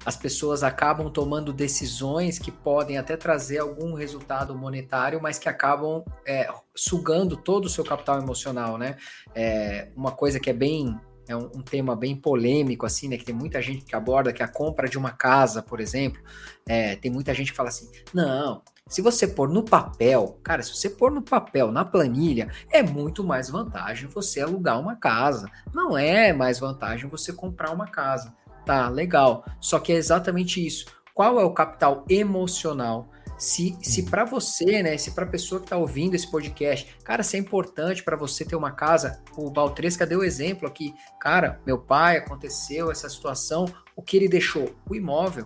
as 0.06 0.16
pessoas 0.16 0.64
acabam 0.64 1.10
tomando 1.10 1.54
decisões 1.54 2.38
que 2.38 2.51
podem 2.51 2.97
até 2.97 3.16
trazer 3.16 3.60
algum 3.60 3.93
resultado 3.93 4.56
monetário, 4.56 5.22
mas 5.22 5.38
que 5.38 5.47
acabam 5.47 6.04
é, 6.26 6.47
sugando 6.76 7.38
todo 7.38 7.66
o 7.66 7.70
seu 7.70 7.84
capital 7.84 8.20
emocional, 8.20 8.78
né? 8.78 8.97
É, 9.34 9.89
uma 9.95 10.12
coisa 10.12 10.39
que 10.39 10.49
é 10.49 10.54
bem 10.54 10.99
é 11.26 11.36
um, 11.36 11.45
um, 11.56 11.62
tema 11.62 11.95
bem 11.95 12.16
polêmico, 12.16 12.86
assim, 12.86 13.08
né? 13.08 13.18
Que 13.18 13.24
tem 13.24 13.34
muita 13.36 13.62
gente 13.62 13.86
que 13.86 13.95
aborda, 13.95 14.34
que 14.34 14.41
é 14.41 14.45
a 14.45 14.49
compra 14.49 14.89
de 14.89 14.97
uma 14.97 15.12
casa, 15.12 15.62
por 15.62 15.80
exemplo. 15.80 16.22
É, 16.68 16.97
tem 16.97 17.10
muita 17.10 17.34
gente 17.34 17.51
que 17.51 17.58
fala 17.58 17.70
assim: 17.70 17.89
não, 18.14 18.62
se 18.88 19.01
você 19.01 19.26
pôr 19.26 19.49
no 19.49 19.64
papel, 19.64 20.38
cara, 20.43 20.62
se 20.62 20.76
você 20.76 20.89
pôr 20.89 21.12
no 21.12 21.22
papel, 21.22 21.72
na 21.72 21.86
planilha, 21.86 22.49
é 22.70 22.84
muito 22.84 23.24
mais 23.24 23.49
vantagem 23.49 24.10
você 24.10 24.41
alugar 24.41 24.80
uma 24.80 24.95
casa. 24.95 25.49
Não 25.74 25.97
é 25.97 26.34
mais 26.34 26.60
vantagem 26.60 27.10
você 27.10 27.32
comprar 27.32 27.72
uma 27.72 27.88
casa. 27.88 28.34
Tá, 28.66 28.89
legal. 28.89 29.45
Só 29.59 29.80
que 29.80 29.91
é 29.91 29.95
exatamente 29.95 30.66
isso. 30.66 30.86
qual 31.14 31.39
é 31.39 31.43
o 31.43 31.53
capital 31.53 32.05
emocional? 32.09 33.09
Se, 33.38 33.78
se 33.82 34.03
para 34.03 34.24
você, 34.24 34.82
né, 34.82 34.97
se 34.97 35.11
para 35.11 35.26
a 35.26 35.30
pessoa 35.30 35.59
que 35.59 35.66
está 35.66 35.76
ouvindo 35.76 36.16
esse 36.16 36.30
podcast, 36.30 36.95
cara, 37.03 37.24
se 37.24 37.36
é 37.36 37.39
importante 37.39 38.01
para 38.03 38.16
você 38.16 38.45
ter 38.45 38.55
uma 38.55 38.72
casa, 38.72 39.22
o 39.36 39.49
Baltresca 39.49 40.05
deu 40.05 40.24
exemplo 40.24 40.68
aqui, 40.68 40.93
cara, 41.20 41.59
meu 41.66 41.78
pai 41.78 42.18
aconteceu 42.18 42.89
essa 42.89 43.09
situação, 43.09 43.66
o 43.95 44.01
que 44.01 44.18
ele 44.18 44.30
deixou? 44.30 44.74
O 44.89 44.95
imóvel. 44.95 45.45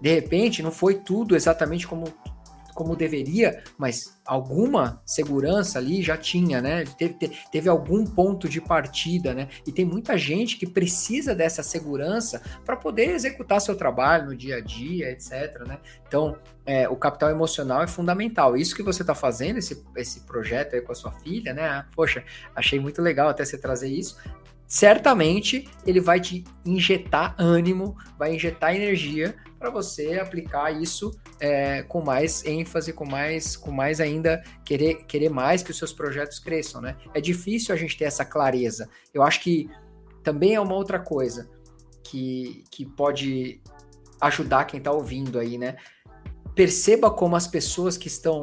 De 0.00 0.14
repente, 0.14 0.62
não 0.62 0.70
foi 0.70 0.96
tudo 0.96 1.34
exatamente 1.34 1.86
como 1.86 2.04
como 2.82 2.96
deveria, 2.96 3.62
mas 3.78 4.20
alguma 4.26 5.00
segurança 5.06 5.78
ali 5.78 6.02
já 6.02 6.16
tinha, 6.16 6.60
né? 6.60 6.82
Teve, 6.98 7.14
teve 7.52 7.68
algum 7.68 8.04
ponto 8.04 8.48
de 8.48 8.60
partida, 8.60 9.32
né? 9.32 9.48
E 9.64 9.70
tem 9.70 9.84
muita 9.84 10.18
gente 10.18 10.56
que 10.56 10.66
precisa 10.66 11.32
dessa 11.32 11.62
segurança 11.62 12.42
para 12.64 12.74
poder 12.76 13.10
executar 13.10 13.60
seu 13.60 13.76
trabalho 13.76 14.26
no 14.26 14.36
dia 14.36 14.56
a 14.56 14.60
dia, 14.60 15.12
etc. 15.12 15.60
Né? 15.64 15.78
Então, 16.08 16.36
é, 16.66 16.88
o 16.88 16.96
capital 16.96 17.30
emocional 17.30 17.82
é 17.82 17.86
fundamental. 17.86 18.56
Isso 18.56 18.74
que 18.74 18.82
você 18.82 19.02
está 19.02 19.14
fazendo, 19.14 19.58
esse, 19.58 19.80
esse 19.96 20.20
projeto 20.22 20.74
aí 20.74 20.80
com 20.80 20.90
a 20.90 20.96
sua 20.96 21.12
filha, 21.12 21.54
né? 21.54 21.86
Poxa, 21.94 22.24
achei 22.52 22.80
muito 22.80 23.00
legal 23.00 23.28
até 23.28 23.44
você 23.44 23.56
trazer 23.56 23.88
isso 23.88 24.16
certamente 24.66 25.68
ele 25.84 26.00
vai 26.00 26.18
te 26.18 26.44
injetar 26.64 27.34
ânimo, 27.36 27.94
vai 28.18 28.34
injetar 28.34 28.74
energia 28.74 29.34
para 29.62 29.70
você 29.70 30.18
aplicar 30.18 30.72
isso 30.72 31.16
é, 31.38 31.84
com 31.84 32.02
mais 32.02 32.44
ênfase, 32.44 32.92
com 32.92 33.06
mais, 33.06 33.56
com 33.56 33.70
mais 33.70 34.00
ainda 34.00 34.42
querer, 34.64 35.04
querer 35.04 35.28
mais 35.28 35.62
que 35.62 35.70
os 35.70 35.78
seus 35.78 35.92
projetos 35.92 36.40
cresçam, 36.40 36.80
né? 36.80 36.96
É 37.14 37.20
difícil 37.20 37.72
a 37.72 37.78
gente 37.78 37.96
ter 37.96 38.06
essa 38.06 38.24
clareza. 38.24 38.90
Eu 39.14 39.22
acho 39.22 39.40
que 39.40 39.70
também 40.24 40.56
é 40.56 40.60
uma 40.60 40.74
outra 40.74 40.98
coisa 40.98 41.48
que, 42.02 42.64
que 42.72 42.84
pode 42.84 43.62
ajudar 44.20 44.64
quem 44.64 44.78
está 44.78 44.90
ouvindo 44.90 45.38
aí, 45.38 45.56
né? 45.56 45.76
Perceba 46.56 47.08
como 47.08 47.36
as 47.36 47.46
pessoas 47.46 47.96
que 47.96 48.08
estão 48.08 48.42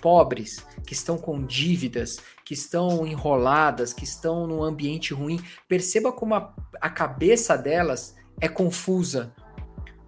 pobres, 0.00 0.64
que 0.86 0.92
estão 0.92 1.18
com 1.18 1.44
dívidas, 1.44 2.18
que 2.44 2.54
estão 2.54 3.04
enroladas, 3.04 3.92
que 3.92 4.04
estão 4.04 4.46
num 4.46 4.62
ambiente 4.62 5.12
ruim, 5.12 5.42
perceba 5.66 6.12
como 6.12 6.36
a, 6.36 6.54
a 6.80 6.88
cabeça 6.88 7.56
delas 7.56 8.14
é 8.40 8.48
confusa, 8.48 9.34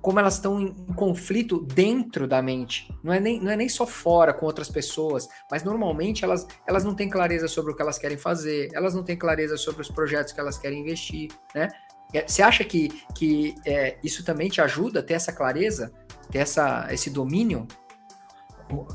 como 0.07 0.21
elas 0.21 0.35
estão 0.35 0.61
em, 0.61 0.73
conflito 0.95 1.67
dentro 1.75 2.29
da 2.29 2.41
mente. 2.41 2.89
Não 3.03 3.13
é, 3.13 3.19
nem, 3.19 3.41
não 3.41 3.51
é 3.51 3.57
nem 3.57 3.69
só 3.69 3.85
fora 3.85 4.33
com 4.33 4.47
outras 4.47 4.71
pessoas, 4.71 5.29
mas 5.51 5.65
normalmente 5.65 6.23
elas, 6.23 6.47
elas 6.65 6.85
não 6.85 6.95
têm 6.95 7.11
clareza 7.11 7.49
sobre 7.49 7.73
o 7.73 7.75
que 7.75 7.83
elas 7.83 7.99
querem 7.99 8.17
fazer, 8.17 8.69
elas 8.73 8.95
não 8.95 9.03
têm 9.03 9.17
clareza 9.17 9.57
sobre 9.57 9.83
os 9.83 9.91
projetos 9.91 10.33
que 10.33 10.39
elas 10.39 10.57
querem 10.57 10.81
investir, 10.81 11.33
né? 11.53 11.67
É, 12.15 12.25
você 12.25 12.41
acha 12.41 12.63
que, 12.63 13.03
que 13.17 13.57
é, 13.67 13.99
isso 14.01 14.25
também 14.25 14.49
te 14.49 14.61
ajuda 14.61 15.01
a 15.01 15.03
ter 15.03 15.15
essa 15.15 15.33
clareza, 15.33 15.93
ter 16.31 16.39
essa, 16.39 16.87
esse 16.93 17.11
domínio 17.11 17.67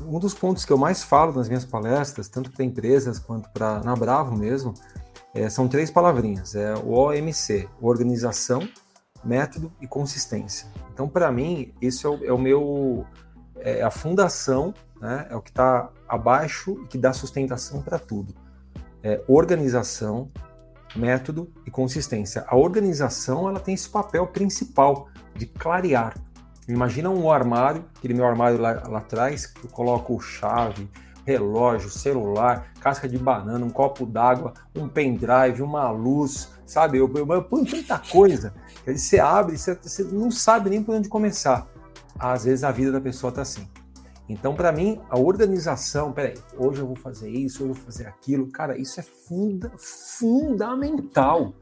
um 0.06 0.18
dos 0.18 0.32
pontos 0.32 0.64
que 0.64 0.72
eu 0.72 0.78
mais 0.78 1.02
falo 1.02 1.34
nas 1.34 1.46
minhas 1.46 1.66
palestras, 1.66 2.26
tanto 2.26 2.50
para 2.50 2.64
empresas 2.64 3.18
quanto 3.18 3.50
para 3.50 3.80
na 3.80 3.94
Bravo 3.94 4.34
mesmo, 4.34 4.72
é, 5.34 5.50
são 5.50 5.68
três 5.68 5.90
palavrinhas: 5.90 6.54
é 6.54 6.72
o 6.74 6.92
OMC, 6.92 7.68
organização, 7.82 8.66
método 9.22 9.70
e 9.78 9.86
consistência. 9.86 10.66
Então, 10.92 11.08
para 11.08 11.30
mim, 11.32 11.72
isso 11.80 12.06
é 12.06 12.10
o, 12.10 12.24
é 12.26 12.32
o, 12.32 12.38
meu 12.38 13.06
é 13.56 13.82
a 13.82 13.90
fundação, 13.90 14.74
né? 15.00 15.26
É 15.30 15.36
o 15.36 15.40
que 15.40 15.50
está 15.50 15.88
abaixo 16.08 16.78
e 16.84 16.86
que 16.86 16.98
dá 16.98 17.12
sustentação 17.12 17.82
para 17.82 17.98
tudo. 17.98 18.34
É 19.02 19.22
organização, 19.26 20.30
método 20.94 21.50
e 21.66 21.70
consistência. 21.70 22.44
A 22.46 22.56
organização 22.56 23.48
ela 23.48 23.58
tem 23.58 23.74
esse 23.74 23.88
papel 23.88 24.26
principal 24.26 25.08
de 25.34 25.46
clarear 25.46 26.14
Imagina 26.68 27.10
um 27.10 27.30
armário, 27.30 27.84
aquele 27.96 28.14
meu 28.14 28.24
armário 28.24 28.58
lá, 28.60 28.82
lá 28.86 28.98
atrás, 28.98 29.46
que 29.46 29.64
eu 29.64 29.70
coloco 29.70 30.18
chave, 30.20 30.88
relógio, 31.24 31.90
celular, 31.90 32.72
casca 32.80 33.08
de 33.08 33.18
banana, 33.18 33.64
um 33.64 33.70
copo 33.70 34.04
d'água, 34.04 34.52
um 34.74 34.88
pendrive, 34.88 35.62
uma 35.62 35.90
luz, 35.90 36.50
sabe? 36.66 36.98
Eu, 36.98 37.10
eu, 37.14 37.26
eu 37.26 37.42
ponho 37.42 37.64
tanta 37.66 37.98
coisa. 37.98 38.54
Aí 38.86 38.98
você 38.98 39.18
abre, 39.18 39.56
você, 39.56 39.74
você 39.74 40.04
não 40.04 40.30
sabe 40.30 40.70
nem 40.70 40.82
por 40.82 40.94
onde 40.94 41.08
começar. 41.08 41.66
Às 42.18 42.44
vezes 42.44 42.64
a 42.64 42.70
vida 42.70 42.92
da 42.92 43.00
pessoa 43.00 43.30
está 43.30 43.42
assim. 43.42 43.66
Então, 44.28 44.54
para 44.54 44.72
mim, 44.72 45.00
a 45.10 45.18
organização, 45.18 46.12
peraí, 46.12 46.34
hoje 46.56 46.80
eu 46.80 46.86
vou 46.86 46.96
fazer 46.96 47.28
isso, 47.28 47.64
hoje 47.64 47.72
eu 47.72 47.74
vou 47.74 47.84
fazer 47.84 48.06
aquilo, 48.06 48.50
cara, 48.50 48.78
isso 48.78 48.98
é 49.00 49.02
funda, 49.02 49.70
fundamental. 49.76 51.54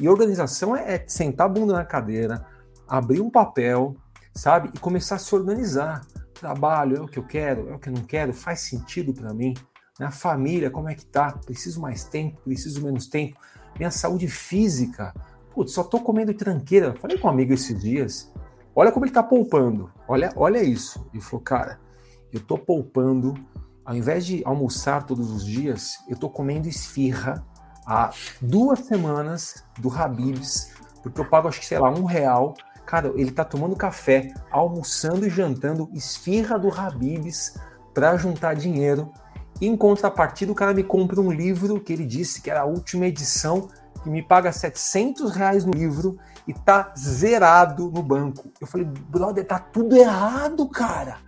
E 0.00 0.08
organização 0.08 0.76
é, 0.76 0.94
é 0.94 1.04
sentar 1.06 1.46
a 1.46 1.48
bunda 1.48 1.74
na 1.74 1.84
cadeira, 1.84 2.44
abrir 2.88 3.20
um 3.20 3.30
papel, 3.30 3.94
sabe? 4.34 4.70
E 4.74 4.78
começar 4.78 5.16
a 5.16 5.18
se 5.18 5.34
organizar. 5.34 6.02
Trabalho 6.38 6.96
é 6.96 7.00
o 7.00 7.08
que 7.08 7.18
eu 7.18 7.22
quero, 7.24 7.70
é 7.70 7.74
o 7.74 7.78
que 7.78 7.88
eu 7.88 7.92
não 7.92 8.02
quero, 8.02 8.32
faz 8.32 8.60
sentido 8.60 9.12
para 9.12 9.32
mim. 9.32 9.54
Minha 9.98 10.10
família, 10.10 10.70
como 10.70 10.88
é 10.88 10.94
que 10.94 11.06
tá? 11.06 11.32
Preciso 11.32 11.80
mais 11.80 12.04
tempo, 12.04 12.40
preciso 12.42 12.84
menos 12.84 13.06
tempo. 13.06 13.38
Minha 13.78 13.90
saúde 13.90 14.28
física, 14.28 15.14
putz, 15.54 15.72
só 15.72 15.82
tô 15.82 16.00
comendo 16.00 16.34
tranqueira. 16.34 16.94
Falei 16.96 17.16
com 17.16 17.26
um 17.26 17.30
amigo 17.30 17.54
esses 17.54 17.80
dias, 17.80 18.30
olha 18.74 18.92
como 18.92 19.06
ele 19.06 19.12
tá 19.12 19.22
poupando. 19.22 19.90
Olha, 20.06 20.30
olha 20.36 20.62
isso. 20.62 21.08
Ele 21.12 21.22
falou, 21.22 21.40
cara, 21.40 21.80
eu 22.30 22.40
tô 22.40 22.58
poupando, 22.58 23.34
ao 23.84 23.96
invés 23.96 24.26
de 24.26 24.42
almoçar 24.44 25.04
todos 25.04 25.30
os 25.30 25.44
dias, 25.44 25.94
eu 26.08 26.16
tô 26.16 26.28
comendo 26.28 26.68
esfirra 26.68 27.42
há 27.86 28.10
duas 28.42 28.80
semanas 28.80 29.64
do 29.78 29.90
Habibs, 29.90 30.72
porque 31.02 31.20
eu 31.20 31.24
pago, 31.24 31.48
acho 31.48 31.60
que, 31.60 31.66
sei 31.66 31.78
lá, 31.78 31.88
um 31.88 32.04
real 32.04 32.54
Cara, 32.86 33.12
ele 33.16 33.32
tá 33.32 33.44
tomando 33.44 33.74
café, 33.74 34.32
almoçando 34.50 35.26
e 35.26 35.30
jantando 35.30 35.90
esfirra 35.92 36.56
do 36.56 36.72
Habibs 36.72 37.58
para 37.92 38.16
juntar 38.16 38.54
dinheiro. 38.54 39.12
Em 39.60 39.76
contrapartida, 39.76 40.52
o 40.52 40.54
cara 40.54 40.72
me 40.72 40.84
compra 40.84 41.20
um 41.20 41.32
livro 41.32 41.80
que 41.80 41.92
ele 41.92 42.04
disse 42.04 42.40
que 42.40 42.50
era 42.50 42.60
a 42.60 42.64
última 42.64 43.06
edição, 43.06 43.68
que 44.02 44.08
me 44.08 44.22
paga 44.22 44.52
700 44.52 45.32
reais 45.34 45.64
no 45.64 45.72
livro 45.72 46.16
e 46.46 46.54
tá 46.54 46.92
zerado 46.96 47.90
no 47.90 48.02
banco. 48.02 48.52
Eu 48.60 48.66
falei, 48.66 48.86
brother, 48.86 49.44
tá 49.44 49.58
tudo 49.58 49.96
errado, 49.96 50.68
cara. 50.68 51.18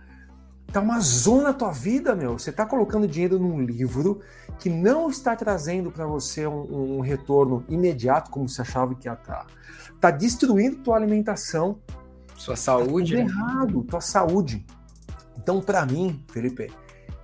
Tá 0.71 0.79
uma 0.79 0.99
zona 0.99 1.49
a 1.49 1.53
tua 1.53 1.71
vida, 1.71 2.15
meu. 2.15 2.37
Você 2.37 2.51
tá 2.51 2.65
colocando 2.65 3.07
dinheiro 3.07 3.39
num 3.39 3.59
livro 3.59 4.21
que 4.59 4.69
não 4.69 5.09
está 5.09 5.35
trazendo 5.35 5.91
para 5.91 6.05
você 6.05 6.45
um, 6.45 6.97
um, 6.97 6.99
retorno 6.99 7.65
imediato, 7.67 8.29
como 8.29 8.47
você 8.47 8.61
achava 8.61 8.93
que 8.93 9.07
ia 9.07 9.13
estar. 9.13 9.47
Tá 9.99 10.11
destruindo 10.11 10.77
tua 10.77 10.95
alimentação. 10.95 11.79
Sua 12.35 12.55
saúde. 12.55 13.15
Tá 13.15 13.21
errado, 13.21 13.83
tua 13.83 14.01
saúde. 14.01 14.65
Então, 15.37 15.61
para 15.61 15.85
mim, 15.85 16.23
Felipe, 16.31 16.71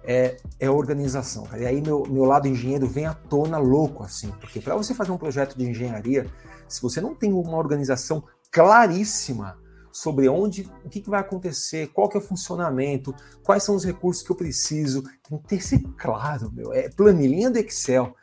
é, 0.03 0.38
é 0.59 0.69
organização. 0.69 1.43
Cara. 1.43 1.63
E 1.63 1.65
aí 1.65 1.82
meu, 1.82 2.03
meu 2.07 2.26
lado 2.26 2.47
engenheiro 2.47 2.88
vem 2.88 3.05
à 3.05 3.13
tona 3.13 3.57
louco, 3.57 4.03
assim. 4.03 4.32
Porque 4.39 4.59
para 4.59 4.76
você 4.76 4.93
fazer 4.93 5.11
um 5.11 5.17
projeto 5.17 5.57
de 5.57 5.69
engenharia, 5.69 6.28
se 6.67 6.82
você 6.82 7.01
não 7.01 7.15
tem 7.15 7.34
uma 7.34 7.57
organização 7.57 8.23
claríssima 8.51 9.57
sobre 9.91 10.28
onde, 10.28 10.69
o 10.84 10.89
que, 10.89 11.01
que 11.01 11.09
vai 11.09 11.21
acontecer, 11.21 11.88
qual 11.88 12.09
que 12.09 12.17
é 12.17 12.19
o 12.19 12.23
funcionamento, 12.23 13.15
quais 13.43 13.63
são 13.63 13.76
os 13.76 13.86
recursos 13.86 14.21
que 14.21 14.32
eu 14.32 14.36
preciso, 14.36 15.03
tem 15.28 15.38
que 15.38 15.47
ter 15.47 15.61
ser 15.61 15.82
claro, 15.97 16.51
meu. 16.51 16.73
É 16.73 16.89
planilhinha 16.89 17.49
do 17.49 17.57
Excel. 17.57 18.13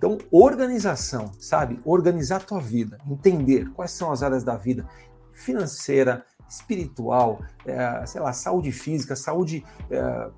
Então, 0.00 0.16
organização, 0.30 1.30
sabe? 1.38 1.78
Organizar 1.84 2.36
a 2.36 2.40
tua 2.40 2.58
vida, 2.58 2.96
entender 3.06 3.70
quais 3.74 3.90
são 3.90 4.10
as 4.10 4.22
áreas 4.22 4.42
da 4.42 4.56
vida 4.56 4.88
financeira, 5.30 6.24
espiritual, 6.48 7.42
é, 7.66 8.06
sei 8.06 8.18
lá, 8.18 8.32
saúde 8.32 8.72
física, 8.72 9.14
saúde. 9.14 9.62
É, 9.90 10.30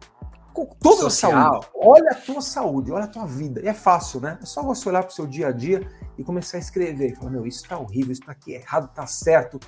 toda 0.80 1.02
Social. 1.02 1.30
a 1.30 1.44
saúde. 1.44 1.66
Olha 1.76 2.10
a 2.10 2.14
tua 2.16 2.40
saúde, 2.40 2.90
olha 2.90 3.04
a 3.04 3.06
tua 3.06 3.24
vida. 3.24 3.60
E 3.62 3.68
é 3.68 3.72
fácil, 3.72 4.20
né? 4.20 4.36
É 4.42 4.44
só 4.44 4.64
você 4.64 4.88
olhar 4.88 5.04
para 5.04 5.12
o 5.12 5.14
seu 5.14 5.28
dia 5.28 5.46
a 5.46 5.52
dia 5.52 5.88
e 6.18 6.24
começar 6.24 6.56
a 6.56 6.60
escrever. 6.60 7.14
Falar, 7.14 7.30
meu, 7.30 7.46
isso 7.46 7.62
está 7.62 7.78
horrível, 7.78 8.10
isso 8.10 8.22
está 8.22 8.32
aqui 8.32 8.54
errado, 8.54 8.86
está 8.86 9.06
certo. 9.06 9.60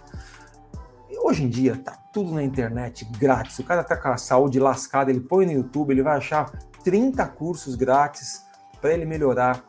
E 1.09 1.17
hoje 1.21 1.45
em 1.45 1.49
dia, 1.49 1.77
tá 1.77 1.93
tudo 2.13 2.35
na 2.35 2.43
internet, 2.43 3.05
grátis. 3.17 3.61
O 3.61 3.65
cara 3.65 3.85
tá 3.85 3.97
com 3.97 4.09
a 4.09 4.17
saúde 4.17 4.59
lascada, 4.59 5.13
ele 5.13 5.21
põe 5.21 5.47
no 5.47 5.53
YouTube, 5.53 5.93
ele 5.93 6.03
vai 6.03 6.17
achar 6.17 6.51
30 6.83 7.25
cursos 7.29 7.77
grátis 7.77 8.43
para 8.81 8.93
ele 8.93 9.07
melhorar 9.07 9.65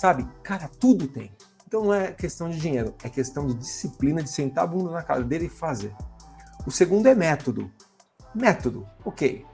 Sabe? 0.00 0.26
Cara, 0.42 0.66
tudo 0.66 1.06
tem. 1.06 1.30
Então 1.68 1.84
não 1.84 1.92
é 1.92 2.10
questão 2.10 2.48
de 2.48 2.58
dinheiro, 2.58 2.94
é 3.04 3.08
questão 3.10 3.46
de 3.46 3.52
disciplina, 3.52 4.22
de 4.22 4.30
sentar 4.30 4.64
a 4.64 4.66
bunda 4.66 4.90
na 4.92 5.02
cadeira 5.02 5.44
e 5.44 5.48
fazer. 5.50 5.94
O 6.66 6.70
segundo 6.70 7.06
é 7.06 7.14
método. 7.14 7.70
Método, 8.34 8.88
ok. 9.04 9.44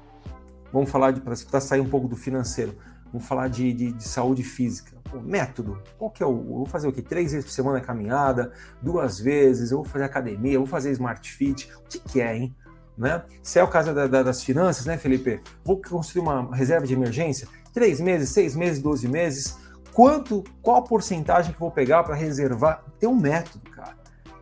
Vamos 0.73 0.89
falar 0.89 1.11
de 1.11 1.21
para 1.21 1.61
sair 1.61 1.81
um 1.81 1.89
pouco 1.89 2.07
do 2.07 2.15
financeiro. 2.15 2.79
Vamos 3.07 3.27
falar 3.27 3.49
de, 3.49 3.73
de, 3.73 3.91
de 3.91 4.05
saúde 4.05 4.45
física. 4.45 4.97
Método. 5.21 5.83
Qual 5.99 6.13
que 6.13 6.23
é 6.23 6.27
o. 6.27 6.31
Eu 6.31 6.57
vou 6.59 6.67
fazer 6.67 6.87
o 6.87 6.93
quê? 6.93 7.03
Três 7.03 7.33
vezes 7.33 7.45
por 7.45 7.53
semana 7.53 7.81
caminhada, 7.81 8.53
duas 8.81 9.19
vezes, 9.19 9.73
eu 9.73 9.79
vou 9.79 9.85
fazer 9.85 10.05
academia, 10.05 10.53
eu 10.53 10.61
vou 10.61 10.69
fazer 10.69 10.93
smart 10.93 11.29
fit. 11.29 11.69
O 11.75 11.89
que, 11.89 11.99
que 11.99 12.21
é, 12.21 12.37
hein? 12.37 12.57
Né? 12.97 13.21
Se 13.43 13.59
é 13.59 13.65
o 13.65 13.69
caso 13.69 13.93
da, 13.93 14.07
da, 14.07 14.23
das 14.23 14.45
finanças, 14.45 14.87
né, 14.87 14.97
Felipe? 14.97 15.43
Vou 15.65 15.83
construir 15.83 16.23
uma 16.23 16.55
reserva 16.55 16.87
de 16.87 16.95
emergência? 16.95 17.49
Três 17.73 18.01
meses, 18.01 18.31
seis 18.31 18.55
meses, 18.55 18.81
doze 18.81 19.09
meses 19.09 19.66
quanto, 19.97 20.45
qual 20.61 20.83
porcentagem 20.83 21.55
que 21.55 21.59
vou 21.59 21.71
pegar 21.71 22.05
para 22.05 22.15
reservar? 22.15 22.85
Tem 22.99 23.09
um 23.09 23.17
método, 23.17 23.71
cara. 23.71 23.97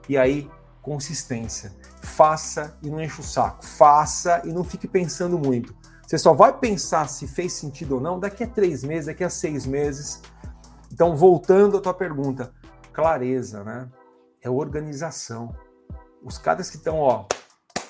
E 0.09 0.19
aí, 0.19 0.51
consistência. 0.83 1.73
Faça 2.03 2.77
e 2.83 2.91
não 2.91 3.01
enche 3.01 3.21
o 3.21 3.23
saco. 3.23 3.65
Faça 3.65 4.43
e 4.45 4.53
não 4.53 4.65
fique 4.65 4.89
pensando 4.89 5.39
muito. 5.39 5.73
Você 6.05 6.19
só 6.19 6.33
vai 6.35 6.59
pensar 6.59 7.09
se 7.09 7.29
fez 7.29 7.53
sentido 7.53 7.95
ou 7.95 8.01
não 8.01 8.19
daqui 8.19 8.43
a 8.43 8.49
três 8.49 8.83
meses, 8.83 9.07
daqui 9.07 9.23
a 9.23 9.31
seis 9.31 9.65
meses. 9.65 10.21
Então, 10.93 11.17
voltando 11.17 11.77
à 11.77 11.81
tua 11.81 11.95
pergunta, 11.95 12.53
clareza, 12.93 13.63
né? 13.63 13.89
É 14.43 14.51
organização. 14.51 15.55
Os 16.21 16.37
caras 16.37 16.69
que 16.69 16.79
estão, 16.79 16.99
ó, 16.99 17.27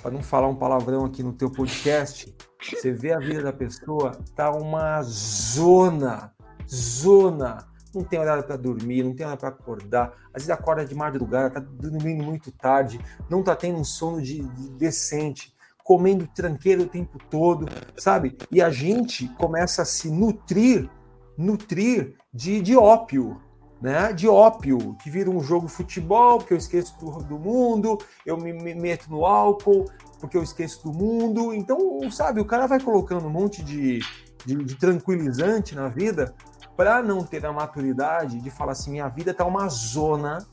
para 0.02 0.10
não 0.10 0.22
falar 0.22 0.48
um 0.48 0.56
palavrão 0.56 1.06
aqui 1.06 1.22
no 1.22 1.32
teu 1.32 1.50
podcast, 1.50 2.36
você 2.62 2.92
vê 2.92 3.14
a 3.14 3.18
vida 3.18 3.44
da 3.44 3.54
pessoa, 3.54 4.12
tá 4.36 4.50
uma 4.50 5.00
zona, 5.02 6.33
zona 6.68 7.66
não 7.94 8.02
tem 8.02 8.18
horário 8.18 8.42
para 8.42 8.56
dormir, 8.56 9.02
não 9.02 9.14
tem 9.14 9.26
hora 9.26 9.36
para 9.36 9.48
acordar, 9.50 10.12
às 10.32 10.42
vezes 10.42 10.50
acorda 10.50 10.84
de 10.84 10.94
madrugada, 10.94 11.50
tá 11.50 11.60
dormindo 11.60 12.24
muito 12.24 12.50
tarde, 12.50 13.00
não 13.30 13.42
tá 13.42 13.54
tendo 13.54 13.78
um 13.78 13.84
sono 13.84 14.20
de, 14.20 14.42
de 14.42 14.70
decente, 14.70 15.54
comendo 15.82 16.26
tranqueiro 16.26 16.82
o 16.82 16.88
tempo 16.88 17.18
todo, 17.30 17.66
sabe? 17.96 18.36
E 18.50 18.60
a 18.60 18.70
gente 18.70 19.28
começa 19.34 19.82
a 19.82 19.84
se 19.84 20.10
nutrir, 20.10 20.88
nutrir 21.36 22.14
de, 22.32 22.60
de 22.60 22.74
ópio, 22.74 23.40
né? 23.80 24.12
De 24.12 24.26
ópio, 24.26 24.96
que 25.02 25.10
vira 25.10 25.30
um 25.30 25.40
jogo 25.40 25.66
de 25.66 25.72
futebol, 25.72 26.38
porque 26.38 26.54
eu 26.54 26.58
esqueço 26.58 26.98
do, 26.98 27.22
do 27.24 27.38
mundo, 27.38 27.98
eu 28.24 28.38
me, 28.38 28.52
me 28.52 28.74
meto 28.74 29.10
no 29.10 29.26
álcool, 29.26 29.84
porque 30.18 30.38
eu 30.38 30.42
esqueço 30.42 30.82
do 30.84 30.98
mundo. 30.98 31.52
Então, 31.52 31.78
sabe, 32.10 32.40
o 32.40 32.46
cara 32.46 32.66
vai 32.66 32.80
colocando 32.80 33.26
um 33.26 33.30
monte 33.30 33.62
de, 33.62 34.00
de, 34.46 34.64
de 34.64 34.74
tranquilizante 34.76 35.74
na 35.74 35.88
vida 35.88 36.34
para 36.76 37.02
não 37.02 37.24
ter 37.24 37.44
a 37.46 37.52
maturidade 37.52 38.40
de 38.40 38.50
falar 38.50 38.72
assim: 38.72 38.92
minha 38.92 39.08
vida 39.08 39.30
está 39.30 39.44
uma 39.44 39.68
zona, 39.68 40.46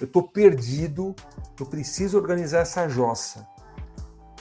eu 0.00 0.06
estou 0.06 0.22
perdido, 0.22 1.14
eu 1.58 1.66
preciso 1.66 2.16
organizar 2.16 2.60
essa 2.60 2.88
jossa. 2.88 3.46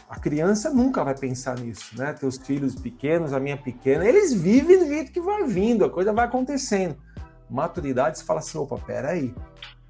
A 0.09 0.19
criança 0.19 0.69
nunca 0.69 1.03
vai 1.03 1.17
pensar 1.17 1.57
nisso, 1.57 1.97
né? 1.97 2.11
Teus 2.13 2.37
filhos 2.37 2.75
pequenos, 2.75 3.31
a 3.31 3.39
minha 3.39 3.55
pequena, 3.55 4.05
eles 4.05 4.33
vivem 4.33 4.79
do 4.79 4.85
jeito 4.85 5.11
que 5.11 5.21
vai 5.21 5.45
vindo, 5.45 5.85
a 5.85 5.89
coisa 5.89 6.11
vai 6.11 6.25
acontecendo. 6.25 6.97
Maturidade, 7.49 8.17
você 8.17 8.25
fala 8.25 8.39
assim: 8.39 8.57
opa, 8.57 8.77
peraí, 8.77 9.33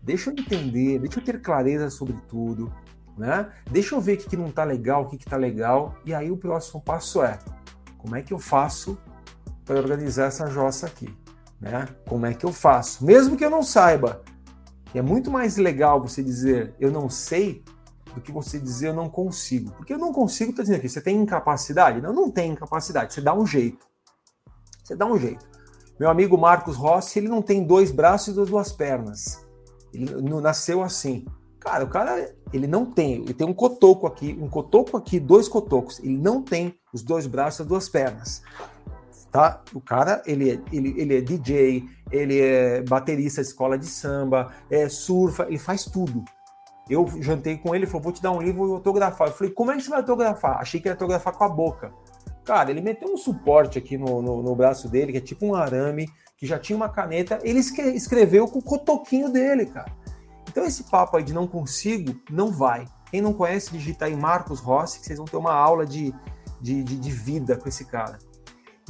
deixa 0.01 0.30
eu 0.30 0.34
entender, 0.34 0.99
deixa 0.99 1.19
eu 1.19 1.24
ter 1.24 1.41
clareza 1.41 1.89
sobre 1.89 2.17
tudo, 2.28 2.72
né? 3.17 3.51
Deixa 3.69 3.95
eu 3.95 4.01
ver 4.01 4.13
o 4.13 4.17
que, 4.17 4.30
que 4.30 4.38
não 4.38 4.47
está 4.47 4.63
legal, 4.63 5.03
o 5.03 5.07
que, 5.07 5.15
está 5.15 5.38
legal, 5.38 5.95
e 6.05 6.13
aí 6.13 6.32
o 6.32 6.38
próximo 6.38 6.82
passo 6.82 7.24
é: 7.24 7.39
como 7.97 8.15
é 8.15 8.22
que 8.22 8.34
eu 8.34 8.39
faço 8.39 8.97
para 9.72 9.80
organizar 9.80 10.26
essa 10.26 10.47
jossa 10.47 10.86
aqui, 10.86 11.07
né? 11.57 11.88
Como 12.05 12.26
é 12.26 12.34
que 12.34 12.45
eu 12.45 12.51
faço? 12.51 13.05
Mesmo 13.05 13.38
que 13.38 13.45
eu 13.45 13.49
não 13.49 13.63
saiba. 13.63 14.22
É 14.93 15.01
muito 15.01 15.32
mais 15.32 15.55
legal 15.55 16.01
você 16.01 16.22
dizer 16.22 16.76
eu 16.78 16.91
não 16.91 17.09
sei 17.09 17.63
do 18.13 18.19
que 18.19 18.34
você 18.34 18.59
dizer 18.59 18.89
eu 18.89 18.93
não 18.93 19.07
consigo. 19.07 19.72
Porque 19.72 19.93
eu 19.93 19.97
não 19.97 20.11
consigo, 20.11 20.51
tá 20.51 20.61
dizendo 20.61 20.80
aqui, 20.80 20.89
você 20.89 20.99
tem 20.99 21.15
incapacidade? 21.15 22.01
Não, 22.01 22.11
não 22.11 22.30
tem 22.30 22.51
incapacidade, 22.51 23.13
você 23.13 23.22
dá 23.22 23.34
um 23.34 23.47
jeito. 23.47 23.86
Você 24.84 24.93
dá 24.93 25.05
um 25.05 25.17
jeito. 25.17 25.49
Meu 25.97 26.09
amigo 26.09 26.38
Marcos 26.38 26.76
Rossi, 26.76 27.19
ele 27.19 27.30
não 27.30 27.41
tem 27.41 27.63
dois 27.63 27.91
braços 27.91 28.36
e 28.36 28.45
duas 28.45 28.74
pernas. 28.74 29.39
Ele 29.93 30.11
nasceu 30.41 30.84
assim. 30.84 31.26
Cara, 31.61 31.86
o 31.86 31.89
cara, 31.89 32.36
ele 32.51 32.67
não 32.67 32.86
tem, 32.86 33.22
ele 33.22 33.34
tem 33.34 33.47
um 33.47 33.53
cotoco 33.53 34.05
aqui, 34.05 34.38
um 34.41 34.49
cotoco 34.49 34.97
aqui, 34.97 35.17
dois 35.17 35.47
cotocos. 35.47 35.99
Ele 35.99 36.17
não 36.17 36.41
tem 36.41 36.76
os 36.93 37.01
dois 37.01 37.26
braços 37.26 37.65
e 37.65 37.69
duas 37.69 37.88
pernas 37.88 38.41
tá? 39.32 39.63
O 39.73 39.79
cara, 39.79 40.21
ele 40.25 40.51
é, 40.51 40.59
ele, 40.71 40.93
ele 40.97 41.17
é 41.17 41.21
DJ, 41.21 41.84
ele 42.11 42.39
é 42.39 42.82
baterista 42.82 43.41
escola 43.41 43.77
de 43.77 43.86
samba, 43.86 44.51
é 44.69 44.89
surfa, 44.89 45.45
ele 45.47 45.57
faz 45.57 45.86
tudo. 45.86 46.23
Eu 46.89 47.07
jantei 47.21 47.57
com 47.57 47.73
ele, 47.73 47.86
falou, 47.86 48.01
vou 48.01 48.11
te 48.11 48.21
dar 48.21 48.32
um 48.32 48.41
livro 48.41 48.67
e 48.67 48.71
autografar. 48.73 49.29
Eu 49.29 49.34
falei, 49.34 49.53
como 49.53 49.71
é 49.71 49.77
que 49.77 49.84
você 49.84 49.89
vai 49.89 49.99
autografar? 49.99 50.57
Achei 50.59 50.82
que 50.82 50.88
ia 50.88 50.93
autografar 50.93 51.34
com 51.34 51.43
a 51.45 51.49
boca. 51.49 51.93
Cara, 52.43 52.69
ele 52.69 52.82
meteu 52.82 53.07
um 53.07 53.17
suporte 53.17 53.77
aqui 53.77 53.97
no, 53.97 54.21
no, 54.21 54.43
no 54.43 54.55
braço 54.55 54.89
dele, 54.89 55.13
que 55.13 55.17
é 55.19 55.21
tipo 55.21 55.45
um 55.45 55.55
arame, 55.55 56.09
que 56.36 56.45
já 56.45 56.59
tinha 56.59 56.75
uma 56.75 56.89
caneta, 56.89 57.39
ele 57.43 57.59
escreveu 57.59 58.47
com 58.47 58.59
o 58.59 58.63
cotoquinho 58.63 59.29
dele, 59.29 59.67
cara. 59.67 59.91
Então 60.49 60.65
esse 60.65 60.84
papo 60.84 61.15
aí 61.15 61.23
de 61.23 61.34
não 61.34 61.47
consigo, 61.47 62.19
não 62.29 62.51
vai. 62.51 62.86
Quem 63.09 63.21
não 63.21 63.32
conhece, 63.32 63.71
digitar 63.71 64.09
em 64.09 64.15
Marcos 64.15 64.59
Rossi, 64.59 64.99
que 64.99 65.05
vocês 65.05 65.17
vão 65.17 65.27
ter 65.27 65.38
uma 65.38 65.53
aula 65.53 65.86
de, 65.86 66.13
de, 66.59 66.84
de, 66.84 66.97
de 66.97 67.11
vida 67.11 67.55
com 67.55 67.69
esse 67.69 67.86
cara. 67.86 68.17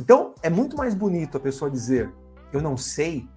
Então, 0.01 0.33
é 0.41 0.49
muito 0.49 0.75
mais 0.75 0.95
bonito 0.95 1.37
a 1.37 1.39
pessoa 1.39 1.69
dizer, 1.69 2.11
eu 2.51 2.59
não 2.59 2.75
sei. 2.75 3.29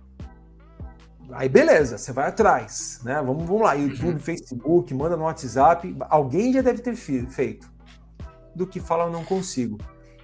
Aí, 1.32 1.46
beleza, 1.46 1.98
você 1.98 2.10
vai 2.10 2.28
atrás, 2.28 3.00
né? 3.04 3.22
Vamos, 3.22 3.44
vamos 3.44 3.60
lá, 3.60 3.74
YouTube, 3.74 4.14
uhum. 4.14 4.18
Facebook, 4.18 4.94
manda 4.94 5.14
no 5.14 5.24
WhatsApp, 5.24 5.94
alguém 6.08 6.54
já 6.54 6.62
deve 6.62 6.80
ter 6.80 6.96
feito, 6.96 7.70
do 8.54 8.66
que 8.66 8.80
falar 8.80 9.04
eu 9.04 9.12
não 9.12 9.22
consigo. 9.26 9.76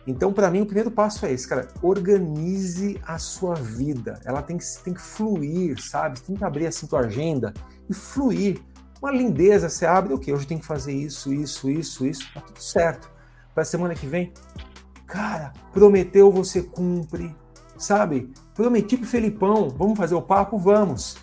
Então, 0.07 0.32
para 0.32 0.51
mim, 0.51 0.62
o 0.62 0.66
primeiro 0.66 0.91
passo 0.91 1.26
é 1.26 1.32
esse, 1.32 1.47
cara. 1.47 1.68
Organize 1.82 2.99
a 3.07 3.18
sua 3.18 3.55
vida. 3.55 4.18
Ela 4.24 4.41
tem 4.41 4.57
que, 4.57 4.64
tem 4.82 4.95
que 4.95 5.01
fluir, 5.01 5.78
sabe? 5.78 6.22
Tem 6.22 6.34
que 6.34 6.43
abrir 6.43 6.66
assim 6.66 6.86
tua 6.86 7.01
agenda 7.01 7.53
e 7.86 7.93
fluir. 7.93 8.62
Uma 9.03 9.12
lindeza, 9.12 9.68
você 9.68 9.84
abre, 9.84 10.14
ok, 10.14 10.32
hoje 10.32 10.47
tem 10.47 10.59
que 10.59 10.64
fazer 10.64 10.93
isso, 10.95 11.34
isso, 11.34 11.68
isso, 11.68 12.07
isso, 12.07 12.32
tá 12.32 12.41
tudo 12.41 12.62
certo. 12.62 13.11
Para 13.55 13.62
semana 13.62 13.95
que 13.95 14.07
vem, 14.07 14.32
Cara, 15.11 15.53
prometeu, 15.73 16.31
você 16.31 16.63
cumpre, 16.63 17.35
sabe? 17.77 18.33
Prometi 18.55 18.97
pro 18.97 19.09
Felipão, 19.09 19.69
vamos 19.69 19.99
fazer 19.99 20.15
o 20.15 20.23
papo? 20.23 20.57
Vamos. 20.57 21.17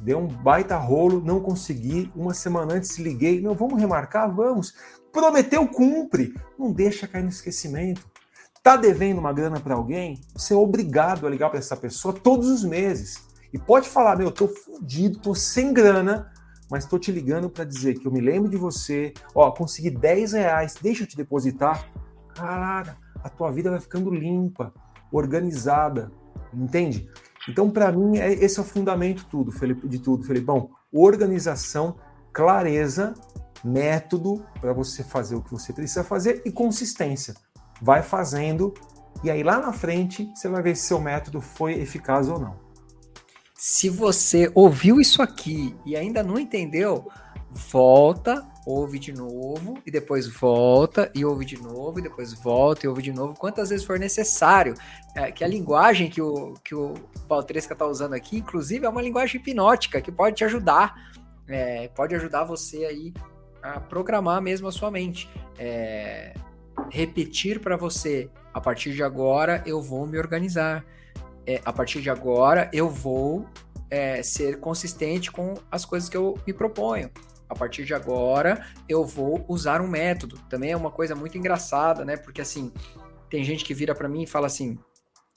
Deu 0.00 0.18
um 0.18 0.26
baita 0.26 0.78
rolo, 0.78 1.22
não 1.22 1.40
consegui. 1.40 2.10
Uma 2.16 2.32
semana 2.32 2.72
antes 2.72 2.96
liguei, 2.96 3.42
não, 3.42 3.54
vamos 3.54 3.78
remarcar? 3.78 4.34
Vamos. 4.34 4.72
Prometeu, 5.12 5.68
cumpre. 5.68 6.34
Não 6.58 6.72
deixa 6.72 7.06
cair 7.06 7.22
no 7.22 7.28
esquecimento. 7.28 8.08
Tá 8.62 8.78
devendo 8.78 9.18
uma 9.18 9.32
grana 9.32 9.60
para 9.60 9.74
alguém? 9.74 10.22
Você 10.34 10.54
é 10.54 10.56
obrigado 10.56 11.26
a 11.26 11.30
ligar 11.30 11.50
para 11.50 11.58
essa 11.58 11.76
pessoa 11.76 12.14
todos 12.14 12.48
os 12.48 12.64
meses. 12.64 13.28
E 13.52 13.58
pode 13.58 13.90
falar, 13.90 14.16
meu, 14.16 14.28
eu 14.28 14.32
tô 14.32 14.48
fudido, 14.48 15.18
tô 15.18 15.34
sem 15.34 15.70
grana, 15.70 16.32
mas 16.70 16.86
tô 16.86 16.98
te 16.98 17.12
ligando 17.12 17.50
para 17.50 17.64
dizer 17.64 17.98
que 17.98 18.06
eu 18.06 18.12
me 18.12 18.22
lembro 18.22 18.48
de 18.48 18.56
você. 18.56 19.12
Ó, 19.34 19.50
consegui 19.50 19.90
10 19.90 20.32
reais, 20.32 20.76
deixa 20.80 21.02
eu 21.02 21.06
te 21.06 21.14
depositar. 21.14 21.86
Cara, 22.34 23.03
a 23.24 23.28
tua 23.30 23.50
vida 23.50 23.70
vai 23.70 23.80
ficando 23.80 24.10
limpa, 24.10 24.72
organizada, 25.10 26.12
entende? 26.52 27.08
Então, 27.48 27.70
para 27.70 27.90
mim, 27.90 28.18
é, 28.18 28.32
esse 28.32 28.58
é 28.58 28.62
o 28.62 28.64
fundamento 28.64 29.26
tudo, 29.30 29.50
Felipe, 29.50 29.88
de 29.88 29.98
tudo, 29.98 30.24
Felipão. 30.24 30.70
Organização, 30.92 31.96
clareza, 32.32 33.14
método 33.64 34.44
para 34.60 34.72
você 34.72 35.02
fazer 35.02 35.34
o 35.34 35.42
que 35.42 35.50
você 35.50 35.72
precisa 35.72 36.04
fazer 36.04 36.42
e 36.44 36.52
consistência. 36.52 37.34
Vai 37.80 38.02
fazendo 38.02 38.74
e 39.22 39.30
aí 39.30 39.42
lá 39.42 39.58
na 39.58 39.72
frente 39.72 40.30
você 40.34 40.48
vai 40.48 40.62
ver 40.62 40.76
se 40.76 40.86
seu 40.86 41.00
método 41.00 41.40
foi 41.40 41.74
eficaz 41.80 42.28
ou 42.28 42.38
não. 42.38 42.56
Se 43.54 43.88
você 43.88 44.50
ouviu 44.54 45.00
isso 45.00 45.22
aqui 45.22 45.74
e 45.86 45.96
ainda 45.96 46.22
não 46.22 46.38
entendeu, 46.38 47.08
volta, 47.50 48.46
ouve 48.64 48.98
de 48.98 49.12
novo, 49.12 49.78
e 49.84 49.90
depois 49.90 50.26
volta, 50.26 51.10
e 51.14 51.24
ouve 51.24 51.44
de 51.44 51.60
novo, 51.60 51.98
e 51.98 52.02
depois 52.02 52.32
volta, 52.32 52.86
e 52.86 52.88
ouve 52.88 53.02
de 53.02 53.12
novo, 53.12 53.34
quantas 53.34 53.68
vezes 53.68 53.84
for 53.84 53.98
necessário. 53.98 54.74
É, 55.14 55.30
que 55.30 55.44
a 55.44 55.48
linguagem 55.48 56.08
que 56.08 56.20
o, 56.20 56.54
que 56.64 56.74
o 56.74 56.94
Baltresca 57.28 57.74
está 57.74 57.86
usando 57.86 58.14
aqui, 58.14 58.38
inclusive, 58.38 58.86
é 58.86 58.88
uma 58.88 59.02
linguagem 59.02 59.40
hipnótica 59.40 60.00
que 60.00 60.10
pode 60.10 60.36
te 60.36 60.44
ajudar, 60.44 61.12
é, 61.46 61.88
pode 61.88 62.14
ajudar 62.14 62.44
você 62.44 62.84
aí 62.84 63.12
a 63.62 63.80
programar 63.80 64.40
mesmo 64.40 64.66
a 64.66 64.72
sua 64.72 64.90
mente. 64.90 65.28
É, 65.58 66.34
repetir 66.90 67.60
para 67.60 67.76
você, 67.76 68.30
a 68.52 68.60
partir 68.60 68.92
de 68.94 69.02
agora 69.02 69.62
eu 69.66 69.80
vou 69.80 70.06
me 70.06 70.18
organizar. 70.18 70.84
É, 71.46 71.60
a 71.62 71.72
partir 71.72 72.00
de 72.00 72.08
agora 72.08 72.70
eu 72.72 72.88
vou 72.88 73.46
é, 73.90 74.22
ser 74.22 74.58
consistente 74.60 75.30
com 75.30 75.52
as 75.70 75.84
coisas 75.84 76.08
que 76.08 76.16
eu 76.16 76.38
me 76.46 76.54
proponho 76.54 77.10
a 77.54 77.58
partir 77.58 77.84
de 77.84 77.94
agora 77.94 78.66
eu 78.88 79.04
vou 79.04 79.44
usar 79.48 79.80
um 79.80 79.88
método. 79.88 80.38
Também 80.50 80.72
é 80.72 80.76
uma 80.76 80.90
coisa 80.90 81.14
muito 81.14 81.38
engraçada, 81.38 82.04
né? 82.04 82.16
Porque 82.16 82.40
assim, 82.40 82.72
tem 83.30 83.42
gente 83.42 83.64
que 83.64 83.72
vira 83.72 83.94
para 83.94 84.08
mim 84.08 84.24
e 84.24 84.26
fala 84.26 84.46
assim: 84.46 84.78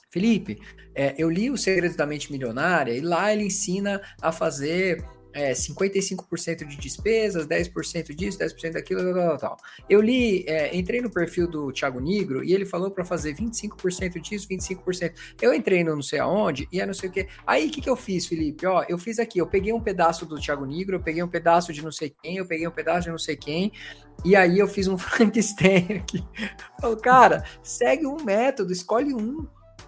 Felipe, 0.09 0.59
é, 0.93 1.15
eu 1.17 1.29
li 1.29 1.49
o 1.49 1.57
Segredos 1.57 1.95
da 1.95 2.05
Mente 2.05 2.31
Milionária 2.31 2.91
e 2.91 3.01
lá 3.01 3.31
ele 3.31 3.43
ensina 3.45 4.01
a 4.21 4.31
fazer 4.31 5.05
é, 5.37 5.51
55% 5.51 6.65
de 6.65 6.75
despesas, 6.75 7.45
10% 7.45 8.15
disso, 8.15 8.39
10% 8.39 8.71
daquilo, 8.71 9.13
tal, 9.13 9.13
tal, 9.13 9.37
tal. 9.37 9.57
Eu 9.87 10.01
li, 10.01 10.43
é, 10.47 10.75
entrei 10.75 10.99
no 10.99 11.11
perfil 11.11 11.47
do 11.47 11.71
Thiago 11.71 11.99
Negro 11.99 12.43
e 12.43 12.53
ele 12.53 12.65
falou 12.65 12.89
para 12.89 13.05
fazer 13.05 13.35
25% 13.35 14.19
disso, 14.19 14.47
25%. 14.49 15.13
Eu 15.39 15.53
entrei 15.53 15.83
no 15.83 15.95
não 15.95 16.01
sei 16.01 16.19
aonde 16.19 16.67
e 16.71 16.81
é 16.81 16.85
não 16.87 16.93
sei 16.93 17.09
o 17.09 17.11
que. 17.11 17.27
Aí 17.45 17.67
o 17.67 17.71
que, 17.71 17.81
que 17.81 17.89
eu 17.89 17.95
fiz, 17.95 18.25
Felipe? 18.25 18.65
Ó, 18.65 18.83
eu 18.89 18.97
fiz 18.97 19.19
aqui, 19.19 19.37
eu 19.37 19.45
peguei 19.45 19.71
um 19.71 19.79
pedaço 19.79 20.25
do 20.25 20.39
Thiago 20.39 20.65
Negro, 20.65 20.95
eu 20.95 21.03
peguei 21.03 21.21
um 21.21 21.27
pedaço 21.27 21.71
de 21.71 21.83
não 21.83 21.91
sei 21.91 22.11
quem, 22.21 22.37
eu 22.37 22.45
peguei 22.45 22.67
um 22.67 22.71
pedaço 22.71 23.03
de 23.03 23.11
não 23.11 23.19
sei 23.19 23.35
quem, 23.35 23.71
e 24.25 24.35
aí 24.35 24.57
eu 24.57 24.67
fiz 24.67 24.87
um 24.87 24.97
Frankenstein 24.97 25.99
aqui. 25.99 26.23
Falei, 26.81 26.97
cara, 26.97 27.43
segue 27.61 28.07
um 28.07 28.17
método, 28.23 28.73
escolhe 28.73 29.13
um. 29.13 29.45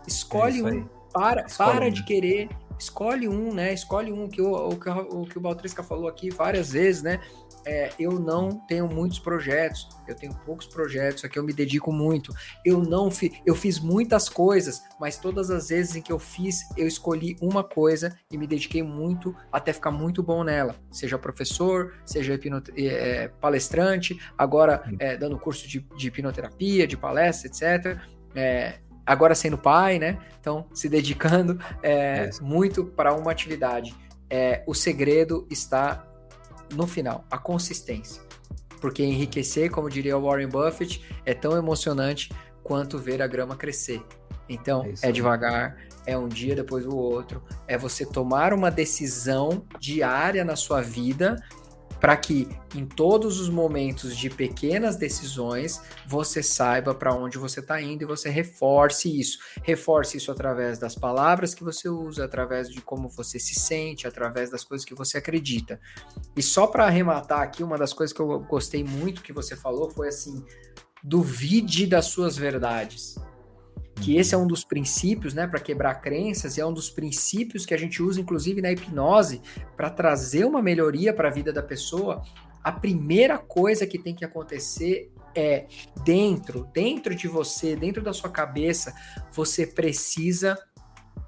Escolhe 0.08 0.60
é 0.60 0.64
um. 0.64 0.88
Para, 1.12 1.48
para 1.58 1.88
um. 1.88 1.90
de 1.90 2.06
querer 2.06 2.50
escolhe 2.80 3.28
um, 3.28 3.54
né? 3.54 3.74
Escolhe 3.74 4.12
um 4.12 4.28
que 4.28 4.42
o, 4.42 4.52
o, 4.52 5.22
o 5.22 5.26
que 5.26 5.38
o 5.38 5.42
Baltrisca 5.42 5.84
falou 5.84 6.08
aqui 6.08 6.30
várias 6.30 6.72
vezes, 6.72 7.04
né? 7.04 7.20
é, 7.66 7.92
eu 8.00 8.14
não 8.20 8.50
tenho 8.68 8.88
muitos 8.88 9.20
projetos, 9.20 9.88
eu 10.08 10.16
tenho 10.16 10.34
poucos 10.46 10.66
projetos, 10.66 11.24
aqui 11.24 11.38
eu 11.38 11.44
me 11.44 11.54
dedico 11.54 11.92
muito. 11.92 12.34
Eu 12.66 12.82
não 12.82 13.12
fi, 13.12 13.42
eu 13.46 13.56
fiz 13.56 13.80
muitas 13.80 14.30
coisas, 14.30 14.82
mas 15.00 15.18
todas 15.18 15.50
as 15.52 15.70
vezes 15.70 15.96
em 15.96 16.02
que 16.02 16.12
eu 16.12 16.20
fiz, 16.20 16.62
eu 16.78 16.88
escolhi 16.88 17.36
uma 17.42 17.64
coisa 17.64 18.18
e 18.32 18.38
me 18.38 18.48
dediquei 18.48 18.82
muito 18.82 19.36
até 19.52 19.74
ficar 19.74 19.92
muito 19.92 20.24
bom 20.24 20.44
nela. 20.44 20.76
Seja 20.92 21.18
professor, 21.18 21.94
seja 22.06 22.40
é, 22.78 23.28
palestrante, 23.40 24.20
agora 24.38 24.84
é, 25.00 25.18
dando 25.18 25.38
curso 25.38 25.68
de, 25.68 25.80
de, 25.96 26.08
hipnoterapia, 26.08 26.88
de 26.88 26.98
palestra, 26.98 27.48
etc. 27.48 28.00
É, 28.36 28.80
agora 29.10 29.34
sendo 29.34 29.58
pai, 29.58 29.98
né? 29.98 30.20
Então, 30.40 30.68
se 30.72 30.88
dedicando 30.88 31.60
é, 31.82 32.30
muito 32.42 32.86
para 32.86 33.12
uma 33.12 33.32
atividade. 33.32 33.96
É, 34.30 34.64
o 34.68 34.76
segredo 34.76 35.48
está 35.50 36.06
no 36.76 36.86
final, 36.86 37.26
a 37.32 37.38
consistência. 37.38 38.22
Porque 38.80 39.04
enriquecer, 39.04 39.72
como 39.72 39.90
diria 39.90 40.16
Warren 40.16 40.48
Buffett, 40.48 41.04
é 41.26 41.34
tão 41.34 41.58
emocionante 41.58 42.32
quanto 42.64 43.00
ver 43.00 43.20
a 43.20 43.28
grama 43.28 43.56
crescer. 43.56 44.04
Então, 44.48 44.86
é, 45.02 45.10
é 45.10 45.12
devagar, 45.12 45.78
é 46.06 46.16
um 46.16 46.28
dia 46.28 46.56
depois 46.56 46.86
do 46.86 46.96
outro, 46.96 47.44
é 47.68 47.78
você 47.78 48.06
tomar 48.06 48.54
uma 48.54 48.70
decisão 48.70 49.66
diária 49.80 50.46
na 50.46 50.56
sua 50.56 50.82
vida 50.82 51.36
para 52.00 52.16
que 52.16 52.48
em 52.76 52.86
todos 52.86 53.40
os 53.40 53.50
momentos 53.50 54.16
de 54.16 54.30
pequenas 54.30 54.96
decisões 54.96 55.82
você 56.08 56.42
saiba 56.42 56.94
para 56.96 57.14
onde 57.14 57.38
você 57.38 57.60
está 57.60 57.82
indo 57.82 58.04
e 58.04 58.06
você 58.06 58.30
reforce 58.30 59.20
isso. 59.20 59.40
Reforce 59.64 60.18
isso 60.18 60.32
através 60.32 60.80
das 60.80 60.96
palavras 60.96 61.54
que 61.54 61.64
você 61.64 61.90
usa, 61.90 62.26
através 62.26 62.70
de 62.70 62.82
como 62.82 63.10
você 63.10 63.40
se 63.40 63.56
sente, 63.56 64.08
através 64.08 64.50
das 64.50 64.64
coisas 64.64 64.86
que 64.86 64.96
você 64.96 65.18
acredita. 65.18 65.80
E 66.36 66.42
só 66.42 66.68
para 66.68 66.86
arrematar 66.86 67.42
aqui, 67.42 67.64
uma 67.64 67.78
das 67.78 67.94
coisas 67.94 68.16
que 68.16 68.22
eu 68.22 68.40
gostei 68.42 68.84
muito 68.84 69.22
que 69.22 69.34
você 69.34 69.56
falou 69.56 69.90
foi 69.90 70.08
assim: 70.08 70.44
duvide 71.04 71.86
das 71.86 72.06
suas 72.06 72.38
verdades 72.38 73.16
que 74.02 74.18
esse 74.18 74.34
é 74.34 74.38
um 74.38 74.48
dos 74.48 74.64
princípios, 74.64 75.34
né, 75.34 75.46
para 75.48 75.60
quebrar 75.60 75.96
crenças, 75.96 76.58
e 76.58 76.62
é 76.62 76.66
um 76.66 76.74
dos 76.74 76.90
princípios 76.90 77.66
que 77.66 77.74
a 77.74 77.78
gente 77.78 78.02
usa, 78.02 78.20
inclusive, 78.20 78.62
na 78.62 78.72
hipnose, 78.72 79.42
para 79.76 79.90
trazer 79.90 80.46
uma 80.46 80.62
melhoria 80.62 81.14
para 81.14 81.28
a 81.28 81.32
vida 81.32 81.52
da 81.52 81.62
pessoa. 81.62 82.24
A 82.64 82.72
primeira 82.72 83.38
coisa 83.38 83.86
que 83.86 83.98
tem 83.98 84.16
que 84.16 84.26
acontecer 84.26 85.12
é 85.36 85.68
dentro, 86.04 86.68
dentro 86.74 87.16
de 87.16 87.28
você, 87.28 87.76
dentro 87.76 88.02
da 88.02 88.14
sua 88.14 88.30
cabeça, 88.30 88.94
você 89.32 89.66
precisa 89.66 90.58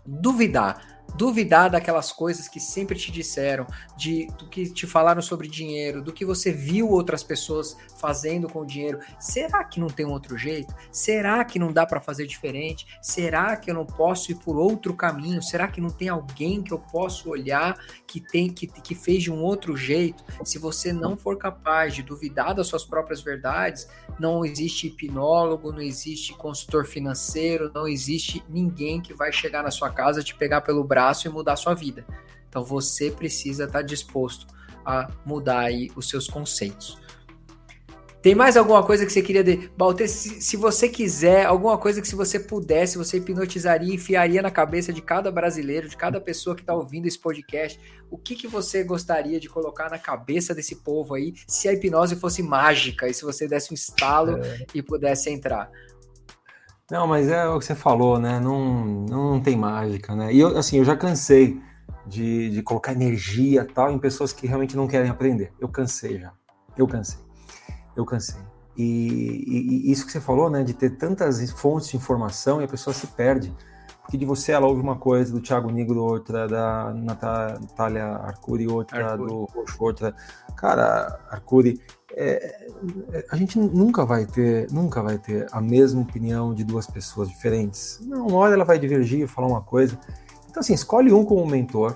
duvidar 0.06 1.01
duvidar 1.16 1.70
daquelas 1.70 2.12
coisas 2.12 2.48
que 2.48 2.60
sempre 2.60 2.98
te 2.98 3.12
disseram, 3.12 3.66
de 3.98 4.28
do 4.38 4.48
que 4.48 4.70
te 4.72 4.88
falaram 4.88 5.22
sobre 5.22 5.48
dinheiro, 5.48 6.02
do 6.02 6.14
que 6.14 6.26
você 6.26 6.52
viu 6.52 6.90
outras 6.90 7.24
pessoas 7.24 7.76
fazendo 8.00 8.48
com 8.48 8.62
o 8.62 8.66
dinheiro. 8.66 9.00
Será 9.20 9.64
que 9.64 9.80
não 9.80 9.88
tem 9.88 10.06
um 10.06 10.12
outro 10.12 10.38
jeito? 10.38 10.74
Será 10.92 11.44
que 11.44 11.60
não 11.60 11.72
dá 11.72 11.86
para 11.86 12.02
fazer 12.02 12.26
diferente? 12.26 12.86
Será 13.02 13.56
que 13.56 13.70
eu 13.70 13.76
não 13.76 13.86
posso 13.86 14.32
ir 14.32 14.36
por 14.36 14.58
outro 14.58 14.94
caminho? 14.94 15.42
Será 15.42 15.68
que 15.68 15.82
não 15.82 15.90
tem 15.90 16.10
alguém 16.10 16.62
que 16.62 16.74
eu 16.74 16.80
posso 16.80 17.30
olhar 17.30 17.78
que 18.08 18.20
tem 18.20 18.50
que, 18.50 18.68
que 18.68 18.96
fez 18.96 19.24
de 19.24 19.32
um 19.32 19.42
outro 19.42 19.76
jeito? 19.76 20.24
Se 20.44 20.58
você 20.58 20.94
não 20.94 21.18
for 21.18 21.38
capaz 21.38 21.94
de 21.94 22.04
duvidar 22.04 22.56
das 22.56 22.68
suas 22.68 22.84
próprias 22.84 23.22
verdades, 23.22 23.88
não 24.20 24.46
existe 24.46 24.88
hipnólogo, 24.88 25.72
não 25.72 25.82
existe 25.82 26.34
consultor 26.34 26.86
financeiro, 26.86 27.72
não 27.74 27.88
existe 27.88 28.44
ninguém 28.50 29.02
que 29.02 29.14
vai 29.14 29.32
chegar 29.32 29.64
na 29.64 29.72
sua 29.72 29.90
casa 29.90 30.24
te 30.24 30.36
pegar 30.36 30.62
pelo 30.62 30.84
braço 30.84 31.01
braço 31.02 31.28
e 31.28 31.32
mudar 31.32 31.54
a 31.54 31.58
sua 31.58 31.74
vida. 31.74 32.06
Então 32.48 32.64
você 32.64 33.10
precisa 33.10 33.64
estar 33.64 33.82
disposto 33.82 34.46
a 34.86 35.10
mudar 35.26 35.62
aí 35.62 35.90
os 35.96 36.10
seus 36.10 36.28
conceitos. 36.28 37.00
Tem 38.22 38.36
mais 38.36 38.56
alguma 38.56 38.84
coisa 38.84 39.04
que 39.04 39.12
você 39.12 39.24
queria 39.24 39.44
de 39.44 39.72
Balter, 39.76 40.08
se, 40.08 40.42
se, 40.42 40.56
você 40.56 40.88
quiser, 40.88 41.44
alguma 41.44 41.76
coisa 41.76 42.00
que 42.00 42.08
se 42.08 42.14
você 42.14 42.40
pudesse, 42.40 42.96
você 42.96 43.18
hipnotizaria, 43.18 43.96
enfiaria 43.96 44.44
na 44.44 44.52
cabeça 44.52 44.94
de 44.94 45.02
cada 45.02 45.32
brasileiro, 45.32 45.90
de 45.90 45.98
cada 45.98 46.22
pessoa 46.22 46.56
que 46.56 46.62
está 46.62 46.76
ouvindo 46.76 47.08
esse 47.08 47.18
podcast, 47.18 47.80
o 48.12 48.20
que, 48.20 48.36
que 48.36 48.48
você 48.48 48.84
gostaria 48.84 49.40
de 49.40 49.50
colocar 49.50 49.90
na 49.90 49.98
cabeça 49.98 50.54
desse 50.54 50.76
povo 50.76 51.16
aí, 51.16 51.34
se 51.48 51.68
a 51.68 51.74
hipnose 51.74 52.16
fosse 52.16 52.44
mágica 52.44 53.08
e 53.08 53.14
se 53.14 53.24
você 53.24 53.48
desse 53.48 53.72
um 53.72 53.76
estalo 53.76 54.38
é. 54.38 54.66
e 54.76 54.84
pudesse 54.84 55.32
entrar? 55.32 55.72
Não, 56.92 57.08
mas 57.08 57.30
é 57.30 57.48
o 57.48 57.58
que 57.58 57.64
você 57.64 57.74
falou, 57.74 58.20
né? 58.20 58.38
Não, 58.38 58.84
não 58.84 59.40
tem 59.40 59.56
mágica, 59.56 60.14
né? 60.14 60.34
E 60.34 60.42
eu, 60.42 60.58
assim, 60.58 60.78
eu 60.78 60.84
já 60.84 60.94
cansei 60.94 61.58
de, 62.06 62.50
de 62.50 62.62
colocar 62.62 62.92
energia 62.92 63.66
tal 63.66 63.94
em 63.94 63.98
pessoas 63.98 64.34
que 64.34 64.46
realmente 64.46 64.76
não 64.76 64.90
querem 64.90 65.10
aprender. 65.10 65.54
Eu 65.58 65.70
cansei 65.70 66.20
já. 66.20 66.34
Eu 66.76 66.86
cansei. 66.86 67.22
Eu 67.96 68.04
cansei. 68.04 68.42
E, 68.76 68.84
e, 68.84 69.88
e 69.88 69.92
isso 69.92 70.06
que 70.06 70.12
você 70.12 70.20
falou, 70.20 70.50
né? 70.50 70.66
De 70.66 70.74
ter 70.74 70.90
tantas 70.98 71.50
fontes 71.52 71.88
de 71.88 71.96
informação 71.96 72.60
e 72.60 72.66
a 72.66 72.68
pessoa 72.68 72.94
se 72.94 73.08
perde. 73.08 73.56
Porque 74.02 74.18
de 74.18 74.26
você 74.26 74.52
ela 74.52 74.68
ouve 74.68 74.82
uma 74.82 74.98
coisa, 74.98 75.32
do 75.32 75.40
Thiago 75.40 75.72
Negro 75.72 76.04
outra, 76.04 76.46
da 76.46 76.94
Natália 76.94 78.06
Arcuri 78.06 78.68
outra, 78.68 79.14
Arcuri. 79.14 79.30
do 79.30 79.46
Roxo 79.46 79.78
outra. 79.82 80.14
Cara, 80.58 81.22
Arcuri, 81.30 81.80
é, 82.16 82.68
a 83.30 83.36
gente 83.36 83.58
nunca 83.58 84.06
vai 84.06 84.26
ter, 84.26 84.72
nunca 84.72 85.02
vai 85.02 85.18
ter 85.18 85.48
a 85.52 85.62
mesma 85.62 86.02
opinião 86.02 86.54
de 86.54 86.64
duas 86.64 86.88
pessoas 86.88 87.30
diferentes. 87.30 88.00
Não, 88.02 88.28
uma 88.28 88.38
hora 88.38 88.54
ela 88.54 88.66
vai 88.66 88.80
divergir, 88.80 89.28
falar 89.28 89.48
uma 89.48 89.62
coisa. 89.62 89.98
Então 90.50 90.62
assim, 90.62 90.74
escolhe 90.74 91.12
um 91.14 91.24
como 91.24 91.46
mentor, 91.46 91.96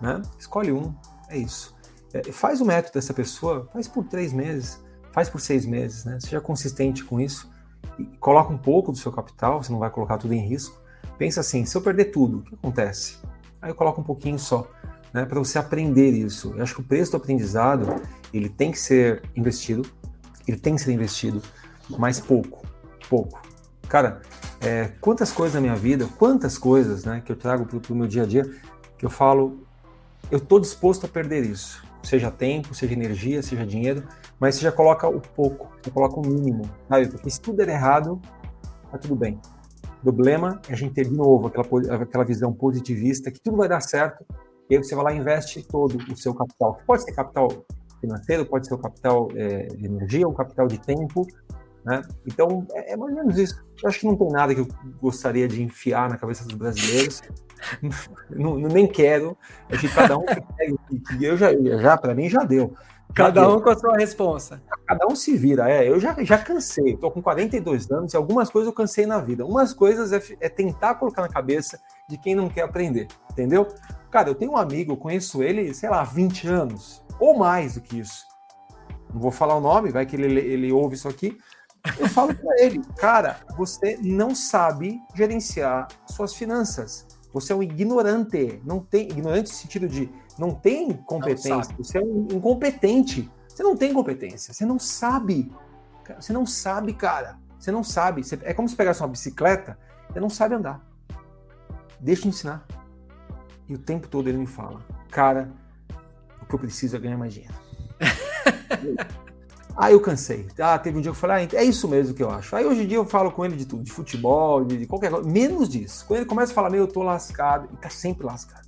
né? 0.00 0.22
Escolhe 0.38 0.72
um, 0.72 0.94
é 1.28 1.36
isso. 1.36 1.74
É, 2.12 2.32
faz 2.32 2.60
o 2.60 2.64
método 2.64 2.94
dessa 2.94 3.12
pessoa, 3.12 3.68
faz 3.72 3.88
por 3.88 4.04
três 4.04 4.32
meses, 4.32 4.80
faz 5.12 5.28
por 5.28 5.40
seis 5.40 5.66
meses, 5.66 6.04
né? 6.04 6.18
Seja 6.20 6.40
consistente 6.40 7.04
com 7.04 7.20
isso 7.20 7.50
e 7.98 8.04
coloca 8.18 8.52
um 8.52 8.58
pouco 8.58 8.92
do 8.92 8.98
seu 8.98 9.10
capital, 9.12 9.62
você 9.62 9.72
não 9.72 9.78
vai 9.78 9.90
colocar 9.90 10.18
tudo 10.18 10.34
em 10.34 10.46
risco. 10.46 10.80
Pensa 11.18 11.40
assim, 11.40 11.64
se 11.64 11.76
eu 11.76 11.80
perder 11.80 12.06
tudo, 12.06 12.38
o 12.38 12.42
que 12.42 12.54
acontece? 12.54 13.18
Aí 13.60 13.70
eu 13.70 13.74
coloco 13.74 14.00
um 14.00 14.04
pouquinho 14.04 14.38
só 14.38 14.68
né, 15.16 15.24
para 15.24 15.38
você 15.38 15.58
aprender 15.58 16.10
isso. 16.10 16.52
Eu 16.54 16.62
acho 16.62 16.74
que 16.74 16.80
o 16.82 16.84
preço 16.84 17.12
do 17.12 17.16
aprendizado 17.16 18.02
ele 18.34 18.50
tem 18.50 18.70
que 18.70 18.78
ser 18.78 19.22
investido, 19.34 19.88
ele 20.46 20.58
tem 20.58 20.76
que 20.76 20.82
ser 20.82 20.92
investido, 20.92 21.40
mas 21.88 22.20
pouco, 22.20 22.66
pouco. 23.08 23.40
Cara, 23.88 24.20
é, 24.60 24.92
quantas 25.00 25.32
coisas 25.32 25.54
na 25.54 25.60
minha 25.62 25.74
vida, 25.74 26.06
quantas 26.18 26.58
coisas, 26.58 27.06
né, 27.06 27.22
que 27.24 27.32
eu 27.32 27.36
trago 27.36 27.64
para 27.64 27.92
o 27.92 27.96
meu 27.96 28.06
dia 28.06 28.24
a 28.24 28.26
dia, 28.26 28.44
que 28.98 29.06
eu 29.06 29.10
falo, 29.10 29.66
eu 30.30 30.36
estou 30.36 30.60
disposto 30.60 31.06
a 31.06 31.08
perder 31.08 31.46
isso, 31.46 31.82
seja 32.02 32.30
tempo, 32.30 32.74
seja 32.74 32.92
energia, 32.92 33.42
seja 33.42 33.64
dinheiro, 33.64 34.06
mas 34.38 34.56
você 34.56 34.62
já 34.62 34.72
coloca 34.72 35.08
o 35.08 35.18
pouco, 35.18 35.72
você 35.82 35.90
coloca 35.90 36.20
o 36.20 36.26
mínimo, 36.26 36.68
sabe? 36.90 37.08
Porque 37.08 37.30
se 37.30 37.40
tudo 37.40 37.56
der 37.56 37.70
errado, 37.70 38.20
tá 38.90 38.98
tudo 38.98 39.16
bem. 39.16 39.40
O 40.00 40.12
problema 40.12 40.60
é 40.68 40.74
a 40.74 40.76
gente 40.76 40.92
ter 40.92 41.08
de 41.08 41.14
novo 41.14 41.46
aquela, 41.46 42.02
aquela 42.02 42.24
visão 42.24 42.52
positivista 42.52 43.30
que 43.30 43.40
tudo 43.40 43.56
vai 43.56 43.66
dar 43.66 43.80
certo 43.80 44.26
e 44.68 44.76
aí 44.76 44.82
você 44.82 44.94
vai 44.94 45.04
lá 45.04 45.12
e 45.12 45.18
investe 45.18 45.62
todo 45.62 45.96
o 46.10 46.16
seu 46.16 46.34
capital. 46.34 46.80
Pode 46.86 47.04
ser 47.04 47.12
capital 47.12 47.48
financeiro, 48.00 48.46
pode 48.46 48.66
ser 48.66 48.74
o 48.74 48.78
capital 48.78 49.28
é, 49.34 49.66
de 49.66 49.86
energia, 49.86 50.26
o 50.26 50.32
capital 50.32 50.66
de 50.66 50.78
tempo, 50.78 51.26
né? 51.84 52.02
Então, 52.26 52.66
é, 52.72 52.92
é, 52.92 52.96
mais 52.96 53.12
ou 53.12 53.18
menos 53.18 53.38
isso. 53.38 53.64
Eu 53.82 53.88
acho 53.88 54.00
que 54.00 54.06
não 54.06 54.16
tem 54.16 54.28
nada 54.28 54.54
que 54.54 54.60
eu 54.60 54.68
gostaria 55.00 55.46
de 55.46 55.62
enfiar 55.62 56.10
na 56.10 56.16
cabeça 56.16 56.44
dos 56.44 56.54
brasileiros. 56.54 57.22
não, 58.28 58.56
nem 58.56 58.86
quero. 58.86 59.36
Acho 59.70 59.80
que 59.82 59.94
cada 59.94 60.18
um 60.18 60.24
que 60.24 61.24
eu 61.24 61.36
já, 61.36 61.48
já 61.80 61.96
para 61.96 62.14
mim 62.14 62.28
já 62.28 62.42
deu. 62.42 62.74
Cada 63.14 63.48
um 63.48 63.60
com 63.60 63.70
a 63.70 63.76
sua 63.76 63.96
responsa. 63.96 64.60
Cada 64.84 65.06
um 65.06 65.16
se 65.16 65.36
vira. 65.36 65.70
É, 65.70 65.88
eu 65.88 65.98
já, 65.98 66.14
já 66.22 66.36
cansei. 66.36 66.94
Estou 66.94 67.10
com 67.10 67.22
42 67.22 67.90
anos 67.90 68.12
e 68.12 68.16
algumas 68.16 68.50
coisas 68.50 68.66
eu 68.66 68.74
cansei 68.74 69.06
na 69.06 69.20
vida. 69.20 69.46
Umas 69.46 69.72
coisas 69.72 70.12
é, 70.12 70.20
é 70.40 70.48
tentar 70.48 70.96
colocar 70.96 71.22
na 71.22 71.28
cabeça 71.28 71.80
de 72.08 72.18
quem 72.18 72.34
não 72.34 72.48
quer 72.48 72.62
aprender, 72.62 73.06
entendeu? 73.30 73.66
Cara, 74.10 74.28
eu 74.28 74.34
tenho 74.34 74.52
um 74.52 74.56
amigo, 74.56 74.92
eu 74.92 74.96
conheço 74.96 75.42
ele, 75.42 75.74
sei 75.74 75.90
lá, 75.90 76.02
20 76.04 76.48
anos, 76.48 77.02
ou 77.18 77.36
mais 77.36 77.74
do 77.74 77.80
que 77.80 77.98
isso. 77.98 78.24
Não 79.12 79.20
vou 79.20 79.30
falar 79.30 79.56
o 79.56 79.60
nome, 79.60 79.90
vai 79.90 80.06
que 80.06 80.16
ele, 80.16 80.40
ele 80.40 80.72
ouve 80.72 80.94
isso 80.94 81.08
aqui. 81.08 81.38
Eu 81.98 82.08
falo 82.08 82.34
para 82.34 82.62
ele, 82.62 82.82
cara, 82.96 83.38
você 83.56 83.96
não 84.02 84.34
sabe 84.34 85.00
gerenciar 85.14 85.88
suas 86.06 86.34
finanças. 86.34 87.06
Você 87.32 87.52
é 87.52 87.56
um 87.56 87.62
ignorante. 87.62 88.60
Não 88.64 88.80
tem 88.80 89.08
ignorante 89.08 89.50
no 89.50 89.56
sentido 89.56 89.88
de 89.88 90.10
não 90.38 90.52
tem 90.54 90.92
competência. 90.92 91.74
Não 91.76 91.84
você 91.84 91.98
é 91.98 92.00
um 92.00 92.26
incompetente. 92.32 93.30
Você 93.48 93.62
não 93.62 93.76
tem 93.76 93.92
competência. 93.92 94.52
Você 94.52 94.66
não 94.66 94.78
sabe. 94.78 95.52
Você 96.18 96.32
não 96.32 96.46
sabe, 96.46 96.92
cara. 96.92 97.38
Você 97.58 97.70
não 97.70 97.84
sabe. 97.84 98.24
Você, 98.24 98.38
é 98.42 98.52
como 98.52 98.68
se 98.68 98.74
pegasse 98.74 99.00
uma 99.00 99.08
bicicleta 99.08 99.78
e 100.14 100.20
não 100.20 100.28
sabe 100.28 100.54
andar. 100.54 100.84
Deixa 102.00 102.24
eu 102.24 102.30
ensinar. 102.30 102.66
E 103.68 103.74
o 103.74 103.78
tempo 103.78 104.08
todo 104.08 104.28
ele 104.28 104.38
me 104.38 104.46
fala, 104.46 104.80
cara, 105.10 105.50
o 106.40 106.46
que 106.46 106.54
eu 106.54 106.58
preciso 106.58 106.96
é 106.96 106.98
ganhar 106.98 107.18
mais 107.18 107.34
dinheiro. 107.34 107.54
Aí 109.76 109.92
eu 109.92 110.00
cansei. 110.00 110.46
Ah, 110.58 110.78
teve 110.78 110.96
um 110.96 111.02
dia 111.02 111.10
que 111.10 111.16
eu 111.16 111.20
falei, 111.20 111.46
ah, 111.52 111.56
é 111.56 111.64
isso 111.64 111.86
mesmo 111.86 112.14
que 112.14 112.22
eu 112.22 112.30
acho. 112.30 112.56
Aí 112.56 112.64
hoje 112.64 112.84
em 112.84 112.86
dia 112.86 112.96
eu 112.96 113.04
falo 113.04 113.30
com 113.30 113.44
ele 113.44 113.56
de 113.56 113.66
tudo, 113.66 113.82
de 113.82 113.92
futebol, 113.92 114.64
de, 114.64 114.78
de 114.78 114.86
qualquer 114.86 115.10
coisa, 115.10 115.28
menos 115.28 115.68
disso. 115.68 116.06
Quando 116.06 116.20
ele 116.20 116.28
começa 116.28 116.52
a 116.52 116.54
falar, 116.54 116.70
meu, 116.70 116.84
eu 116.84 116.88
tô 116.88 117.02
lascado, 117.02 117.68
e 117.74 117.76
tá 117.76 117.90
sempre 117.90 118.24
lascado. 118.24 118.66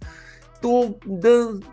tô 0.60 0.98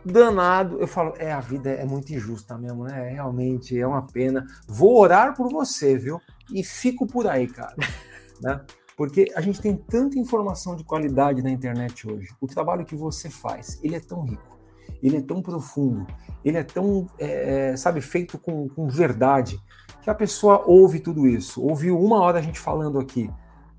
danado. 0.06 0.80
Eu 0.80 0.88
falo, 0.88 1.14
é, 1.18 1.34
a 1.34 1.42
vida 1.42 1.70
é 1.70 1.84
muito 1.84 2.14
injusta 2.14 2.58
mesmo, 2.58 2.86
né? 2.86 3.10
Realmente 3.10 3.78
é 3.78 3.86
uma 3.86 4.04
pena. 4.04 4.48
Vou 4.68 4.98
orar 5.02 5.36
por 5.36 5.52
você, 5.52 5.98
viu? 5.98 6.22
E 6.54 6.64
fico 6.64 7.06
por 7.06 7.28
aí, 7.28 7.48
cara. 7.48 7.76
né? 8.42 8.62
Porque 8.96 9.32
a 9.36 9.42
gente 9.42 9.62
tem 9.62 9.76
tanta 9.76 10.18
informação 10.18 10.76
de 10.76 10.84
qualidade 10.84 11.42
na 11.42 11.50
internet 11.50 12.10
hoje. 12.10 12.30
O 12.40 12.48
trabalho 12.48 12.86
que 12.86 12.96
você 12.96 13.30
faz, 13.30 13.80
ele 13.84 13.96
é 13.96 14.00
tão 14.00 14.24
rico, 14.24 14.58
ele 15.04 15.18
é 15.18 15.22
tão 15.22 15.42
profundo, 15.42 16.08
ele 16.44 16.58
é 16.58 16.64
tão, 16.64 17.08
é, 17.20 17.72
é 17.72 17.78
sabe, 17.78 18.00
feito 18.00 18.38
com, 18.38 18.70
com 18.70 18.88
verdade, 18.88 19.60
que 20.02 20.10
a 20.10 20.16
pessoa 20.16 20.64
ouve 20.66 21.00
tudo 21.00 21.28
isso. 21.28 21.62
Ouviu 21.62 22.00
uma 22.00 22.22
hora 22.22 22.40
a 22.40 22.42
gente 22.42 22.60
falando 22.60 23.00
aqui, 23.00 23.30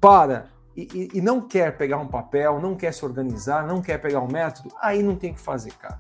para 0.01 0.51
e, 0.77 1.09
e, 1.15 1.21
não 1.23 1.41
quer 1.41 1.75
pegar 1.79 1.97
um 1.97 2.07
papel, 2.07 2.61
não 2.61 2.75
quer 2.75 2.93
se 2.93 3.03
organizar, 3.03 3.67
não 3.67 3.81
quer 3.81 3.97
pegar 3.99 4.21
um 4.21 4.31
método, 4.31 4.71
aí 4.83 5.03
não 5.03 5.17
tem 5.17 5.31
o 5.31 5.35
que 5.35 5.41
fazer, 5.41 5.73
cara. 5.73 5.99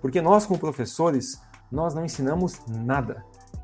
Porque 0.00 0.22
nós, 0.22 0.46
como 0.46 0.58
professores, 0.58 1.38
nós 1.70 1.94
não 1.94 2.02
ensinamos 2.02 2.62
nada. 2.66 3.22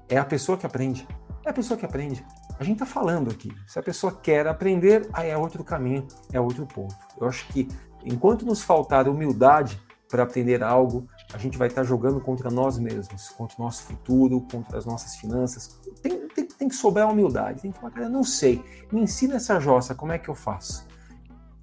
É 0.08 0.18
a 0.18 0.24
pessoa 0.24 0.58
que 0.58 0.66
aprende. 0.66 1.08
É 1.42 1.48
a 1.48 1.52
pessoa 1.54 1.78
que 1.78 1.86
aprende. 1.86 2.22
A 2.58 2.64
gente 2.64 2.82
está 2.82 2.86
falando 2.86 3.30
aqui. 3.30 3.52
Se 3.66 3.78
a 3.78 3.82
pessoa 3.82 4.12
quer 4.12 4.46
aprender, 4.46 5.08
aí 5.12 5.30
é 5.30 5.36
outro 5.36 5.62
caminho, 5.62 6.06
é 6.32 6.40
outro 6.40 6.66
ponto. 6.66 6.94
Eu 7.20 7.28
acho 7.28 7.46
que 7.48 7.68
enquanto 8.04 8.46
nos 8.46 8.62
faltar 8.62 9.08
humildade 9.08 9.80
para 10.08 10.22
aprender 10.22 10.62
algo, 10.62 11.06
a 11.34 11.38
gente 11.38 11.58
vai 11.58 11.68
estar 11.68 11.82
tá 11.82 11.86
jogando 11.86 12.20
contra 12.20 12.50
nós 12.50 12.78
mesmos, 12.78 13.28
contra 13.30 13.56
o 13.58 13.64
nosso 13.64 13.82
futuro, 13.82 14.40
contra 14.50 14.78
as 14.78 14.86
nossas 14.86 15.16
finanças. 15.16 15.78
Tem, 16.00 16.28
tem, 16.28 16.46
tem 16.46 16.68
que 16.68 16.74
sobrar 16.74 17.10
humildade. 17.10 17.60
Tem 17.60 17.70
que 17.70 17.78
falar, 17.78 17.92
cara, 17.92 18.08
não 18.08 18.24
sei. 18.24 18.64
Me 18.90 19.00
ensina 19.00 19.36
essa 19.36 19.60
jossa, 19.60 19.94
como 19.94 20.12
é 20.12 20.18
que 20.18 20.28
eu 20.28 20.34
faço? 20.34 20.86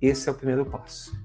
Esse 0.02 0.30
é 0.30 0.32
o 0.32 0.36
primeiro 0.36 0.66
passo. 0.66 1.18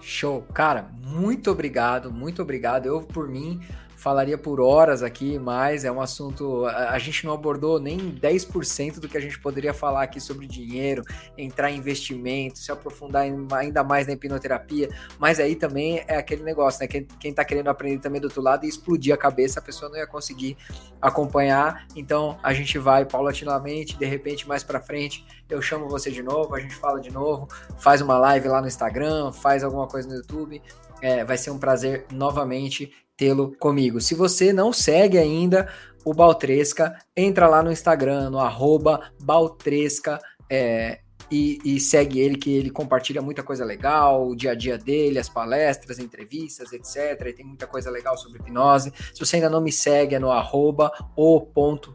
Show. 0.00 0.42
Cara, 0.52 0.90
muito 0.92 1.50
obrigado, 1.50 2.12
muito 2.12 2.42
obrigado. 2.42 2.86
Eu, 2.86 3.00
por 3.00 3.28
mim, 3.28 3.60
falaria 3.96 4.36
por 4.36 4.60
horas 4.60 5.02
aqui, 5.02 5.38
mas 5.38 5.84
é 5.84 5.90
um 5.90 6.00
assunto. 6.00 6.66
A, 6.66 6.98
gente 6.98 7.24
não 7.24 7.32
abordou 7.32 7.80
nem 7.80 7.98
10% 7.98 9.00
do 9.00 9.08
que 9.08 9.16
a 9.16 9.20
gente 9.20 9.38
poderia 9.40 9.72
falar 9.72 10.02
aqui 10.02 10.20
sobre 10.20 10.46
dinheiro, 10.46 11.02
entrar 11.36 11.70
em 11.70 11.78
investimento, 11.78 12.58
se 12.58 12.70
aprofundar 12.70 13.22
ainda 13.54 13.82
mais 13.82 14.06
na 14.06 14.12
hipnoterapia. 14.12 14.90
Mas 15.18 15.40
aí 15.40 15.56
também 15.56 16.04
é 16.06 16.16
aquele 16.16 16.42
negócio, 16.42 16.80
né? 16.80 16.86
Quem, 16.86 17.06
quem 17.18 17.32
tá 17.32 17.44
querendo 17.44 17.68
aprender 17.68 17.98
também 17.98 18.20
do 18.20 18.24
outro 18.24 18.42
lado 18.42 18.66
e 18.66 18.68
explodir 18.68 19.14
a 19.14 19.16
cabeça, 19.16 19.58
a 19.58 19.62
pessoa 19.62 19.90
não 19.90 19.96
ia 19.96 20.06
conseguir 20.06 20.56
acompanhar. 21.00 21.86
Então 21.96 22.38
a 22.42 22.52
gente 22.52 22.78
vai 22.78 23.04
paulatinamente, 23.04 23.96
de 23.96 24.04
repente, 24.04 24.46
mais 24.46 24.62
para 24.62 24.80
frente, 24.80 25.24
eu 25.48 25.62
chamo 25.62 25.88
você 25.88 26.10
de 26.10 26.22
novo, 26.22 26.54
a 26.54 26.60
gente 26.60 26.74
fala 26.74 27.00
de 27.00 27.10
novo, 27.10 27.48
faz 27.78 28.00
uma 28.02 28.18
live 28.18 28.48
lá 28.48 28.60
no 28.60 28.66
Instagram, 28.66 29.32
faz 29.32 29.64
alguma 29.64 29.86
coisa 29.86 30.08
no 30.08 30.16
YouTube. 30.16 30.60
É, 31.02 31.24
vai 31.24 31.36
ser 31.36 31.50
um 31.50 31.58
prazer 31.58 32.06
novamente 32.10 32.90
tê-lo 33.16 33.56
comigo. 33.58 34.00
Se 34.00 34.14
você 34.14 34.52
não 34.52 34.72
segue 34.72 35.18
ainda 35.18 35.68
o 36.04 36.14
Baltresca, 36.14 36.96
entra 37.16 37.48
lá 37.48 37.62
no 37.62 37.72
Instagram, 37.72 38.30
no 38.30 38.38
arroba 38.38 39.10
Baltresca, 39.20 40.20
é, 40.48 41.00
e, 41.30 41.58
e, 41.64 41.80
segue 41.80 42.20
ele, 42.20 42.36
que 42.36 42.54
ele 42.54 42.70
compartilha 42.70 43.20
muita 43.20 43.42
coisa 43.42 43.64
legal, 43.64 44.28
o 44.28 44.36
dia 44.36 44.52
a 44.52 44.54
dia 44.54 44.78
dele, 44.78 45.18
as 45.18 45.28
palestras, 45.28 45.98
entrevistas, 45.98 46.72
etc. 46.72 47.26
E 47.26 47.32
tem 47.32 47.44
muita 47.44 47.66
coisa 47.66 47.90
legal 47.90 48.16
sobre 48.16 48.38
hipnose. 48.38 48.92
Se 49.12 49.18
você 49.18 49.36
ainda 49.36 49.50
não 49.50 49.60
me 49.60 49.72
segue, 49.72 50.14
é 50.14 50.18
no 50.18 50.30
arroba 50.30 50.92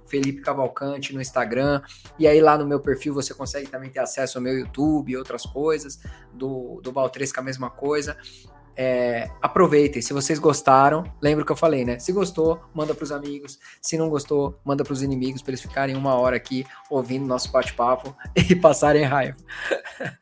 Felipe 0.05 0.41
Cavalcante 0.41 1.13
no 1.13 1.22
Instagram. 1.22 1.82
E 2.19 2.28
aí 2.28 2.41
lá 2.41 2.57
no 2.57 2.67
meu 2.67 2.82
perfil 2.82 3.13
você 3.13 3.34
consegue 3.34 3.67
também 3.67 3.89
ter 3.89 3.99
acesso 3.99 4.38
ao 4.38 4.43
meu 4.43 4.57
YouTube 4.57 5.11
e 5.11 5.17
outras 5.17 5.43
coisas. 5.43 5.99
Do, 6.34 6.82
do 6.84 6.91
Baltresca 6.91 7.39
a 7.39 7.43
mesma 7.43 7.69
coisa. 7.69 8.17
É, 8.84 9.29
aproveitem. 9.39 10.01
Se 10.01 10.11
vocês 10.11 10.39
gostaram, 10.39 11.03
lembra 11.21 11.43
o 11.43 11.45
que 11.45 11.51
eu 11.51 11.55
falei, 11.55 11.86
né? 11.86 11.99
Se 11.99 12.11
gostou, 12.11 12.59
manda 12.73 12.95
para 12.95 13.03
os 13.03 13.11
amigos. 13.11 13.59
Se 13.79 13.95
não 13.95 14.09
gostou, 14.09 14.59
manda 14.65 14.84
para 14.84 14.91
os 14.91 15.03
inimigos 15.03 15.43
para 15.43 15.51
eles 15.51 15.61
ficarem 15.61 15.95
uma 15.95 16.15
hora 16.15 16.36
aqui 16.36 16.65
ouvindo 16.89 17.23
nosso 17.23 17.51
bate-papo 17.51 18.15
e 18.36 18.55
passarem 18.55 19.03
raiva. 19.03 19.38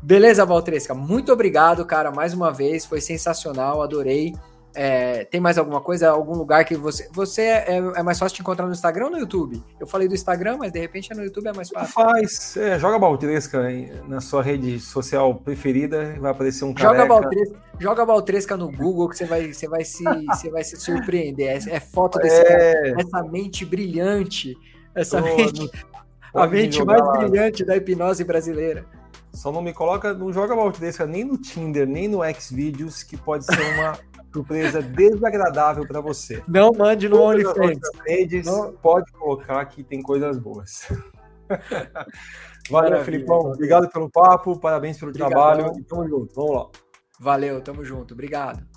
Beleza, 0.00 0.46
Valtresca? 0.46 0.94
Muito 0.94 1.32
obrigado, 1.32 1.84
cara, 1.84 2.12
mais 2.12 2.32
uma 2.32 2.52
vez. 2.52 2.86
Foi 2.86 3.00
sensacional, 3.00 3.82
adorei. 3.82 4.36
É, 4.74 5.24
tem 5.24 5.40
mais 5.40 5.58
alguma 5.58 5.80
coisa? 5.80 6.10
Algum 6.10 6.34
lugar 6.34 6.64
que 6.64 6.76
você. 6.76 7.08
Você 7.12 7.42
é, 7.42 7.76
é, 7.96 8.02
mais 8.02 8.18
fácil 8.18 8.36
te 8.36 8.40
encontrar 8.40 8.66
no 8.66 8.72
Instagram 8.72 9.06
ou 9.06 9.10
no 9.10 9.18
YouTube? 9.18 9.62
Eu 9.80 9.86
falei 9.86 10.06
do 10.06 10.14
Instagram, 10.14 10.58
mas 10.58 10.72
de 10.72 10.78
repente 10.78 11.12
é 11.12 11.16
no 11.16 11.24
YouTube 11.24 11.48
é 11.48 11.52
mais 11.52 11.68
fácil. 11.70 11.92
Faz. 11.92 12.56
É, 12.56 12.78
joga 12.78 12.98
Baltresca 12.98 13.68
na 14.06 14.20
sua 14.20 14.42
rede 14.42 14.78
social 14.78 15.34
preferida, 15.34 16.16
vai 16.20 16.30
aparecer 16.30 16.64
um 16.64 16.74
joga 16.76 17.04
Baltresca, 17.04 17.58
joga 17.78 18.06
Baltresca 18.06 18.56
no 18.56 18.70
Google 18.70 19.08
que 19.08 19.16
você 19.16 19.24
vai, 19.24 19.52
você 19.52 19.66
vai, 19.66 19.84
se, 19.84 20.04
você 20.28 20.50
vai 20.50 20.62
se 20.62 20.76
surpreender. 20.76 21.48
É, 21.66 21.76
é 21.76 21.80
foto 21.80 22.18
desse 22.18 22.40
é. 22.40 22.44
cara, 22.44 23.00
essa 23.00 23.22
mente 23.24 23.64
brilhante. 23.64 24.56
Essa 24.94 25.20
mente. 25.20 25.68
a 26.32 26.46
mente 26.46 26.84
mais 26.84 27.02
brilhante 27.18 27.64
da 27.64 27.76
hipnose 27.76 28.22
brasileira. 28.22 28.84
Só 29.32 29.52
não 29.52 29.62
me 29.62 29.72
coloca, 29.72 30.12
não 30.12 30.32
joga 30.32 30.56
Baltresca 30.56 31.06
nem 31.06 31.24
no 31.24 31.38
Tinder, 31.38 31.86
nem 31.86 32.08
no 32.08 32.20
Xvideos, 32.34 33.02
que 33.02 33.16
pode 33.16 33.44
ser 33.44 33.60
uma 33.74 33.98
surpresa 34.32 34.80
desagradável 34.80 35.86
para 35.86 36.00
você. 36.00 36.42
Não 36.46 36.70
mande 36.72 37.08
no 37.08 37.20
OnlyFans. 37.20 37.78
Pode 38.82 39.10
colocar 39.12 39.64
que 39.66 39.82
tem 39.82 40.00
coisas 40.02 40.38
boas. 40.38 40.88
Valeu. 42.70 43.04
Filipão. 43.04 43.52
Obrigado 43.52 43.88
pelo 43.90 44.08
papo, 44.08 44.58
parabéns 44.58 44.98
pelo 44.98 45.10
Obrigado. 45.10 45.30
trabalho. 45.30 45.84
tamo 45.84 46.08
junto. 46.08 46.34
Vamos 46.34 46.54
lá. 46.54 46.68
Valeu, 47.18 47.60
tamo 47.60 47.84
junto. 47.84 48.14
Obrigado. 48.14 48.69